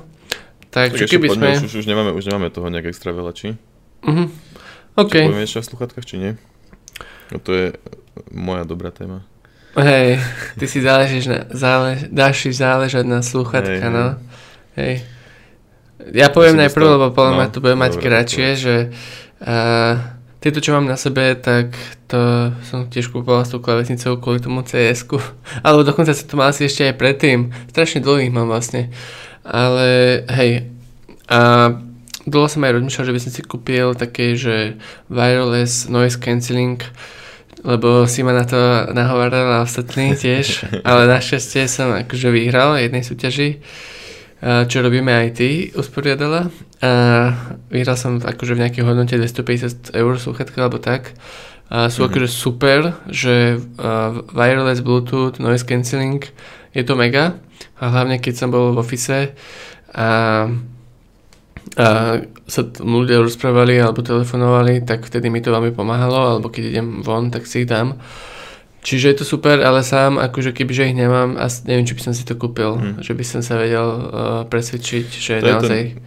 Tak, 0.73 0.97
Tak 0.97 1.05
čo 1.05 1.05
keby 1.05 1.29
sme... 1.29 1.49
už, 1.61 1.77
už, 1.77 1.85
nemáme, 1.85 2.09
už 2.17 2.25
nemáme 2.25 2.49
toho 2.49 2.73
nejak 2.73 2.89
extra 2.89 3.13
veľa, 3.13 3.37
či? 3.37 3.53
Mhm. 4.01 4.25
OK, 4.97 5.13
Či 5.13 5.29
povieme 5.29 5.45
ešte 5.45 5.61
o 5.61 5.69
sluchatkách, 5.69 6.05
či 6.09 6.15
nie? 6.17 6.31
No 7.29 7.37
to 7.37 7.53
je 7.53 7.67
moja 8.33 8.65
dobrá 8.65 8.89
téma. 8.89 9.25
hej, 9.77 10.21
ty 10.57 10.65
si 10.69 10.81
záležíš 10.81 11.25
na, 11.29 11.39
zálež, 11.49 12.09
dáš 12.13 12.45
si 12.45 12.49
záležať 12.53 13.05
na 13.05 13.25
sluchatka, 13.25 13.89
Hej, 13.89 13.93
no. 13.93 14.05
Hej. 14.77 15.05
Ja 16.13 16.29
poviem 16.29 16.61
najprv, 16.61 16.85
lebo 16.97 17.05
podľa 17.13 17.31
no, 17.31 17.37
mňa 17.41 17.47
to 17.53 17.59
bude 17.61 17.77
mať 17.77 17.91
dobre, 17.97 18.05
kratšie, 18.05 18.47
že 18.53 18.75
uh, 19.41 20.12
tieto, 20.43 20.59
čo 20.59 20.75
mám 20.75 20.83
na 20.83 20.99
sebe, 20.99 21.39
tak 21.39 21.71
to 22.11 22.51
som 22.67 22.91
tiež 22.91 23.15
kúpoval 23.15 23.47
s 23.47 23.55
tou 23.55 23.63
klavesnicou 23.63 24.19
kvôli 24.19 24.43
tomu 24.43 24.59
CS-ku. 24.59 25.15
Alebo 25.65 25.87
dokonca 25.87 26.11
sa 26.11 26.27
to 26.27 26.35
mal 26.35 26.51
asi 26.51 26.67
ešte 26.67 26.91
aj 26.91 26.99
predtým. 26.99 27.55
Strašne 27.71 28.03
dlhých 28.03 28.35
mám 28.35 28.51
vlastne. 28.51 28.91
Ale 29.47 30.19
hej. 30.27 30.67
A 31.31 31.71
dlho 32.27 32.47
som 32.51 32.59
aj 32.67 32.75
rozmýšľal, 32.75 33.07
že 33.07 33.15
by 33.15 33.21
som 33.23 33.31
si 33.31 33.41
kúpil 33.47 33.95
také, 33.95 34.35
že 34.35 34.75
wireless 35.07 35.87
noise 35.87 36.19
cancelling, 36.19 36.83
lebo 37.63 38.03
si 38.03 38.19
ma 38.27 38.35
na 38.35 38.43
to 38.43 38.59
nahovarala 38.91 39.63
ostatní 39.63 40.19
tiež, 40.19 40.67
ale 40.87 41.07
našťastie 41.07 41.71
som 41.71 41.95
akože 41.95 42.27
vyhral 42.35 42.75
jednej 42.75 43.07
súťaži 43.07 43.63
čo 44.43 44.83
robíme 44.83 45.07
aj 45.07 45.29
ty, 45.39 45.71
usporiadala. 45.71 46.51
A 46.83 46.91
vyhral 47.71 47.95
som 47.95 48.19
akože 48.19 48.59
v 48.59 48.61
nejakej 48.67 48.83
hodnote 48.83 49.15
250 49.15 49.95
eur 49.95 50.13
sluchatka 50.19 50.67
alebo 50.67 50.83
tak. 50.83 51.15
A 51.71 51.87
sú 51.87 52.03
mm-hmm. 52.03 52.11
akože 52.11 52.29
super, 52.29 52.79
že 53.07 53.55
uh, 53.55 54.19
wireless, 54.35 54.83
bluetooth, 54.83 55.39
noise 55.39 55.63
cancelling, 55.63 56.21
je 56.75 56.83
to 56.83 56.99
mega. 56.99 57.39
A 57.79 57.87
hlavne 57.87 58.19
keď 58.19 58.33
som 58.35 58.49
bol 58.51 58.75
v 58.75 58.81
office 58.83 59.09
a, 59.09 59.27
a 59.95 60.07
sa 62.43 62.61
ľudia 62.83 63.23
rozprávali 63.23 63.79
alebo 63.79 64.03
telefonovali, 64.03 64.83
tak 64.83 65.07
vtedy 65.07 65.31
mi 65.31 65.39
to 65.39 65.55
veľmi 65.55 65.71
pomáhalo, 65.71 66.35
alebo 66.37 66.51
keď 66.51 66.63
idem 66.75 66.87
von, 66.99 67.31
tak 67.31 67.47
si 67.47 67.63
ich 67.63 67.71
dám. 67.71 67.95
Čiže 68.83 69.15
je 69.15 69.17
to 69.23 69.25
super, 69.25 69.63
ale 69.63 69.79
sám, 69.79 70.19
akože 70.19 70.51
kebyže 70.51 70.91
ich 70.91 70.97
nemám, 70.99 71.39
asi 71.39 71.63
neviem, 71.63 71.87
či 71.87 71.95
by 71.95 72.01
som 72.03 72.13
si 72.13 72.27
to 72.27 72.35
kúpil, 72.35 72.75
hmm. 72.75 72.99
že 72.99 73.15
by 73.15 73.23
som 73.23 73.39
sa 73.39 73.55
vedel 73.55 73.87
uh, 73.87 74.03
presvedčiť, 74.51 75.07
že 75.07 75.33
to 75.39 75.47
naozaj... 75.47 75.79
Je 75.79 75.87
ten... 75.95 76.03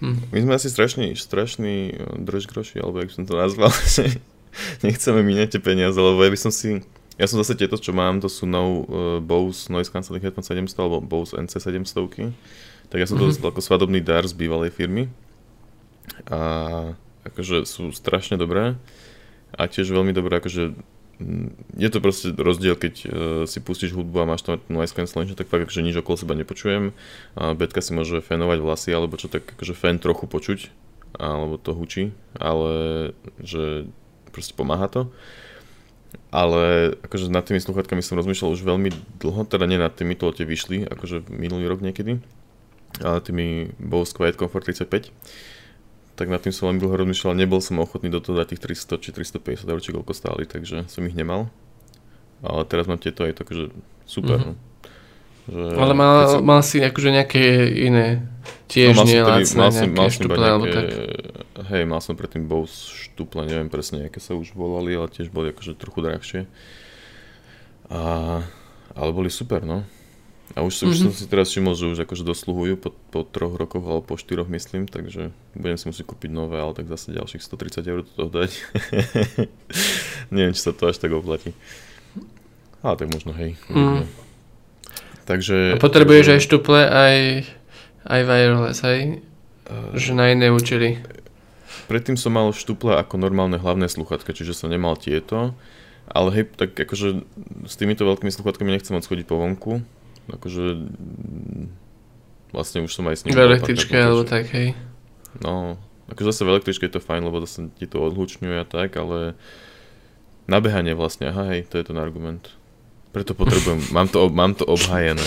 hmm. 0.00 0.16
My 0.32 0.38
sme 0.40 0.52
asi 0.56 0.68
strašný, 0.72 1.12
strašný 1.12 1.76
držgroši, 2.16 2.80
alebo 2.80 3.04
jak 3.04 3.12
som 3.12 3.28
to 3.28 3.36
nazval, 3.36 3.68
že 4.00 4.16
nechceme 4.80 5.20
míňať 5.20 5.56
tie 5.56 5.60
peniaze, 5.60 6.00
lebo 6.00 6.16
ja 6.24 6.32
by 6.32 6.40
som 6.40 6.48
si... 6.48 6.80
Ja 7.20 7.28
som 7.28 7.40
zase 7.40 7.56
tieto, 7.56 7.76
čo 7.76 7.92
mám, 7.92 8.20
to 8.24 8.32
sú 8.32 8.48
no, 8.48 8.88
uh, 8.88 9.20
Bose 9.20 9.68
Noise 9.68 9.92
Cancelling 9.92 10.24
Headphone 10.24 10.44
700 10.44 10.72
alebo 10.80 11.04
Bose 11.04 11.36
NC 11.36 11.52
700 11.60 12.32
Tak 12.92 12.96
ja 13.00 13.08
som 13.08 13.16
mm-hmm. 13.16 13.20
to 13.20 13.24
mhm. 13.24 13.30
dostal 13.32 13.48
ako 13.52 13.60
svadobný 13.60 14.00
dar 14.00 14.24
z 14.24 14.32
bývalej 14.32 14.72
firmy. 14.72 15.12
A 16.32 16.40
akože 17.28 17.68
sú 17.68 17.92
strašne 17.92 18.40
dobré. 18.40 18.76
A 19.56 19.68
tiež 19.68 19.88
veľmi 19.88 20.12
dobré, 20.12 20.40
akože 20.40 20.76
mm, 20.76 20.95
je 21.76 21.88
to 21.88 21.98
proste 22.04 22.36
rozdiel, 22.36 22.76
keď 22.76 22.94
uh, 23.04 23.08
si 23.48 23.64
pustíš 23.64 23.96
hudbu 23.96 24.20
a 24.20 24.28
máš 24.28 24.44
tam 24.44 24.60
noise 24.68 24.92
cancelling, 24.92 25.32
tak 25.32 25.48
fakt 25.48 25.64
akože 25.64 25.80
nič 25.80 25.96
okolo 25.96 26.16
seba 26.20 26.36
nepočujem. 26.36 26.92
A 27.40 27.56
Betka 27.56 27.80
si 27.80 27.96
môže 27.96 28.20
fénovať 28.20 28.58
vlasy, 28.60 28.90
alebo 28.92 29.16
čo 29.16 29.32
tak 29.32 29.48
akože 29.56 29.72
fén 29.72 29.96
trochu 29.96 30.28
počuť, 30.28 30.68
alebo 31.16 31.56
to 31.56 31.72
hučí, 31.72 32.12
ale 32.36 33.12
že 33.40 33.88
proste 34.28 34.52
pomáha 34.52 34.92
to. 34.92 35.08
Ale 36.28 36.96
akože 37.00 37.32
nad 37.32 37.48
tými 37.48 37.64
sluchatkami 37.64 38.04
som 38.04 38.20
rozmýšľal 38.20 38.52
už 38.52 38.62
veľmi 38.64 38.90
dlho, 39.20 39.48
teda 39.48 39.64
nie 39.64 39.80
nad 39.80 39.96
tými, 39.96 40.20
to 40.20 40.28
tie 40.36 40.44
vyšli, 40.44 40.84
akože 40.84 41.32
minulý 41.32 41.64
rok 41.72 41.80
niekedy, 41.80 42.20
ale 43.00 43.24
tými 43.24 43.72
Bose 43.80 44.12
Quiet 44.12 44.36
Comfort 44.36 44.68
35 44.68 45.12
tak 46.16 46.32
nad 46.32 46.40
tým 46.40 46.50
som 46.50 46.72
veľmi 46.72 46.80
dlho 46.80 46.96
rozmýšľal, 47.04 47.36
nebol 47.36 47.60
som 47.60 47.76
ochotný 47.76 48.08
do 48.08 48.24
toho 48.24 48.40
dať 48.40 48.56
tých 48.56 48.62
300 48.88 49.04
či 49.04 49.10
350 49.12 49.68
eur, 49.68 49.80
či 49.84 49.92
koľko 49.92 50.12
stáli, 50.16 50.48
takže 50.48 50.88
som 50.88 51.04
ich 51.04 51.12
nemal. 51.12 51.52
Ale 52.40 52.64
teraz 52.64 52.88
mám 52.88 52.96
tieto 52.96 53.28
aj 53.28 53.36
tak, 53.36 53.52
že 53.52 53.68
super. 54.08 54.40
Mm-hmm. 54.40 54.56
Že 55.46 55.78
Ale 55.78 55.94
mal, 55.94 56.14
som... 56.26 56.40
mal 56.42 56.60
si 56.64 56.82
akože 56.82 57.08
nejaké 57.14 57.70
iné 57.70 58.26
tiež 58.66 58.98
no, 58.98 59.06
nie 59.06 59.22
lacné, 59.22 59.54
mal 59.54 59.70
som, 59.70 59.86
mal 59.94 60.10
štuple, 60.10 60.42
nejaké, 60.42 60.50
alebo 60.50 60.66
tak? 60.66 60.86
Hej, 61.70 61.82
mal 61.86 62.00
som 62.02 62.18
predtým 62.18 62.50
Bose 62.50 62.90
štuple, 62.90 63.46
neviem 63.46 63.70
presne, 63.70 64.10
aké 64.10 64.18
sa 64.18 64.34
už 64.34 64.58
volali, 64.58 64.98
ale 64.98 65.06
tiež 65.06 65.30
boli 65.30 65.54
akože 65.54 65.78
trochu 65.78 66.02
drahšie. 66.02 66.40
A, 67.86 68.42
ale 68.98 69.10
boli 69.14 69.30
super, 69.30 69.62
no. 69.62 69.86
A 70.54 70.62
už, 70.62 70.72
mm-hmm. 70.72 70.90
už 70.92 70.96
som 71.02 71.10
si 71.10 71.26
teraz 71.26 71.50
všimol, 71.50 71.74
že 71.74 71.90
už 71.90 71.98
akože 72.06 72.22
dosluhujú 72.22 72.78
po, 72.78 72.94
po 73.10 73.26
troch 73.26 73.58
rokoch 73.58 73.82
alebo 73.82 74.06
po 74.06 74.14
štyroch 74.14 74.46
myslím, 74.46 74.86
takže 74.86 75.34
budem 75.58 75.76
si 75.76 75.90
musieť 75.90 76.06
kúpiť 76.06 76.30
nové, 76.30 76.62
ale 76.62 76.70
tak 76.76 76.86
zase 76.86 77.10
ďalších 77.18 77.42
130 77.42 77.82
eur 77.82 78.00
do 78.06 78.10
toho 78.14 78.30
dať. 78.30 78.50
neviem, 80.34 80.54
či 80.54 80.62
sa 80.62 80.70
to 80.70 80.86
až 80.86 81.02
tak 81.02 81.10
oplatí. 81.10 81.50
Ale 82.86 82.94
tak 82.94 83.10
možno 83.10 83.34
hej. 83.34 83.58
Mm. 83.66 84.06
Takže... 85.26 85.74
A 85.74 85.82
potrebuješ 85.82 86.38
aj 86.38 86.40
štuple, 86.46 86.80
aj, 86.86 87.16
aj 88.06 88.20
wireless, 88.22 88.78
hej? 88.86 89.26
Uh, 89.66 89.90
že 89.98 90.14
na 90.14 90.30
iné 90.30 90.54
účely. 90.54 91.02
Predtým 91.90 92.14
som 92.14 92.30
mal 92.30 92.54
štuple 92.54 92.94
ako 92.94 93.18
normálne 93.18 93.58
hlavné 93.58 93.90
sluchatka, 93.90 94.30
čiže 94.30 94.54
som 94.54 94.70
nemal 94.70 94.94
tieto. 94.94 95.58
Ale 96.06 96.30
hej, 96.30 96.44
tak 96.54 96.78
akože 96.78 97.26
s 97.66 97.74
týmito 97.74 98.06
veľkými 98.06 98.30
sluchatkami 98.30 98.70
nechcem 98.70 98.94
moc 98.94 99.02
chodiť 99.02 99.26
po 99.26 99.42
vonku. 99.42 99.82
Akože 100.26 100.90
vlastne 102.50 102.82
už 102.82 102.92
som 102.92 103.06
aj 103.06 103.16
s 103.16 103.22
nimi... 103.26 103.36
V 103.36 103.46
električke 103.46 103.94
alebo 103.94 104.26
tak, 104.26 104.50
hej. 104.54 104.74
No, 105.42 105.76
akože 106.08 106.32
zase 106.32 106.42
v 106.46 106.52
električke 106.56 106.84
je 106.88 106.94
to 106.96 107.02
fajn, 107.02 107.22
lebo 107.26 107.42
zase 107.44 107.68
ti 107.76 107.86
to 107.86 108.00
odhlučňuje 108.00 108.56
a 108.62 108.66
tak, 108.66 108.96
ale 108.96 109.36
nabehanie 110.46 110.94
vlastne, 110.94 111.30
aha 111.30 111.54
hej, 111.54 111.66
to 111.68 111.78
je 111.78 111.84
ten 111.86 111.98
argument. 111.98 112.54
Preto 113.10 113.32
potrebujem, 113.32 113.80
mám 113.96 114.08
to, 114.08 114.28
mám 114.30 114.52
to 114.54 114.64
obhajené. 114.64 115.24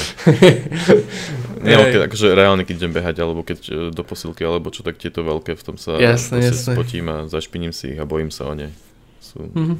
Nie, 1.65 1.75
keď, 1.75 2.07
akože 2.07 2.27
reálne, 2.31 2.63
keď 2.63 2.75
idem 2.85 2.93
behať, 2.95 3.15
alebo 3.19 3.43
keď 3.43 3.59
e, 3.67 3.71
do 3.91 4.03
posilky, 4.07 4.47
alebo 4.47 4.71
čo, 4.71 4.81
tak 4.81 4.95
tieto 4.95 5.21
veľké, 5.21 5.59
v 5.59 5.63
tom 5.63 5.75
sa 5.75 5.99
jasne, 5.99 6.39
jasne. 6.39 6.73
spotím 6.73 7.11
a 7.11 7.27
zašpiním 7.27 7.75
si 7.75 7.93
ich 7.93 7.99
a 7.99 8.07
bojím 8.07 8.31
sa 8.31 8.47
o 8.47 8.53
ne. 8.55 8.71
Sú... 9.19 9.43
Mm-hmm. 9.43 9.77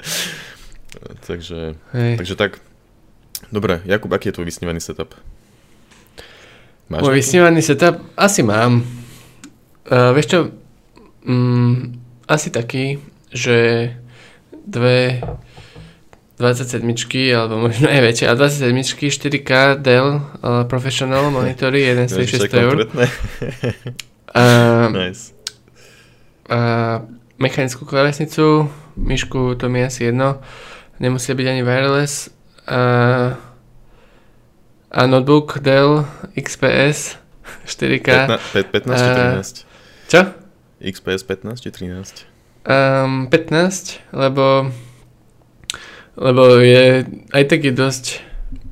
takže, 1.28 1.76
takže 1.92 2.34
tak. 2.34 2.64
Dobre, 3.52 3.82
Jakub, 3.84 4.12
aký 4.12 4.28
je 4.28 4.40
tvoj 4.40 4.48
vysnívaný 4.48 4.80
setup? 4.80 5.14
Máš 6.88 7.02
Môj 7.02 7.18
vysnívaný 7.18 7.62
setup? 7.62 7.98
Asi 8.14 8.42
mám. 8.42 8.86
Uh, 9.86 10.14
vieš 10.14 10.26
čo, 10.30 10.38
um, 11.26 11.94
asi 12.26 12.50
taký, 12.50 12.98
že 13.30 13.90
dve 14.66 15.22
27 16.36 16.84
alebo 17.32 17.56
možno 17.56 17.88
aj 17.88 18.00
väčšie, 18.12 18.28
a 18.28 18.36
27 18.36 19.08
4K 19.08 19.80
Dell 19.80 20.20
uh, 20.20 20.68
Professional 20.68 21.30
monitory, 21.34 21.82
jeden 21.82 22.08
stojí 22.08 22.26
600 22.26 22.60
eur. 22.60 22.76
uh, 22.84 24.92
nice. 25.00 25.32
Uh, 26.46 27.02
mechanickú 27.40 27.88
klavesnicu, 27.88 28.68
myšku 29.00 29.56
to 29.56 29.72
mi 29.72 29.82
asi 29.82 30.12
jedno, 30.12 30.38
nemusí 31.00 31.32
byť 31.32 31.46
ani 31.46 31.62
wireless. 31.64 32.35
Uh, 32.66 33.38
a 34.90 35.06
notebook 35.06 35.58
Dell 35.62 36.06
XPS 36.34 37.16
4K. 37.66 38.26
15, 38.26 38.74
15 38.74 38.98
či 38.98 39.10
13? 39.14 40.10
Čo? 40.10 40.20
XPS 40.82 41.22
15 41.22 41.62
či 41.62 41.70
13? 41.70 42.26
Um, 42.66 43.30
15, 43.30 44.02
lebo 44.10 44.70
lebo 46.16 46.42
je, 46.64 47.04
aj 47.36 47.44
tak 47.44 47.60
je 47.68 47.72
dosť 47.76 48.24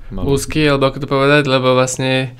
Malý. 0.09 0.33
úzky, 0.33 0.64
alebo 0.64 0.88
ako 0.88 0.98
to 1.04 1.09
povedať, 1.09 1.44
lebo 1.44 1.76
vlastne 1.76 2.33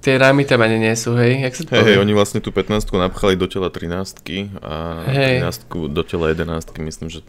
tie 0.00 0.16
rámy 0.16 0.48
tam 0.48 0.64
ani 0.64 0.80
nie 0.80 0.96
sú, 0.96 1.12
hej? 1.20 1.44
Jak 1.44 1.52
sa 1.54 1.62
to 1.68 1.70
hej, 1.76 1.84
hej, 1.94 1.96
oni 2.00 2.12
vlastne 2.16 2.40
tú 2.40 2.50
15 2.50 2.88
napchali 2.96 3.36
do 3.36 3.44
tela 3.44 3.68
13 3.68 4.56
a 4.64 4.74
hej. 5.12 5.44
13 5.44 5.92
do 5.92 6.02
tela 6.02 6.32
11 6.32 6.80
myslím, 6.80 7.08
že... 7.12 7.20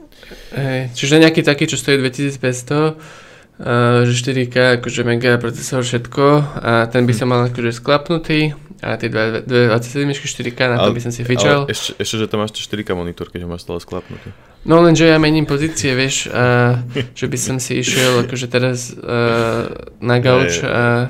Hej, 0.56 0.96
čiže 0.96 1.20
nejaký 1.20 1.44
taký, 1.44 1.68
čo 1.68 1.76
stojí 1.76 2.00
2500, 2.00 2.96
uh, 2.96 4.08
že 4.08 4.14
4K, 4.16 4.80
akože 4.80 5.02
mega 5.04 5.36
procesor, 5.36 5.84
všetko 5.84 6.24
a 6.64 6.88
ten 6.88 7.04
by 7.04 7.14
sa 7.14 7.28
mal 7.28 7.52
akože 7.52 7.76
sklapnutý 7.76 8.56
a 8.82 8.98
tie 8.98 9.12
27 9.12 10.10
4K, 10.16 10.60
na 10.72 10.78
to 10.82 10.90
by 10.96 11.02
som 11.04 11.12
si 11.14 11.22
fičal. 11.22 11.70
ešte, 11.70 12.00
ešte, 12.02 12.16
že 12.18 12.26
tam 12.26 12.42
máš 12.42 12.56
4K 12.56 12.98
monitor, 12.98 13.30
keď 13.30 13.46
ho 13.46 13.50
máš 13.52 13.68
stále 13.68 13.78
sklapnutý. 13.84 14.34
No 14.62 14.82
lenže 14.82 15.10
ja 15.10 15.18
mením 15.18 15.50
pozície, 15.50 15.94
vieš, 15.94 16.30
a, 16.32 16.82
že 17.18 17.26
by 17.26 17.38
som 17.38 17.58
si 17.60 17.82
išiel 17.82 18.26
akože 18.26 18.48
teraz 18.48 18.94
uh, 18.94 19.70
na 20.00 20.18
gauč 20.24 20.64
a, 20.64 21.10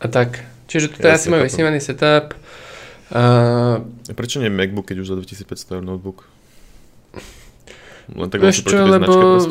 a 0.00 0.06
tak. 0.10 0.55
Čiže 0.66 0.98
je 0.98 1.10
asi 1.10 1.30
môj 1.30 1.46
vysnívaný 1.46 1.78
setup. 1.78 2.34
Uh, 3.06 3.86
Prečo 4.10 4.42
nie 4.42 4.50
MacBook, 4.50 4.90
keď 4.90 5.06
už 5.06 5.14
za 5.14 5.16
2500 5.18 5.78
eur 5.78 5.84
notebook? 5.86 6.26
Len 8.10 8.28
tak 8.30 8.42
vieš 8.42 8.66
čo, 8.66 8.86
lebo 8.86 9.42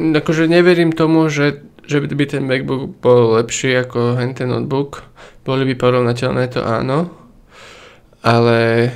akože 0.00 0.48
neverím 0.48 0.92
tomu, 0.92 1.28
že, 1.28 1.64
že 1.84 2.00
by 2.00 2.24
ten 2.24 2.44
MacBook 2.48 3.00
bol 3.00 3.36
lepší 3.40 3.76
ako 3.76 4.16
ten 4.32 4.48
notebook. 4.48 5.04
Boli 5.44 5.68
by 5.68 5.74
porovnateľné, 5.76 6.48
to 6.48 6.64
áno, 6.64 7.12
ale 8.24 8.88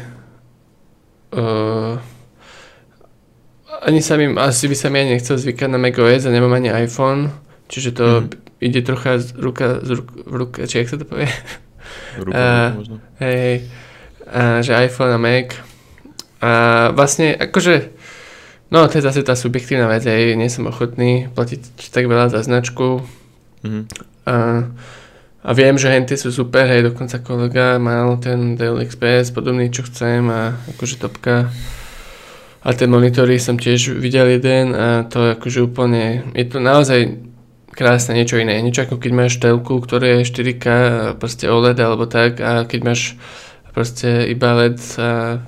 uh, 1.37 2.01
ani 3.85 4.01
sa 4.01 4.17
mi, 4.17 4.33
asi 4.33 4.65
by 4.73 4.77
sa 4.77 4.89
mi 4.89 5.05
ani 5.05 5.21
nechcel 5.21 5.37
zvykať 5.37 5.69
na 5.69 5.77
macOS 5.77 6.25
a 6.25 6.33
nemám 6.33 6.57
ani 6.57 6.73
iPhone, 6.73 7.29
čiže 7.69 7.91
to 7.95 8.07
mm. 8.25 8.27
ide 8.65 8.81
trocha 8.83 9.23
z 9.23 9.37
ruka, 9.37 9.85
z 9.85 9.91
ruk, 10.01 10.09
v 10.13 10.35
ruka, 10.35 10.61
či 10.67 10.83
jak 10.83 10.91
sa 10.91 10.97
to 10.99 11.07
povie? 11.07 11.31
Ruka, 12.19 12.37
uh, 12.43 12.69
možno. 12.75 12.97
Hej, 13.23 13.37
hej, 13.37 13.57
uh, 14.27 14.59
že 14.65 14.73
iPhone 14.75 15.15
a 15.15 15.21
Mac. 15.21 15.49
A 16.39 16.51
vlastne, 16.95 17.35
akože, 17.35 17.93
no 18.71 18.87
to 18.87 18.99
je 18.99 19.07
zase 19.07 19.21
tá 19.27 19.35
subjektívna 19.35 19.91
vec, 19.91 20.07
aj 20.07 20.39
nie 20.39 20.51
som 20.51 20.71
ochotný 20.71 21.31
platiť 21.35 21.93
tak 21.93 22.09
veľa 22.11 22.33
za 22.33 22.43
značku. 22.43 23.07
Mm. 23.63 23.85
Uh, 24.27 24.73
a 25.49 25.55
viem, 25.55 25.79
že 25.79 25.89
henty 25.89 26.19
sú 26.19 26.35
super, 26.35 26.67
hej, 26.67 26.83
dokonca 26.83 27.23
kolega 27.23 27.79
mal 27.79 28.19
ten 28.19 28.59
Dell 28.59 28.83
XPS 28.83 29.31
podobný, 29.31 29.71
čo 29.71 29.87
chcem 29.87 30.27
a 30.29 30.59
akože 30.75 30.99
topka. 30.99 31.49
A 32.59 32.69
ten 32.75 32.91
monitory 32.91 33.39
som 33.39 33.55
tiež 33.55 33.97
videl 33.97 34.35
jeden 34.35 34.75
a 34.75 35.07
to 35.07 35.39
akože 35.39 35.63
úplne, 35.63 36.27
je 36.35 36.45
to 36.45 36.59
naozaj, 36.59 37.28
krásne 37.79 38.19
niečo 38.19 38.43
iné. 38.43 38.59
Niečo 38.59 38.91
ako 38.91 38.99
keď 38.99 39.13
máš 39.15 39.39
telku, 39.39 39.79
ktoré 39.79 40.19
je 40.19 40.35
4K, 40.35 40.67
proste 41.23 41.47
OLED 41.47 41.79
alebo 41.79 42.11
tak 42.11 42.43
a 42.43 42.67
keď 42.67 42.81
máš 42.83 43.15
proste 43.71 44.27
iba 44.27 44.59
LED 44.59 44.83
a 44.99 45.39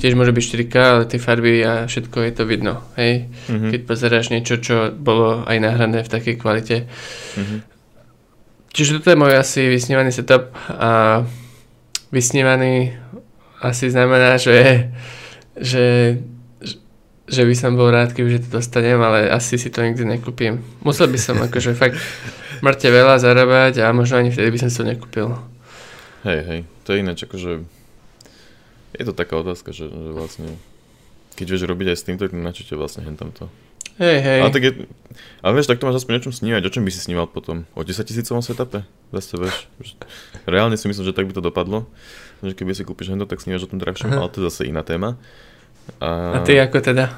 tiež 0.00 0.16
môže 0.16 0.32
byť 0.32 0.44
4K, 0.56 0.74
ale 0.80 1.02
tie 1.04 1.20
farby 1.20 1.60
a 1.60 1.84
všetko 1.84 2.24
je 2.24 2.32
to 2.32 2.48
vidno, 2.48 2.80
hej? 2.96 3.28
Mm-hmm. 3.52 3.70
Keď 3.76 3.80
pozeráš 3.84 4.32
niečo, 4.32 4.56
čo 4.56 4.88
bolo 4.96 5.44
aj 5.44 5.60
nahrané 5.60 6.00
v 6.00 6.08
takej 6.08 6.40
kvalite. 6.40 6.88
Mm-hmm. 7.36 7.60
Čiže 8.72 8.96
toto 8.96 9.12
je 9.12 9.20
môj 9.20 9.36
asi 9.36 9.68
vysnívaný 9.68 10.16
setup 10.16 10.56
a 10.72 11.22
vysnívaný 12.08 12.96
asi 13.60 13.92
znamená, 13.92 14.40
že, 14.40 14.88
že, 15.60 16.16
že 17.30 17.46
by 17.46 17.54
som 17.54 17.78
bol 17.78 17.88
rád, 17.94 18.10
keby 18.10 18.42
to 18.42 18.50
dostanem, 18.50 18.98
ale 18.98 19.30
asi 19.30 19.54
si 19.54 19.70
to 19.70 19.86
nikdy 19.86 20.02
nekúpim. 20.02 20.58
Musel 20.82 21.06
by 21.06 21.18
som 21.18 21.38
akože 21.38 21.78
fakt 21.78 21.96
mŕte 22.60 22.90
veľa 22.90 23.22
zarábať 23.22 23.86
a 23.86 23.94
možno 23.94 24.18
ani 24.18 24.34
vtedy 24.34 24.50
by 24.50 24.58
som 24.58 24.68
si 24.68 24.76
to 24.82 24.86
nekúpil. 24.90 25.38
Hej, 26.26 26.40
hej, 26.44 26.60
to 26.84 26.92
je 26.92 26.98
ináč 27.00 27.24
akože 27.24 27.64
je 29.00 29.04
to 29.06 29.14
taká 29.14 29.38
otázka, 29.38 29.70
že, 29.70 29.88
že 29.88 30.10
vlastne 30.12 30.58
keď 31.38 31.46
vieš 31.56 31.64
robiť 31.64 31.86
aj 31.94 31.96
s 31.96 32.04
týmto, 32.04 32.24
na 32.34 32.52
čo 32.52 32.76
vlastne 32.76 33.06
hen 33.06 33.16
tamto. 33.16 33.48
Hej, 34.00 34.18
hej. 34.24 34.38
Ale, 34.40 34.52
tak 34.52 34.62
je, 34.64 34.72
ale 35.44 35.52
vieš, 35.56 35.68
tak 35.68 35.76
to 35.76 35.84
máš 35.84 36.00
aspoň 36.00 36.20
o 36.20 36.24
čom 36.28 36.32
snívať. 36.32 36.62
O 36.64 36.72
čom 36.72 36.84
by 36.88 36.90
si 36.92 37.00
sníval 37.04 37.28
potom? 37.28 37.68
O 37.76 37.84
10 37.84 38.00
tisícovom 38.08 38.40
setupe? 38.40 38.88
Zase, 39.12 39.36
vieš. 39.36 39.60
Reálne 40.48 40.80
si 40.80 40.88
myslím, 40.88 41.04
že 41.04 41.12
tak 41.12 41.28
by 41.28 41.36
to 41.36 41.44
dopadlo. 41.44 41.84
Že 42.40 42.56
keby 42.56 42.72
si 42.72 42.88
kúpiš 42.88 43.12
hento, 43.12 43.28
tak 43.28 43.44
snívaš 43.44 43.68
o 43.68 43.70
tom 43.76 43.80
drahšom, 43.80 44.16
ale 44.16 44.32
to 44.32 44.40
je 44.40 44.48
zase 44.48 44.72
iná 44.72 44.80
téma. 44.80 45.20
A... 45.98 46.38
A 46.38 46.46
ty 46.46 46.54
ako 46.60 46.78
teda? 46.78 47.10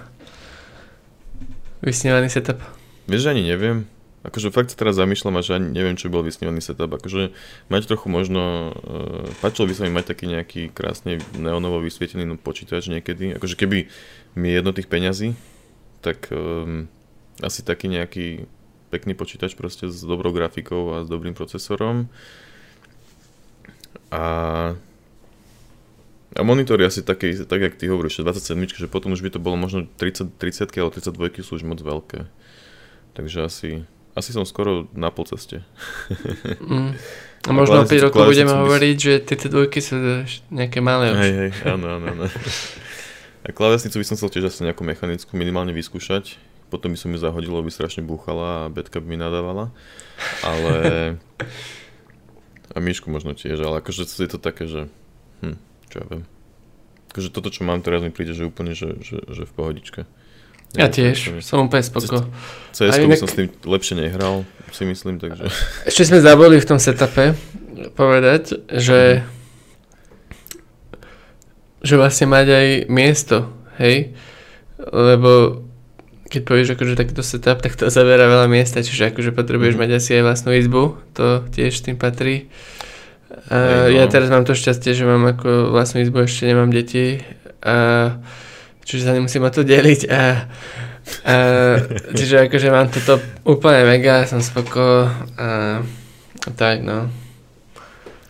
Vysnívaný 1.83 2.31
setup? 2.31 2.63
Vieš, 3.11 3.29
ani 3.29 3.43
neviem. 3.45 3.91
Akože 4.23 4.55
fakt 4.55 4.71
sa 4.71 4.79
teraz 4.79 4.95
zamýšľam 5.03 5.35
a 5.35 5.43
že 5.43 5.59
ani 5.59 5.75
neviem, 5.75 5.99
čo 5.99 6.07
bol 6.07 6.23
vysnívaný 6.23 6.63
setup. 6.63 6.95
Akože 6.95 7.35
mať 7.67 7.91
trochu 7.91 8.07
možno, 8.07 8.71
uh, 8.71 9.27
páčilo 9.43 9.67
by 9.67 9.75
sa 9.75 9.83
mi 9.83 9.91
mať 9.91 10.15
taký 10.15 10.31
nejaký 10.31 10.61
krásne 10.71 11.19
neonovo 11.35 11.83
vysvietený 11.83 12.23
no, 12.23 12.39
počítač 12.39 12.87
niekedy. 12.87 13.35
Akože 13.35 13.59
keby 13.59 13.91
mi 14.39 14.47
je 14.47 14.55
jedno 14.63 14.71
tých 14.71 14.87
peňazí, 14.87 15.35
tak 16.07 16.31
um, 16.31 16.87
asi 17.43 17.67
taký 17.67 17.91
nejaký 17.91 18.47
pekný 18.95 19.19
počítač 19.19 19.59
proste 19.59 19.91
s 19.91 20.07
dobrou 20.07 20.31
grafikou 20.31 20.95
a 20.95 20.97
s 21.03 21.11
dobrým 21.11 21.35
procesorom. 21.35 22.07
A 24.15 24.23
a 26.33 26.41
monitory 26.43 26.89
asi 26.89 27.05
také, 27.05 27.37
tak 27.45 27.61
jak 27.61 27.75
ty 27.77 27.89
hovoríš, 27.89 28.25
27, 28.25 28.73
že 28.73 28.89
potom 28.89 29.13
už 29.13 29.21
by 29.21 29.31
to 29.37 29.41
bolo 29.41 29.57
možno 29.61 29.85
30, 30.01 30.41
30 30.41 30.73
ale 30.81 30.91
32 30.91 31.45
sú 31.45 31.61
už 31.61 31.65
moc 31.69 31.81
veľké. 31.85 32.25
Takže 33.13 33.39
asi 33.45 33.85
asi 34.13 34.31
som 34.33 34.45
skoro 34.45 34.93
na 34.93 35.09
pol 35.09 35.25
ceste. 35.25 35.65
Mm. 36.61 36.93
A 37.43 37.51
možno 37.51 37.83
o 37.83 37.89
5 37.89 38.07
rokov 38.07 38.31
budeme 38.31 38.55
hovoriť, 38.55 38.97
že 39.03 39.15
tieto 39.27 39.51
dvojky 39.51 39.83
sú 39.83 39.99
nejaké 40.55 40.79
malé 40.79 41.11
už. 41.11 41.19
Hej, 41.19 41.33
hej, 41.35 41.51
áno, 41.67 41.99
áno, 41.99 42.07
áno. 42.15 42.25
A 43.43 43.51
klávesnicu 43.51 43.99
by 43.99 44.07
som 44.07 44.15
chcel 44.15 44.31
tiež 44.31 44.47
asi 44.47 44.63
nejakú 44.63 44.87
mechanickú 44.87 45.35
minimálne 45.35 45.75
vyskúšať. 45.75 46.39
Potom 46.71 46.95
by 46.95 46.99
som 47.03 47.11
ju 47.11 47.19
zahodil, 47.19 47.51
by 47.51 47.73
strašne 47.75 48.07
búchala 48.07 48.71
a 48.71 48.71
betka 48.71 49.03
by 49.03 49.07
mi 49.11 49.19
nadávala. 49.19 49.75
Ale... 50.47 50.75
A 52.73 52.81
myšku 52.81 53.13
možno 53.13 53.37
tiež, 53.37 53.61
ale 53.61 53.85
akože 53.85 54.09
je 54.09 54.31
to 54.33 54.41
také, 54.41 54.65
že... 54.65 54.89
Hm, 55.45 55.61
čo 55.93 56.01
ja 56.01 56.07
viem. 56.09 56.25
Akože 57.13 57.29
toto, 57.29 57.53
čo 57.53 57.69
mám 57.69 57.85
teraz 57.85 58.01
mi 58.01 58.09
príde, 58.09 58.33
že 58.33 58.49
úplne, 58.49 58.73
že, 58.73 58.97
že, 59.05 59.21
že 59.29 59.45
v 59.45 59.53
pohodičke. 59.53 60.09
Ja 60.73 60.89
tiež, 60.89 61.45
som 61.45 61.69
úplne 61.69 61.85
spoko. 61.85 62.25
cs 62.73 62.97
inak... 62.97 63.21
som 63.21 63.29
s 63.29 63.37
tým 63.37 63.53
lepšie 63.61 64.01
nehral, 64.01 64.49
si 64.73 64.89
myslím, 64.89 65.21
takže... 65.21 65.53
Ešte 65.85 66.09
sme 66.09 66.25
zaboli 66.25 66.57
v 66.57 66.65
tom 66.65 66.81
setupe 66.81 67.37
povedať, 67.93 68.57
že 68.73 69.21
že 71.83 71.99
vlastne 71.99 72.31
mať 72.31 72.47
aj 72.47 72.67
miesto, 72.89 73.51
hej? 73.83 74.15
Lebo 74.79 75.63
keď 76.31 76.41
povieš 76.49 76.69
akože 76.79 76.97
takýto 76.97 77.21
setup, 77.21 77.61
tak 77.61 77.77
to 77.77 77.93
zabera 77.93 78.25
veľa 78.25 78.49
miesta, 78.49 78.81
čiže 78.81 79.13
akože 79.13 79.37
potrebuješ 79.37 79.77
mm. 79.77 79.81
mať 79.83 79.91
asi 80.01 80.11
aj 80.17 80.23
vlastnú 80.25 80.57
izbu, 80.57 80.97
to 81.13 81.45
tiež 81.53 81.77
tým 81.85 82.01
patrí. 82.01 82.49
No. 83.33 83.89
Ja 83.89 84.05
teraz 84.09 84.29
mám 84.29 84.45
to 84.45 84.53
šťastie, 84.53 84.93
že 84.93 85.09
mám 85.09 85.25
ako 85.25 85.73
vlastnú 85.73 86.05
izbu, 86.05 86.29
ešte 86.29 86.49
nemám 86.49 86.69
deti 86.69 87.25
a 87.65 88.19
čiže 88.85 89.09
sa 89.09 89.17
nemusím 89.17 89.47
o 89.47 89.51
to 89.51 89.65
deliť 89.65 90.01
a, 90.11 90.23
a 91.25 91.35
čiže 92.13 92.49
akože 92.49 92.69
mám 92.69 92.91
toto 92.93 93.23
úplne 93.47 93.89
mega, 93.89 94.29
som 94.29 94.45
spoko 94.45 95.09
a 95.39 95.81
tak 96.59 96.85
no. 96.85 97.09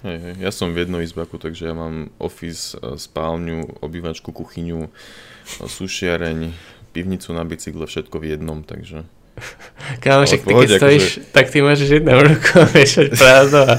Hej, 0.02 0.18
hej, 0.18 0.34
ja 0.42 0.50
som 0.50 0.74
v 0.74 0.82
jednom 0.82 0.98
izbaku, 0.98 1.38
takže 1.38 1.70
ja 1.70 1.74
mám 1.78 2.10
office, 2.18 2.74
spálňu, 2.78 3.78
obývačku, 3.86 4.34
kuchyňu, 4.34 4.90
sušiareň, 5.46 6.50
pivnicu 6.90 7.30
na 7.30 7.46
bicykle, 7.46 7.86
všetko 7.86 8.18
v 8.18 8.34
jednom, 8.34 8.66
takže... 8.66 9.06
Kámo, 9.98 10.24
však 10.26 10.42
ty 10.46 10.52
keď 10.54 10.70
stojíš, 10.78 11.04
akože... 11.04 11.32
tak 11.34 11.46
ty 11.50 11.58
môžeš 11.58 11.88
jednou 11.88 12.18
rukou 12.22 12.62
viešať 12.70 13.06
prázdno 13.18 13.62
a 13.66 13.74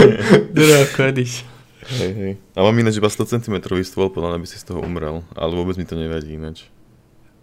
druhou 0.56 0.84
chodíš. 0.92 1.44
Hej, 1.88 2.12
hej. 2.12 2.32
A 2.52 2.58
mám 2.60 2.76
ináč 2.76 3.00
iba 3.00 3.08
100 3.08 3.40
cm 3.40 3.56
stôl, 3.80 4.12
podľa 4.12 4.36
mňa 4.36 4.40
by 4.44 4.48
si 4.48 4.60
z 4.60 4.64
toho 4.68 4.84
umrel. 4.84 5.24
Ale 5.32 5.56
vôbec 5.56 5.80
mi 5.80 5.88
to 5.88 5.96
nevadí 5.96 6.36
ináč. 6.36 6.68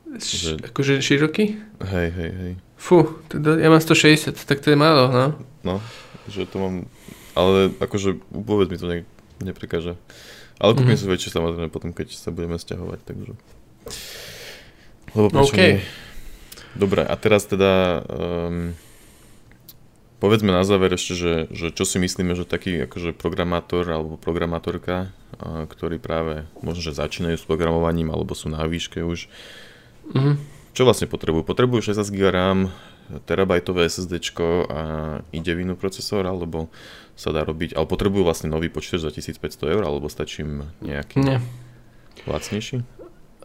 Že... 0.06 0.62
Akože 0.70 1.02
široký? 1.02 1.58
Hej, 1.82 2.10
hej, 2.14 2.32
hej. 2.32 2.54
Fú, 2.78 3.18
teda 3.26 3.58
ja 3.58 3.74
mám 3.74 3.82
160, 3.82 4.38
tak 4.46 4.62
to 4.62 4.70
je 4.70 4.78
málo, 4.78 5.10
no. 5.10 5.26
No, 5.66 5.76
že 6.30 6.46
to 6.46 6.62
mám... 6.62 6.76
Ale 7.34 7.74
akože 7.82 8.22
vôbec 8.32 8.70
mi 8.70 8.78
to 8.78 8.86
ne, 8.86 8.98
neprekáže. 9.42 9.98
Ale 10.62 10.72
kúpim 10.78 10.96
mm-hmm. 10.96 11.04
si 11.04 11.12
väčšie 11.12 11.36
samozrejme 11.36 11.68
potom, 11.68 11.92
keď 11.92 12.16
sa 12.16 12.30
budeme 12.32 12.56
stiahovať, 12.56 13.00
takže... 13.02 13.34
Lebo 15.18 15.28
prečo 15.34 15.52
okay. 15.52 15.82
nie? 15.82 16.05
Dobre, 16.76 17.02
a 17.04 17.16
teraz 17.16 17.48
teda... 17.48 18.04
Um, 18.08 18.76
Povedzme 20.16 20.56
na 20.56 20.64
záver 20.64 20.96
ešte, 20.96 21.14
že, 21.14 21.34
že 21.52 21.76
čo 21.76 21.84
si 21.84 22.00
myslíme, 22.00 22.40
že 22.40 22.48
taký 22.48 22.88
akože 22.88 23.14
programátor 23.14 23.84
alebo 23.84 24.16
programátorka, 24.16 25.12
a, 25.38 25.68
ktorí 25.68 26.00
práve 26.00 26.48
možno, 26.64 26.82
že 26.82 26.98
začínajú 26.98 27.36
s 27.36 27.44
programovaním 27.44 28.10
alebo 28.10 28.32
sú 28.32 28.48
na 28.48 28.64
výške 28.64 29.04
už, 29.04 29.28
mm-hmm. 30.16 30.36
čo 30.72 30.82
vlastne 30.88 31.12
potrebujú? 31.12 31.44
Potrebujú 31.44 31.92
16 31.92 32.10
GB 32.16 32.32
RAM, 32.32 32.72
terabajtové 33.28 33.86
SSD 33.86 34.18
a 34.72 34.82
ide 35.30 35.54
vinú 35.54 35.78
procesor, 35.78 36.26
alebo 36.26 36.74
sa 37.14 37.30
dá 37.30 37.46
robiť, 37.46 37.78
ale 37.78 37.86
potrebujú 37.86 38.26
vlastne 38.26 38.50
nový 38.50 38.72
počítač 38.74 39.06
za 39.06 39.12
1500 39.14 39.74
eur, 39.78 39.84
alebo 39.86 40.10
stačí 40.10 40.42
im 40.42 40.66
nejaký 40.82 41.22
Nie. 41.22 41.38
lacnejší? 42.26 42.82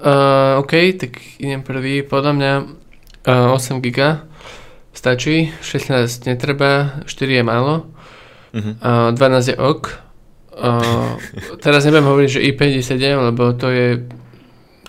Uh, 0.00 0.64
OK, 0.64 0.96
tak 0.96 1.20
idem 1.36 1.60
prvý. 1.60 2.00
Podľa 2.00 2.32
mňa 2.32 2.52
uh, 2.56 2.89
8 3.26 3.80
GB 3.84 3.98
stačí, 4.92 5.52
16 5.62 6.26
netreba, 6.26 7.00
4 7.06 7.40
je 7.40 7.42
málo, 7.44 7.86
uh-huh. 8.52 9.10
uh, 9.10 9.16
12 9.16 9.48
je 9.48 9.56
ok. 9.56 9.82
Uh, 10.60 11.16
teraz 11.62 11.86
nebudem 11.86 12.10
hovoriť, 12.10 12.28
že 12.28 12.40
i5, 12.52 12.60
i7, 12.84 12.92
lebo 13.32 13.54
to 13.56 13.70
je 13.70 13.88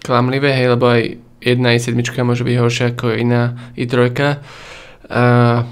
klamlivé, 0.02 0.52
hej, 0.52 0.74
lebo 0.76 0.90
aj 0.90 1.02
jedna 1.42 1.78
i7 1.78 1.96
môže 2.26 2.44
byť 2.44 2.56
horšia 2.58 2.86
ako 2.98 3.16
iná 3.16 3.72
i3. 3.78 3.96
Uh, 5.12 5.64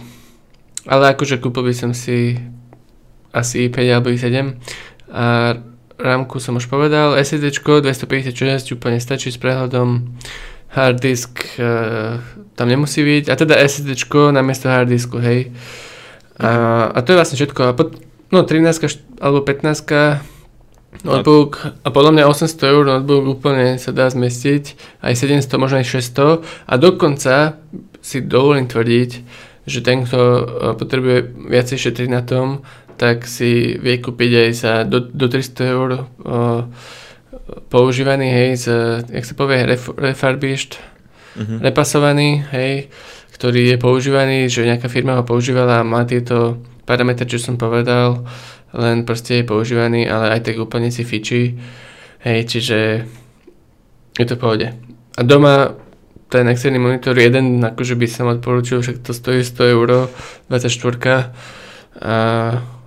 ale 0.90 1.04
akože 1.14 1.42
kúpil 1.42 1.70
by 1.70 1.74
som 1.76 1.92
si 1.92 2.38
asi 3.34 3.68
i5 3.68 3.78
alebo 3.92 4.10
i7. 4.14 4.56
A 5.10 5.58
rámku 6.00 6.40
som 6.40 6.56
už 6.56 6.72
povedal, 6.72 7.18
SSD 7.20 7.52
256 7.60 8.72
úplne 8.72 9.04
stačí 9.04 9.30
s 9.30 9.38
prehľadom 9.42 10.16
hard 10.70 10.98
disk 11.02 11.44
uh, 11.60 12.22
tam 12.60 12.68
nemusí 12.68 13.00
byť, 13.00 13.32
a 13.32 13.34
teda 13.40 13.56
SSD 13.56 13.96
namiesto 14.36 14.68
hard 14.68 14.92
disku, 14.92 15.24
hej. 15.24 15.56
A, 16.36 16.92
a 16.92 17.00
to 17.00 17.16
je 17.16 17.20
vlastne 17.20 17.40
všetko. 17.40 17.62
A 17.64 17.72
pod, 17.72 17.96
no 18.36 18.44
13 18.44 19.24
alebo 19.24 19.40
15 19.48 20.20
notebook. 21.08 21.64
A 21.84 21.88
podľa 21.88 22.12
mňa 22.20 22.24
800 22.28 22.72
eur 22.76 22.84
notebook 22.84 23.40
úplne 23.40 23.80
sa 23.80 23.96
dá 23.96 24.12
zmestiť, 24.12 24.76
aj 25.00 25.14
700, 25.16 25.62
možno 25.62 25.80
aj 25.80 25.88
600 25.88 26.44
a 26.68 26.74
dokonca 26.76 27.56
si 28.04 28.20
dovolím 28.24 28.68
tvrdiť, 28.68 29.12
že 29.70 29.80
ten, 29.86 30.04
kto 30.04 30.20
e, 30.20 30.44
potrebuje 30.76 31.18
viacej 31.46 31.78
šetriť 31.78 32.10
na 32.10 32.26
tom, 32.26 32.66
tak 33.00 33.30
si 33.30 33.80
vie 33.80 33.96
kúpiť 34.02 34.32
aj 34.36 34.50
za 34.52 34.74
do, 34.84 35.00
do 35.00 35.32
300 35.32 35.72
eur 35.72 35.90
uh, 36.04 36.68
používaný, 37.72 38.28
hej, 38.28 38.50
z, 38.60 38.66
jak 39.08 39.24
sa 39.24 39.34
povie, 39.40 39.64
ref, 39.64 39.88
refurbished, 39.96 40.76
uh-huh. 41.38 41.60
repasovaný, 41.62 42.46
hej, 42.54 42.90
ktorý 43.40 43.76
je 43.76 43.78
používaný, 43.80 44.52
že 44.52 44.68
nejaká 44.68 44.92
firma 44.92 45.16
ho 45.16 45.24
používala 45.24 45.80
a 45.80 45.88
má 45.88 46.04
tieto 46.04 46.60
parametre, 46.84 47.24
čo 47.30 47.40
som 47.40 47.56
povedal, 47.56 48.28
len 48.76 49.08
proste 49.08 49.42
je 49.42 49.48
používaný, 49.48 50.06
ale 50.10 50.36
aj 50.38 50.50
tak 50.50 50.56
úplne 50.60 50.92
si 50.92 51.08
fičí, 51.08 51.58
hej, 52.26 52.40
čiže 52.46 52.80
je 54.20 54.26
to 54.28 54.36
v 54.36 54.42
pohode. 54.42 54.68
A 55.16 55.22
doma 55.24 55.78
ten 56.30 56.46
externý 56.46 56.78
monitor, 56.78 57.18
jeden 57.18 57.64
akože 57.64 57.98
by 57.98 58.08
som 58.12 58.30
odporúčil, 58.30 58.86
však 58.86 59.02
to 59.02 59.16
stojí 59.16 59.42
100 59.42 59.74
eur, 59.74 59.90
24 60.52 61.34
a, 62.00 62.18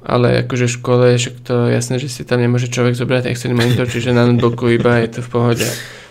ale 0.02 0.28
akože 0.46 0.66
v 0.70 0.74
škole, 0.78 1.06
však 1.18 1.34
to 1.42 1.66
jasné, 1.70 1.98
že 1.98 2.10
si 2.10 2.22
tam 2.22 2.38
nemôže 2.38 2.70
človek 2.70 2.94
zobrať 2.94 3.30
externý 3.30 3.58
monitor, 3.58 3.90
čiže 3.90 4.14
na 4.14 4.26
notebooku 4.28 4.70
iba 4.70 5.02
je 5.02 5.18
to 5.18 5.20
v 5.26 5.28
pohode. 5.30 5.66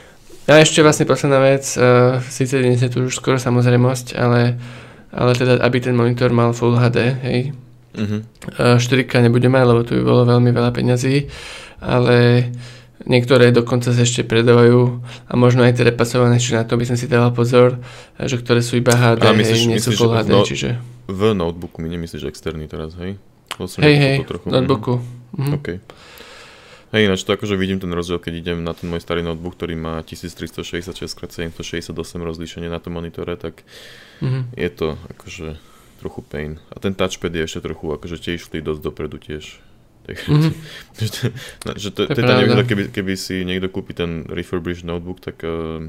A 0.49 0.61
ešte 0.61 0.81
vlastne 0.81 1.05
posledná 1.05 1.37
vec, 1.37 1.63
uh, 1.77 2.17
síce 2.27 2.57
dnes 2.57 2.81
je 2.81 2.89
tu 2.89 3.05
už 3.05 3.13
skoro 3.13 3.37
samozrejmosť, 3.37 4.17
ale, 4.17 4.57
ale 5.13 5.31
teda, 5.37 5.61
aby 5.61 5.77
ten 5.77 5.93
monitor 5.93 6.33
mal 6.33 6.51
Full 6.51 6.75
HD, 6.75 6.99
hej. 7.21 7.39
Uh-huh. 7.91 8.25
Uh, 8.57 8.79
4K 8.79 9.27
nebudeme, 9.27 9.61
lebo 9.61 9.85
tu 9.85 9.99
by 9.99 10.03
bolo 10.03 10.21
veľmi 10.25 10.49
veľa 10.49 10.71
peňazí, 10.73 11.29
ale 11.83 12.49
Niektoré 13.01 13.49
dokonca 13.49 13.89
sa 13.89 14.01
ešte 14.05 14.21
predávajú 14.21 15.01
a 15.25 15.33
možno 15.33 15.65
aj 15.65 15.73
tie 15.73 15.89
repasované, 15.89 16.37
čiže 16.37 16.61
na 16.61 16.65
to 16.69 16.77
by 16.77 16.85
som 16.85 16.97
si 16.97 17.09
dával 17.09 17.33
pozor, 17.33 17.81
že 18.21 18.37
ktoré 18.37 18.61
sú 18.61 18.77
iba 18.77 18.93
HD, 18.93 19.25
a 19.25 19.33
myslíš, 19.33 19.57
hej, 19.57 19.69
nie 19.69 19.77
myslíš, 19.81 19.97
sú 19.97 20.05
Full 20.05 20.13
HD, 20.13 20.29
no, 20.29 20.45
čiže... 20.45 20.69
V 21.09 21.21
notebooku 21.33 21.81
mi 21.81 21.89
nemyslíš 21.89 22.29
externý 22.29 22.69
teraz, 22.69 22.93
hej? 23.01 23.17
Hej, 23.57 23.95
hej, 23.97 24.15
trochu. 24.29 24.53
notebooku. 24.53 25.01
Mhm. 25.33 25.51
OK. 25.57 25.67
Hej, 26.91 27.07
ináč 27.07 27.23
to 27.23 27.31
akože 27.31 27.55
vidím 27.55 27.79
ten 27.79 27.87
rozdiel, 27.87 28.19
keď 28.19 28.33
idem 28.43 28.67
na 28.67 28.75
ten 28.75 28.91
môj 28.91 28.99
starý 28.99 29.23
notebook, 29.23 29.55
ktorý 29.55 29.79
má 29.79 30.03
1366x768 30.03 31.95
rozlíšenie 32.19 32.67
na 32.67 32.83
tom 32.83 32.99
monitore, 32.99 33.39
tak 33.39 33.63
mm-hmm. 34.19 34.51
je 34.59 34.69
to 34.75 34.99
akože 35.15 35.55
trochu 36.03 36.19
pain. 36.27 36.59
A 36.75 36.83
ten 36.83 36.91
touchpad 36.91 37.31
je 37.31 37.47
ešte 37.47 37.63
trochu, 37.63 37.95
akože 37.95 38.19
tiež 38.19 38.43
šli 38.43 38.59
dosť 38.59 38.81
dopredu 38.83 39.17
tiež. 39.17 39.59
Mm-hmm. 40.11 41.77
že 41.77 41.93
to, 41.93 42.09
to, 42.09 42.19
neviem, 42.25 42.57
keby, 42.65 42.89
keby 42.89 43.13
si 43.13 43.45
niekto 43.45 43.69
kúpi 43.69 43.93
ten 43.93 44.25
refurbished 44.27 44.83
notebook, 44.83 45.21
tak 45.21 45.39
uh, 45.45 45.87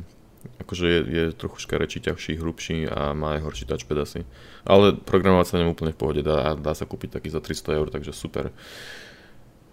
akože 0.62 0.86
je, 0.86 1.00
je 1.08 1.24
trochu 1.32 1.64
škarečí, 1.64 1.98
ťažší, 2.04 2.38
hrubší 2.38 2.86
a 2.86 3.16
má 3.16 3.38
aj 3.38 3.40
horší 3.42 3.64
touchpad 3.66 3.98
asi. 4.02 4.20
Ale 4.62 4.94
programovať 4.94 5.46
sa 5.48 5.58
nem 5.58 5.70
úplne 5.70 5.96
v 5.96 5.98
pohode, 5.98 6.22
dá, 6.22 6.54
dá 6.54 6.76
sa 6.76 6.86
kúpiť 6.86 7.18
taký 7.18 7.32
za 7.32 7.40
300 7.40 7.78
eur, 7.78 7.88
takže 7.90 8.12
super. 8.14 8.50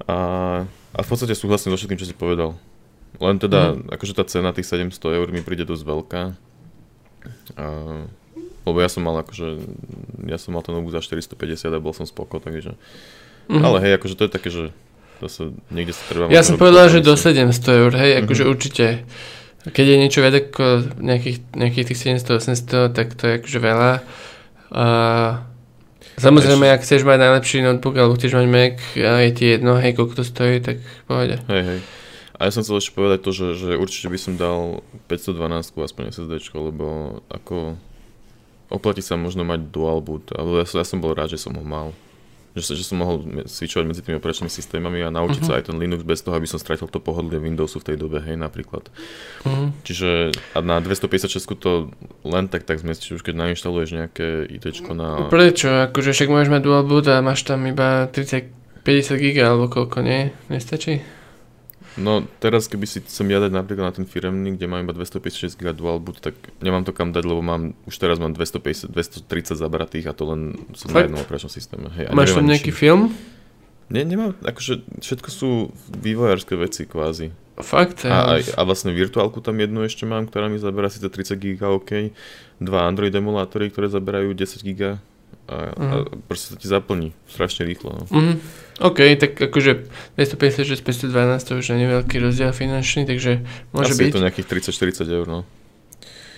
A, 0.07 0.17
a 0.93 0.99
v 1.05 1.07
podstate 1.07 1.37
súhlasím 1.37 1.73
so 1.73 1.77
všetkým, 1.77 1.99
čo 2.01 2.09
si 2.09 2.15
povedal. 2.17 2.57
Len 3.19 3.35
teda, 3.41 3.75
mm. 3.75 3.93
akože 3.93 4.13
tá 4.15 4.23
cena 4.25 4.53
tých 4.53 4.69
700 4.69 4.95
eur 4.95 5.27
mi 5.29 5.41
príde 5.41 5.65
dosť 5.65 5.83
veľká. 5.83 6.21
A, 7.57 7.65
lebo 8.63 8.77
ja 8.79 8.89
som 8.89 9.03
mal 9.03 9.17
akože, 9.21 9.65
ja 10.29 10.37
som 10.37 10.55
mal 10.55 10.61
ten 10.61 10.73
notebook 10.73 10.93
za 10.93 11.03
450 11.03 11.73
a 11.73 11.79
bol 11.81 11.91
som 11.91 12.05
spoko, 12.05 12.37
takže 12.39 12.77
Mm-hmm. 13.49 13.65
Ale 13.65 13.77
hej, 13.81 13.91
akože 13.97 14.15
to 14.15 14.23
je 14.29 14.31
také, 14.31 14.49
že 14.53 14.63
zase 15.25 15.57
niekde 15.73 15.97
sa 15.97 16.03
treba... 16.05 16.29
Ja 16.29 16.45
som 16.45 16.61
povedal, 16.61 16.85
že 16.93 17.01
do 17.01 17.17
700 17.17 17.49
eur, 17.81 17.91
hej, 17.97 18.09
mm-hmm. 18.13 18.23
akože 18.29 18.43
určite. 18.45 18.85
Keď 19.65 19.85
je 19.89 19.97
niečo 19.97 20.21
viac 20.21 20.35
ako 20.37 20.95
nejakých, 21.01 21.37
nejakých 21.57 21.85
tých 21.91 21.99
700-800, 22.21 22.93
tak 22.93 23.17
to 23.17 23.25
je 23.25 23.33
akože 23.41 23.59
veľa. 23.59 23.91
A 24.69 24.85
samozrejme, 26.19 26.65
Ešte... 26.67 26.75
ak 26.75 26.81
chceš 26.85 27.01
mať 27.07 27.17
najlepší 27.17 27.57
notebook 27.63 27.95
alebo 27.95 28.13
chceš 28.19 28.35
mať 28.35 28.47
Mac 28.51 28.75
a 28.99 29.11
je 29.23 29.31
ti 29.31 29.45
jedno, 29.55 29.79
hej, 29.79 29.95
koľko 29.95 30.13
to 30.19 30.25
stojí, 30.27 30.59
tak 30.59 30.83
pohode. 31.07 31.39
Hej, 31.47 31.63
hej. 31.63 31.79
A 32.39 32.47
ja 32.47 32.51
som 32.55 32.63
chcel 32.63 32.79
ešte 32.79 32.95
povedať 32.95 33.19
to, 33.19 33.31
že, 33.35 33.47
že 33.59 33.71
určite 33.75 34.07
by 34.07 34.19
som 34.19 34.39
dal 34.39 34.79
512 35.11 35.75
aspoň 35.75 36.03
SSD, 36.11 36.39
lebo 36.55 37.19
ako 37.27 37.75
oplatí 38.71 39.03
sa 39.03 39.19
možno 39.19 39.43
mať 39.43 39.67
dual 39.73 39.99
boot, 39.99 40.31
ale 40.31 40.63
ja, 40.63 40.65
ja 40.67 40.85
som 40.87 41.03
bol 41.03 41.11
rád, 41.11 41.35
že 41.35 41.41
som 41.41 41.51
ho 41.51 41.65
mal 41.65 41.91
že, 42.57 42.73
že 42.73 42.83
som 42.85 42.97
mohol 42.97 43.45
switchovať 43.45 43.85
medzi 43.85 44.01
tými 44.01 44.17
operačnými 44.17 44.49
systémami 44.49 45.05
a 45.05 45.13
naučiť 45.13 45.41
uh-huh. 45.45 45.53
sa 45.53 45.59
aj 45.61 45.69
ten 45.69 45.77
Linux 45.77 46.01
bez 46.01 46.25
toho, 46.25 46.33
aby 46.33 46.49
som 46.49 46.57
stratil 46.57 46.89
to 46.89 46.97
pohodlie 46.97 47.37
Windowsu 47.37 47.81
v 47.81 47.93
tej 47.93 47.97
dobe, 48.01 48.23
hej, 48.23 48.39
napríklad. 48.39 48.89
Uh-huh. 49.45 49.69
Čiže 49.85 50.33
a 50.55 50.59
na 50.65 50.81
256 50.81 51.45
to 51.59 51.93
len 52.25 52.49
tak 52.49 52.65
tak 52.65 52.81
zmestíš, 52.81 53.21
už 53.21 53.23
keď 53.25 53.35
nainštaluješ 53.37 53.89
nejaké 53.93 54.47
IT 54.49 54.81
na... 54.95 55.29
Prečo? 55.29 55.89
Akože 55.91 56.15
však 56.15 56.29
môžeš 56.31 56.49
mať 56.49 56.61
dual 56.65 56.83
boot 56.87 57.05
a 57.05 57.21
máš 57.21 57.45
tam 57.45 57.67
iba 57.69 58.09
30, 58.09 58.49
50 58.81 59.19
giga 59.21 59.53
alebo 59.53 59.69
koľko, 59.69 60.01
nie? 60.01 60.33
Nestačí? 60.49 61.18
No 61.99 62.23
teraz 62.39 62.71
keby 62.71 62.87
si 62.87 63.03
som 63.05 63.27
ja 63.27 63.43
dať 63.43 63.51
napríklad 63.51 63.91
na 63.91 63.93
ten 63.93 64.07
firemný, 64.07 64.55
kde 64.55 64.65
mám 64.71 64.87
iba 64.87 64.95
256 64.95 65.59
GB 65.59 65.75
dual 65.75 65.99
boot, 65.99 66.23
tak 66.23 66.33
nemám 66.63 66.87
to 66.87 66.95
kam 66.95 67.11
dať, 67.11 67.23
lebo 67.27 67.43
mám, 67.43 67.75
už 67.83 67.95
teraz 67.99 68.17
mám 68.17 68.31
250, 68.31 68.89
230 68.89 69.59
zabratých 69.59 70.07
a 70.07 70.13
to 70.15 70.23
len 70.31 70.55
som 70.73 70.89
Fakt? 70.89 71.11
na 71.11 71.11
jednom 71.11 71.21
operačnom 71.21 71.51
systéme. 71.51 71.91
Hej, 71.93 72.15
Máš 72.15 72.33
tam 72.33 72.47
nejaký 72.47 72.71
film? 72.71 73.11
Nie, 73.91 74.07
nemám, 74.07 74.37
akože 74.39 74.85
všetko 75.01 75.29
sú 75.29 75.49
vývojárske 75.91 76.55
veci 76.55 76.87
kvázi. 76.87 77.35
Fakt? 77.59 78.07
A, 78.07 78.39
a, 78.39 78.39
a 78.39 78.61
vlastne 78.63 78.95
virtuálku 78.95 79.43
tam 79.43 79.59
jednu 79.59 79.83
ešte 79.83 80.07
mám, 80.07 80.31
ktorá 80.31 80.47
mi 80.47 80.55
zabera 80.55 80.87
síce 80.87 81.11
30 81.11 81.35
GB, 81.35 81.61
OK. 81.67 82.15
Dva 82.63 82.87
Android 82.87 83.11
emulátory, 83.11 83.67
ktoré 83.67 83.91
zaberajú 83.91 84.31
10 84.31 84.63
GB 84.63 84.83
a, 85.49 85.73
uh-huh. 85.73 85.81
a 85.81 85.95
mhm. 86.05 86.29
proste 86.29 86.53
sa 86.53 86.55
ti 86.61 86.69
zaplní 86.69 87.17
strašne 87.25 87.65
rýchlo. 87.65 87.97
No. 87.97 88.03
Uh-huh. 88.05 88.37
OK, 88.79 89.17
tak 89.17 89.35
akože 89.35 89.89
256, 90.15 90.85
512 90.85 91.43
to 91.43 91.51
už 91.57 91.65
nie 91.75 91.89
je 91.89 91.91
veľký 91.99 92.15
rozdiel 92.21 92.53
finančný, 92.53 93.09
takže 93.09 93.43
môže 93.73 93.97
Asi 93.97 93.99
byť. 93.99 94.07
je 94.07 94.15
to 94.15 94.23
nejakých 94.23 94.47
30-40 94.71 95.17
eur, 95.19 95.27
no. 95.27 95.41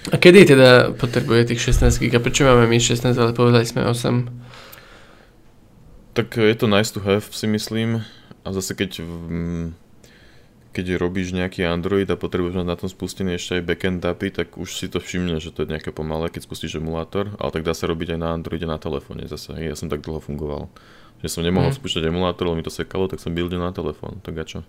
A 0.10 0.18
kedy 0.18 0.58
teda 0.58 0.98
potrebuje 0.98 1.54
tých 1.54 1.62
16 1.62 2.02
GB? 2.02 2.18
Prečo 2.18 2.42
máme 2.42 2.66
my 2.66 2.82
16, 2.82 3.14
ale 3.14 3.38
povedali 3.38 3.70
sme 3.70 3.86
8? 3.86 6.18
Tak 6.18 6.42
je 6.42 6.58
to 6.58 6.66
nice 6.66 6.90
to 6.90 6.98
have, 7.06 7.30
si 7.30 7.46
myslím. 7.46 8.02
A 8.42 8.48
zase 8.50 8.74
keď 8.74 9.06
mm, 9.06 9.78
keď 10.72 10.96
robíš 10.96 11.36
nejaký 11.36 11.68
Android 11.68 12.08
a 12.08 12.16
potrebuješ 12.16 12.64
mať 12.64 12.68
na 12.68 12.80
tom 12.80 12.88
spustený 12.88 13.36
ešte 13.36 13.60
aj 13.60 13.68
backend 13.68 14.04
API, 14.08 14.32
tak 14.32 14.56
už 14.56 14.72
si 14.72 14.88
to 14.88 15.04
všimne, 15.04 15.36
že 15.44 15.52
to 15.52 15.68
je 15.68 15.72
nejaké 15.76 15.92
pomalé, 15.92 16.32
keď 16.32 16.48
spustíš 16.48 16.80
emulátor, 16.80 17.36
ale 17.44 17.52
tak 17.52 17.68
dá 17.68 17.76
sa 17.76 17.92
robiť 17.92 18.16
aj 18.16 18.20
na 18.20 18.32
Androide 18.32 18.64
na 18.64 18.80
telefóne 18.80 19.28
zase. 19.28 19.52
Ja 19.60 19.76
som 19.76 19.92
tak 19.92 20.00
dlho 20.00 20.24
fungoval, 20.24 20.72
že 21.20 21.28
som 21.28 21.44
nemohol 21.44 21.76
mm. 21.76 21.78
spúšťať 21.78 22.08
emulátor, 22.08 22.48
lebo 22.48 22.56
mi 22.56 22.64
to 22.64 22.72
sekalo, 22.72 23.12
tak 23.12 23.20
som 23.20 23.36
buildil 23.36 23.60
na 23.60 23.76
telefón, 23.76 24.24
tak 24.24 24.40
a 24.40 24.48
čo? 24.48 24.60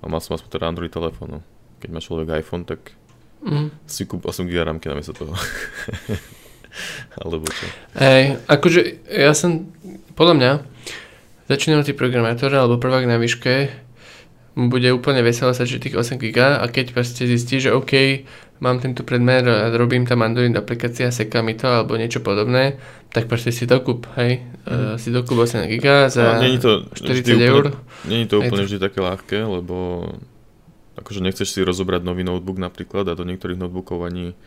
A 0.00 0.08
mal 0.08 0.24
som 0.24 0.40
aspoň 0.40 0.50
teda 0.56 0.72
Android 0.72 0.92
telefón. 0.92 1.28
No. 1.28 1.40
Keď 1.84 1.88
má 1.92 2.00
človek 2.00 2.40
iPhone, 2.40 2.64
tak 2.64 2.96
mm. 3.44 3.84
si 3.84 4.08
kúp 4.08 4.24
8 4.24 4.48
GB 4.48 4.56
ramky 4.64 4.88
namiesto 4.88 5.12
toho. 5.12 5.36
Alebo 7.20 7.44
čo? 7.52 7.68
Hej, 8.00 8.40
akože 8.48 8.80
ja 9.04 9.36
som, 9.36 9.68
podľa 10.16 10.34
mňa, 10.34 10.50
začínal 11.46 11.84
tí 11.84 11.92
programátor 11.92 12.50
alebo 12.50 12.80
prvák 12.80 13.06
na 13.06 13.20
výške, 13.20 13.83
bude 14.54 14.86
úplne 14.94 15.18
veselé 15.26 15.50
že 15.50 15.82
tých 15.82 15.98
8 15.98 16.14
GB 16.14 16.38
a 16.38 16.64
keď 16.70 16.94
proste 16.94 17.26
zistí, 17.26 17.58
že 17.58 17.74
OK, 17.74 18.22
mám 18.62 18.78
tento 18.78 19.02
predmer 19.02 19.42
a 19.50 19.74
robím 19.74 20.06
tam 20.06 20.22
Android 20.22 20.54
aplikácia, 20.54 21.10
seká 21.10 21.42
mi 21.42 21.58
to 21.58 21.66
alebo 21.66 21.98
niečo 21.98 22.22
podobné, 22.22 22.78
tak 23.10 23.26
proste 23.26 23.50
si 23.50 23.66
dokup, 23.66 24.06
hej, 24.14 24.46
mm. 24.66 24.70
uh, 24.70 24.94
si 24.94 25.10
dokup 25.10 25.42
8 25.42 25.66
GB 25.66 25.86
za 26.06 26.38
no, 26.38 26.58
to 26.62 26.86
40 26.94 27.50
eur. 27.50 27.74
Není 28.06 28.30
to 28.30 28.38
úplne 28.38 28.62
vždy 28.62 28.78
také 28.78 29.02
ľahké, 29.02 29.38
lebo 29.42 30.06
akože 30.94 31.18
nechceš 31.18 31.50
si 31.50 31.60
rozobrať 31.66 32.06
nový 32.06 32.22
notebook 32.22 32.62
napríklad 32.62 33.10
a 33.10 33.18
do 33.18 33.26
niektorých 33.26 33.58
notebookov 33.58 34.06
ani 34.06 34.38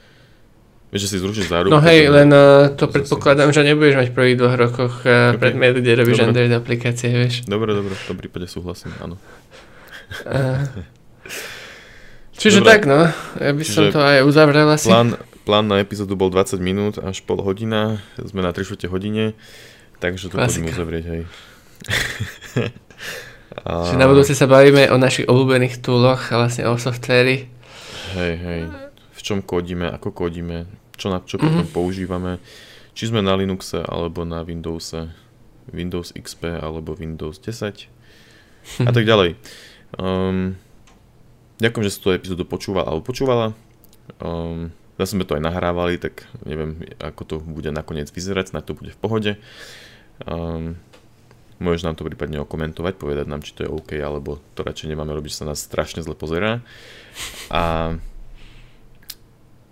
Vieš, 0.88 1.04
že 1.04 1.10
si 1.12 1.18
zrušíš 1.20 1.52
záruku. 1.52 1.76
No 1.76 1.84
hej, 1.84 2.08
len 2.08 2.32
uh, 2.32 2.72
to 2.72 2.88
predpokladám, 2.88 3.52
že 3.52 3.60
nebudeš 3.68 4.00
mať 4.00 4.08
v 4.08 4.16
prvých 4.16 4.38
dvoch 4.40 4.56
rokoch 4.56 4.94
uh, 5.04 5.36
okay. 5.36 5.36
predmet, 5.36 5.76
kde 5.84 6.00
robíš 6.00 6.24
dobre. 6.24 6.28
Android 6.32 6.54
aplikácie, 6.56 7.12
vieš. 7.12 7.44
Dobre, 7.44 7.76
dobre, 7.76 7.92
v 7.92 8.06
tom 8.08 8.16
prípade 8.16 8.48
súhlasím, 8.48 8.96
áno. 9.04 9.20
Čiže 12.38 12.62
Dobre. 12.62 12.70
tak, 12.70 12.82
no. 12.86 13.10
Ja 13.42 13.52
by 13.52 13.64
som 13.66 13.90
to 13.90 13.98
aj 13.98 14.22
uzavrel 14.22 14.70
asi. 14.70 14.94
Plán, 14.94 15.18
plán 15.42 15.66
na 15.66 15.82
epizódu 15.82 16.14
bol 16.14 16.30
20 16.30 16.62
minút 16.62 17.02
až 17.02 17.26
pol 17.26 17.42
hodina. 17.42 17.98
Sme 18.22 18.46
na 18.46 18.54
3 18.54 18.68
hodine. 18.88 19.34
Takže 19.98 20.30
to 20.30 20.38
poďme 20.38 20.70
uzavrieť, 20.70 21.06
hej. 21.10 21.22
a... 23.66 23.90
Čiže 23.90 23.98
na 23.98 24.06
budúce 24.06 24.38
sa 24.38 24.46
bavíme 24.46 24.94
o 24.94 25.02
našich 25.02 25.26
obľúbených 25.26 25.82
túloch 25.82 26.30
a 26.30 26.46
vlastne 26.46 26.70
o 26.70 26.78
softvéri. 26.78 27.50
Hej, 28.14 28.34
hej. 28.38 28.62
V 29.18 29.22
čom 29.26 29.42
kodíme, 29.42 29.90
ako 29.90 30.14
kodíme, 30.14 30.70
čo, 30.94 31.10
na, 31.10 31.26
čo 31.26 31.42
mm-hmm. 31.42 31.50
potom 31.50 31.66
používame. 31.74 32.38
Či 32.94 33.10
sme 33.10 33.26
na 33.26 33.34
Linuxe 33.34 33.82
alebo 33.82 34.22
na 34.22 34.46
Windowse. 34.46 35.10
Windows 35.68 36.16
XP 36.16 36.64
alebo 36.64 36.96
Windows 36.96 37.44
10 37.44 37.92
a 38.88 38.92
tak 38.94 39.04
ďalej. 39.04 39.36
Um, 39.98 40.54
ďakujem, 41.58 41.86
že 41.90 41.94
si 41.94 42.02
tú 42.02 42.14
epizódu 42.14 42.46
počúval 42.46 42.86
alebo 42.86 43.02
počúvala. 43.02 43.58
Um, 44.22 44.70
zase 45.02 45.18
sme 45.18 45.26
to 45.26 45.38
aj 45.38 45.44
nahrávali, 45.44 45.98
tak 45.98 46.30
neviem, 46.46 46.86
ako 47.02 47.22
to 47.26 47.36
bude 47.42 47.70
nakoniec 47.74 48.10
vyzerať, 48.14 48.54
na 48.54 48.62
to 48.62 48.78
bude 48.78 48.94
v 48.94 49.02
pohode. 49.02 49.32
Um, 50.26 50.78
môžeš 51.58 51.86
nám 51.86 51.98
to 51.98 52.06
prípadne 52.06 52.38
okomentovať, 52.42 52.94
povedať 52.98 53.26
nám, 53.26 53.42
či 53.42 53.58
to 53.58 53.66
je 53.66 53.74
OK, 53.74 53.98
alebo 53.98 54.38
to 54.54 54.62
radšej 54.62 54.94
nemáme 54.94 55.14
robiť, 55.14 55.34
sa 55.34 55.50
nás 55.50 55.62
strašne 55.62 56.06
zle 56.06 56.14
pozerá. 56.14 56.62
A, 57.50 57.98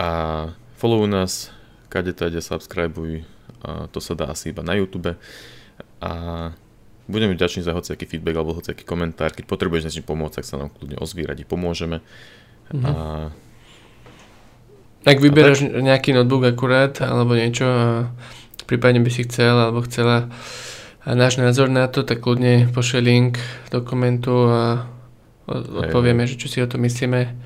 a 0.02 0.10
follow 0.78 1.06
nás, 1.06 1.54
kade 1.94 2.14
tade, 2.18 2.42
subscribeuj, 2.42 3.26
a 3.62 3.86
to 3.90 4.02
sa 4.02 4.18
dá 4.18 4.30
asi 4.30 4.50
iba 4.50 4.66
na 4.66 4.78
YouTube. 4.78 5.18
A 6.02 6.12
Budeme 7.06 7.38
vďační 7.38 7.62
za 7.62 7.74
hociaký 7.78 8.10
feedback 8.10 8.36
alebo 8.36 8.58
hociaký 8.58 8.82
komentár. 8.82 9.30
Keď 9.30 9.46
potrebuješ 9.46 9.86
niečím 9.86 10.06
pomôcť, 10.10 10.42
tak 10.42 10.46
sa 10.46 10.58
nám 10.58 10.74
kľudne 10.74 10.98
ozví, 10.98 11.22
radi 11.22 11.46
pomôžeme. 11.46 12.02
Mm-hmm. 12.74 12.86
A... 12.86 12.94
Ak 15.06 15.22
vyberáš 15.22 15.62
nejaký 15.62 16.18
notebook 16.18 16.50
akurát, 16.50 16.98
alebo 17.06 17.38
niečo 17.38 17.70
a 17.70 18.10
prípadne 18.66 19.06
by 19.06 19.12
si 19.14 19.30
chcel, 19.30 19.54
alebo 19.54 19.86
chcela 19.86 20.34
a 21.06 21.14
náš 21.14 21.38
názor 21.38 21.70
na 21.70 21.86
to, 21.86 22.02
tak 22.02 22.26
kľudne 22.26 22.74
pošle 22.74 23.06
link 23.06 23.38
do 23.70 23.86
komentu 23.86 24.50
a 24.50 24.90
odpovieme, 25.46 26.26
že 26.26 26.42
čo 26.42 26.50
si 26.50 26.58
o 26.58 26.66
to 26.66 26.82
myslíme. 26.82 27.38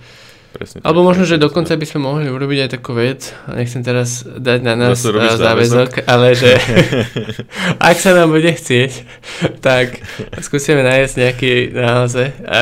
Presne, 0.50 0.82
Alebo 0.82 1.06
možno, 1.06 1.30
že 1.30 1.38
dokonca 1.38 1.78
by 1.78 1.86
sme 1.86 2.02
mohli 2.02 2.26
urobiť 2.26 2.66
aj 2.66 2.70
takú 2.74 2.98
vec, 2.98 3.38
nechcem 3.54 3.86
teraz 3.86 4.26
dať 4.26 4.60
na 4.66 4.74
nás 4.74 4.98
záväzok, 4.98 5.38
záväzok, 5.38 5.92
ale 6.10 6.34
že 6.34 6.58
ak 7.90 7.98
sa 8.02 8.18
nám 8.18 8.34
bude 8.34 8.50
chcieť, 8.50 8.92
tak 9.62 10.02
skúsime 10.42 10.82
nájsť 10.82 11.14
nejaký 11.22 11.54
naozaj 11.70 12.28
a 12.50 12.62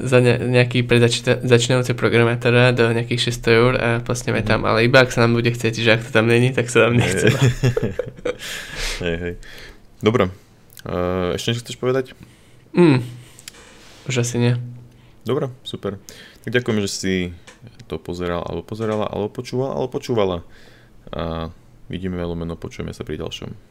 za 0.00 0.18
ne, 0.18 0.34
nejaký 0.38 0.82
pre 0.82 0.98
začínajúce 1.46 1.94
programátora 1.94 2.74
do 2.74 2.90
nejakých 2.90 3.38
600 3.38 3.58
eur 3.60 3.72
a 3.78 3.88
posneme 4.02 4.42
tam, 4.42 4.66
ale 4.66 4.90
iba 4.90 4.98
ak 4.98 5.14
sa 5.14 5.22
nám 5.22 5.38
bude 5.38 5.50
chcieť, 5.52 5.74
že 5.78 5.94
ak 5.94 6.02
to 6.02 6.10
tam 6.10 6.26
není, 6.26 6.50
tak 6.50 6.72
sa 6.72 6.88
nám 6.88 6.98
nechce. 6.98 7.30
hej, 9.04 9.16
hej. 9.22 9.34
Dobre. 10.02 10.32
Ešte 11.36 11.52
niečo 11.52 11.62
chceš 11.62 11.76
povedať? 11.76 12.16
Mm. 12.72 13.04
Už 14.08 14.24
asi 14.24 14.40
nie. 14.40 14.54
Dobre, 15.28 15.52
super. 15.62 16.00
Tak 16.40 16.50
ďakujem, 16.56 16.80
že 16.84 16.90
si 16.90 17.14
to 17.84 18.00
pozeral, 18.00 18.40
alebo 18.40 18.64
pozerala, 18.64 19.04
alebo 19.04 19.28
počúvala, 19.28 19.76
alebo 19.76 19.92
počúvala. 19.92 20.36
A 21.12 21.52
vidíme, 21.92 22.16
lomeno, 22.24 22.56
počujeme 22.56 22.96
sa 22.96 23.04
pri 23.04 23.20
ďalšom. 23.20 23.69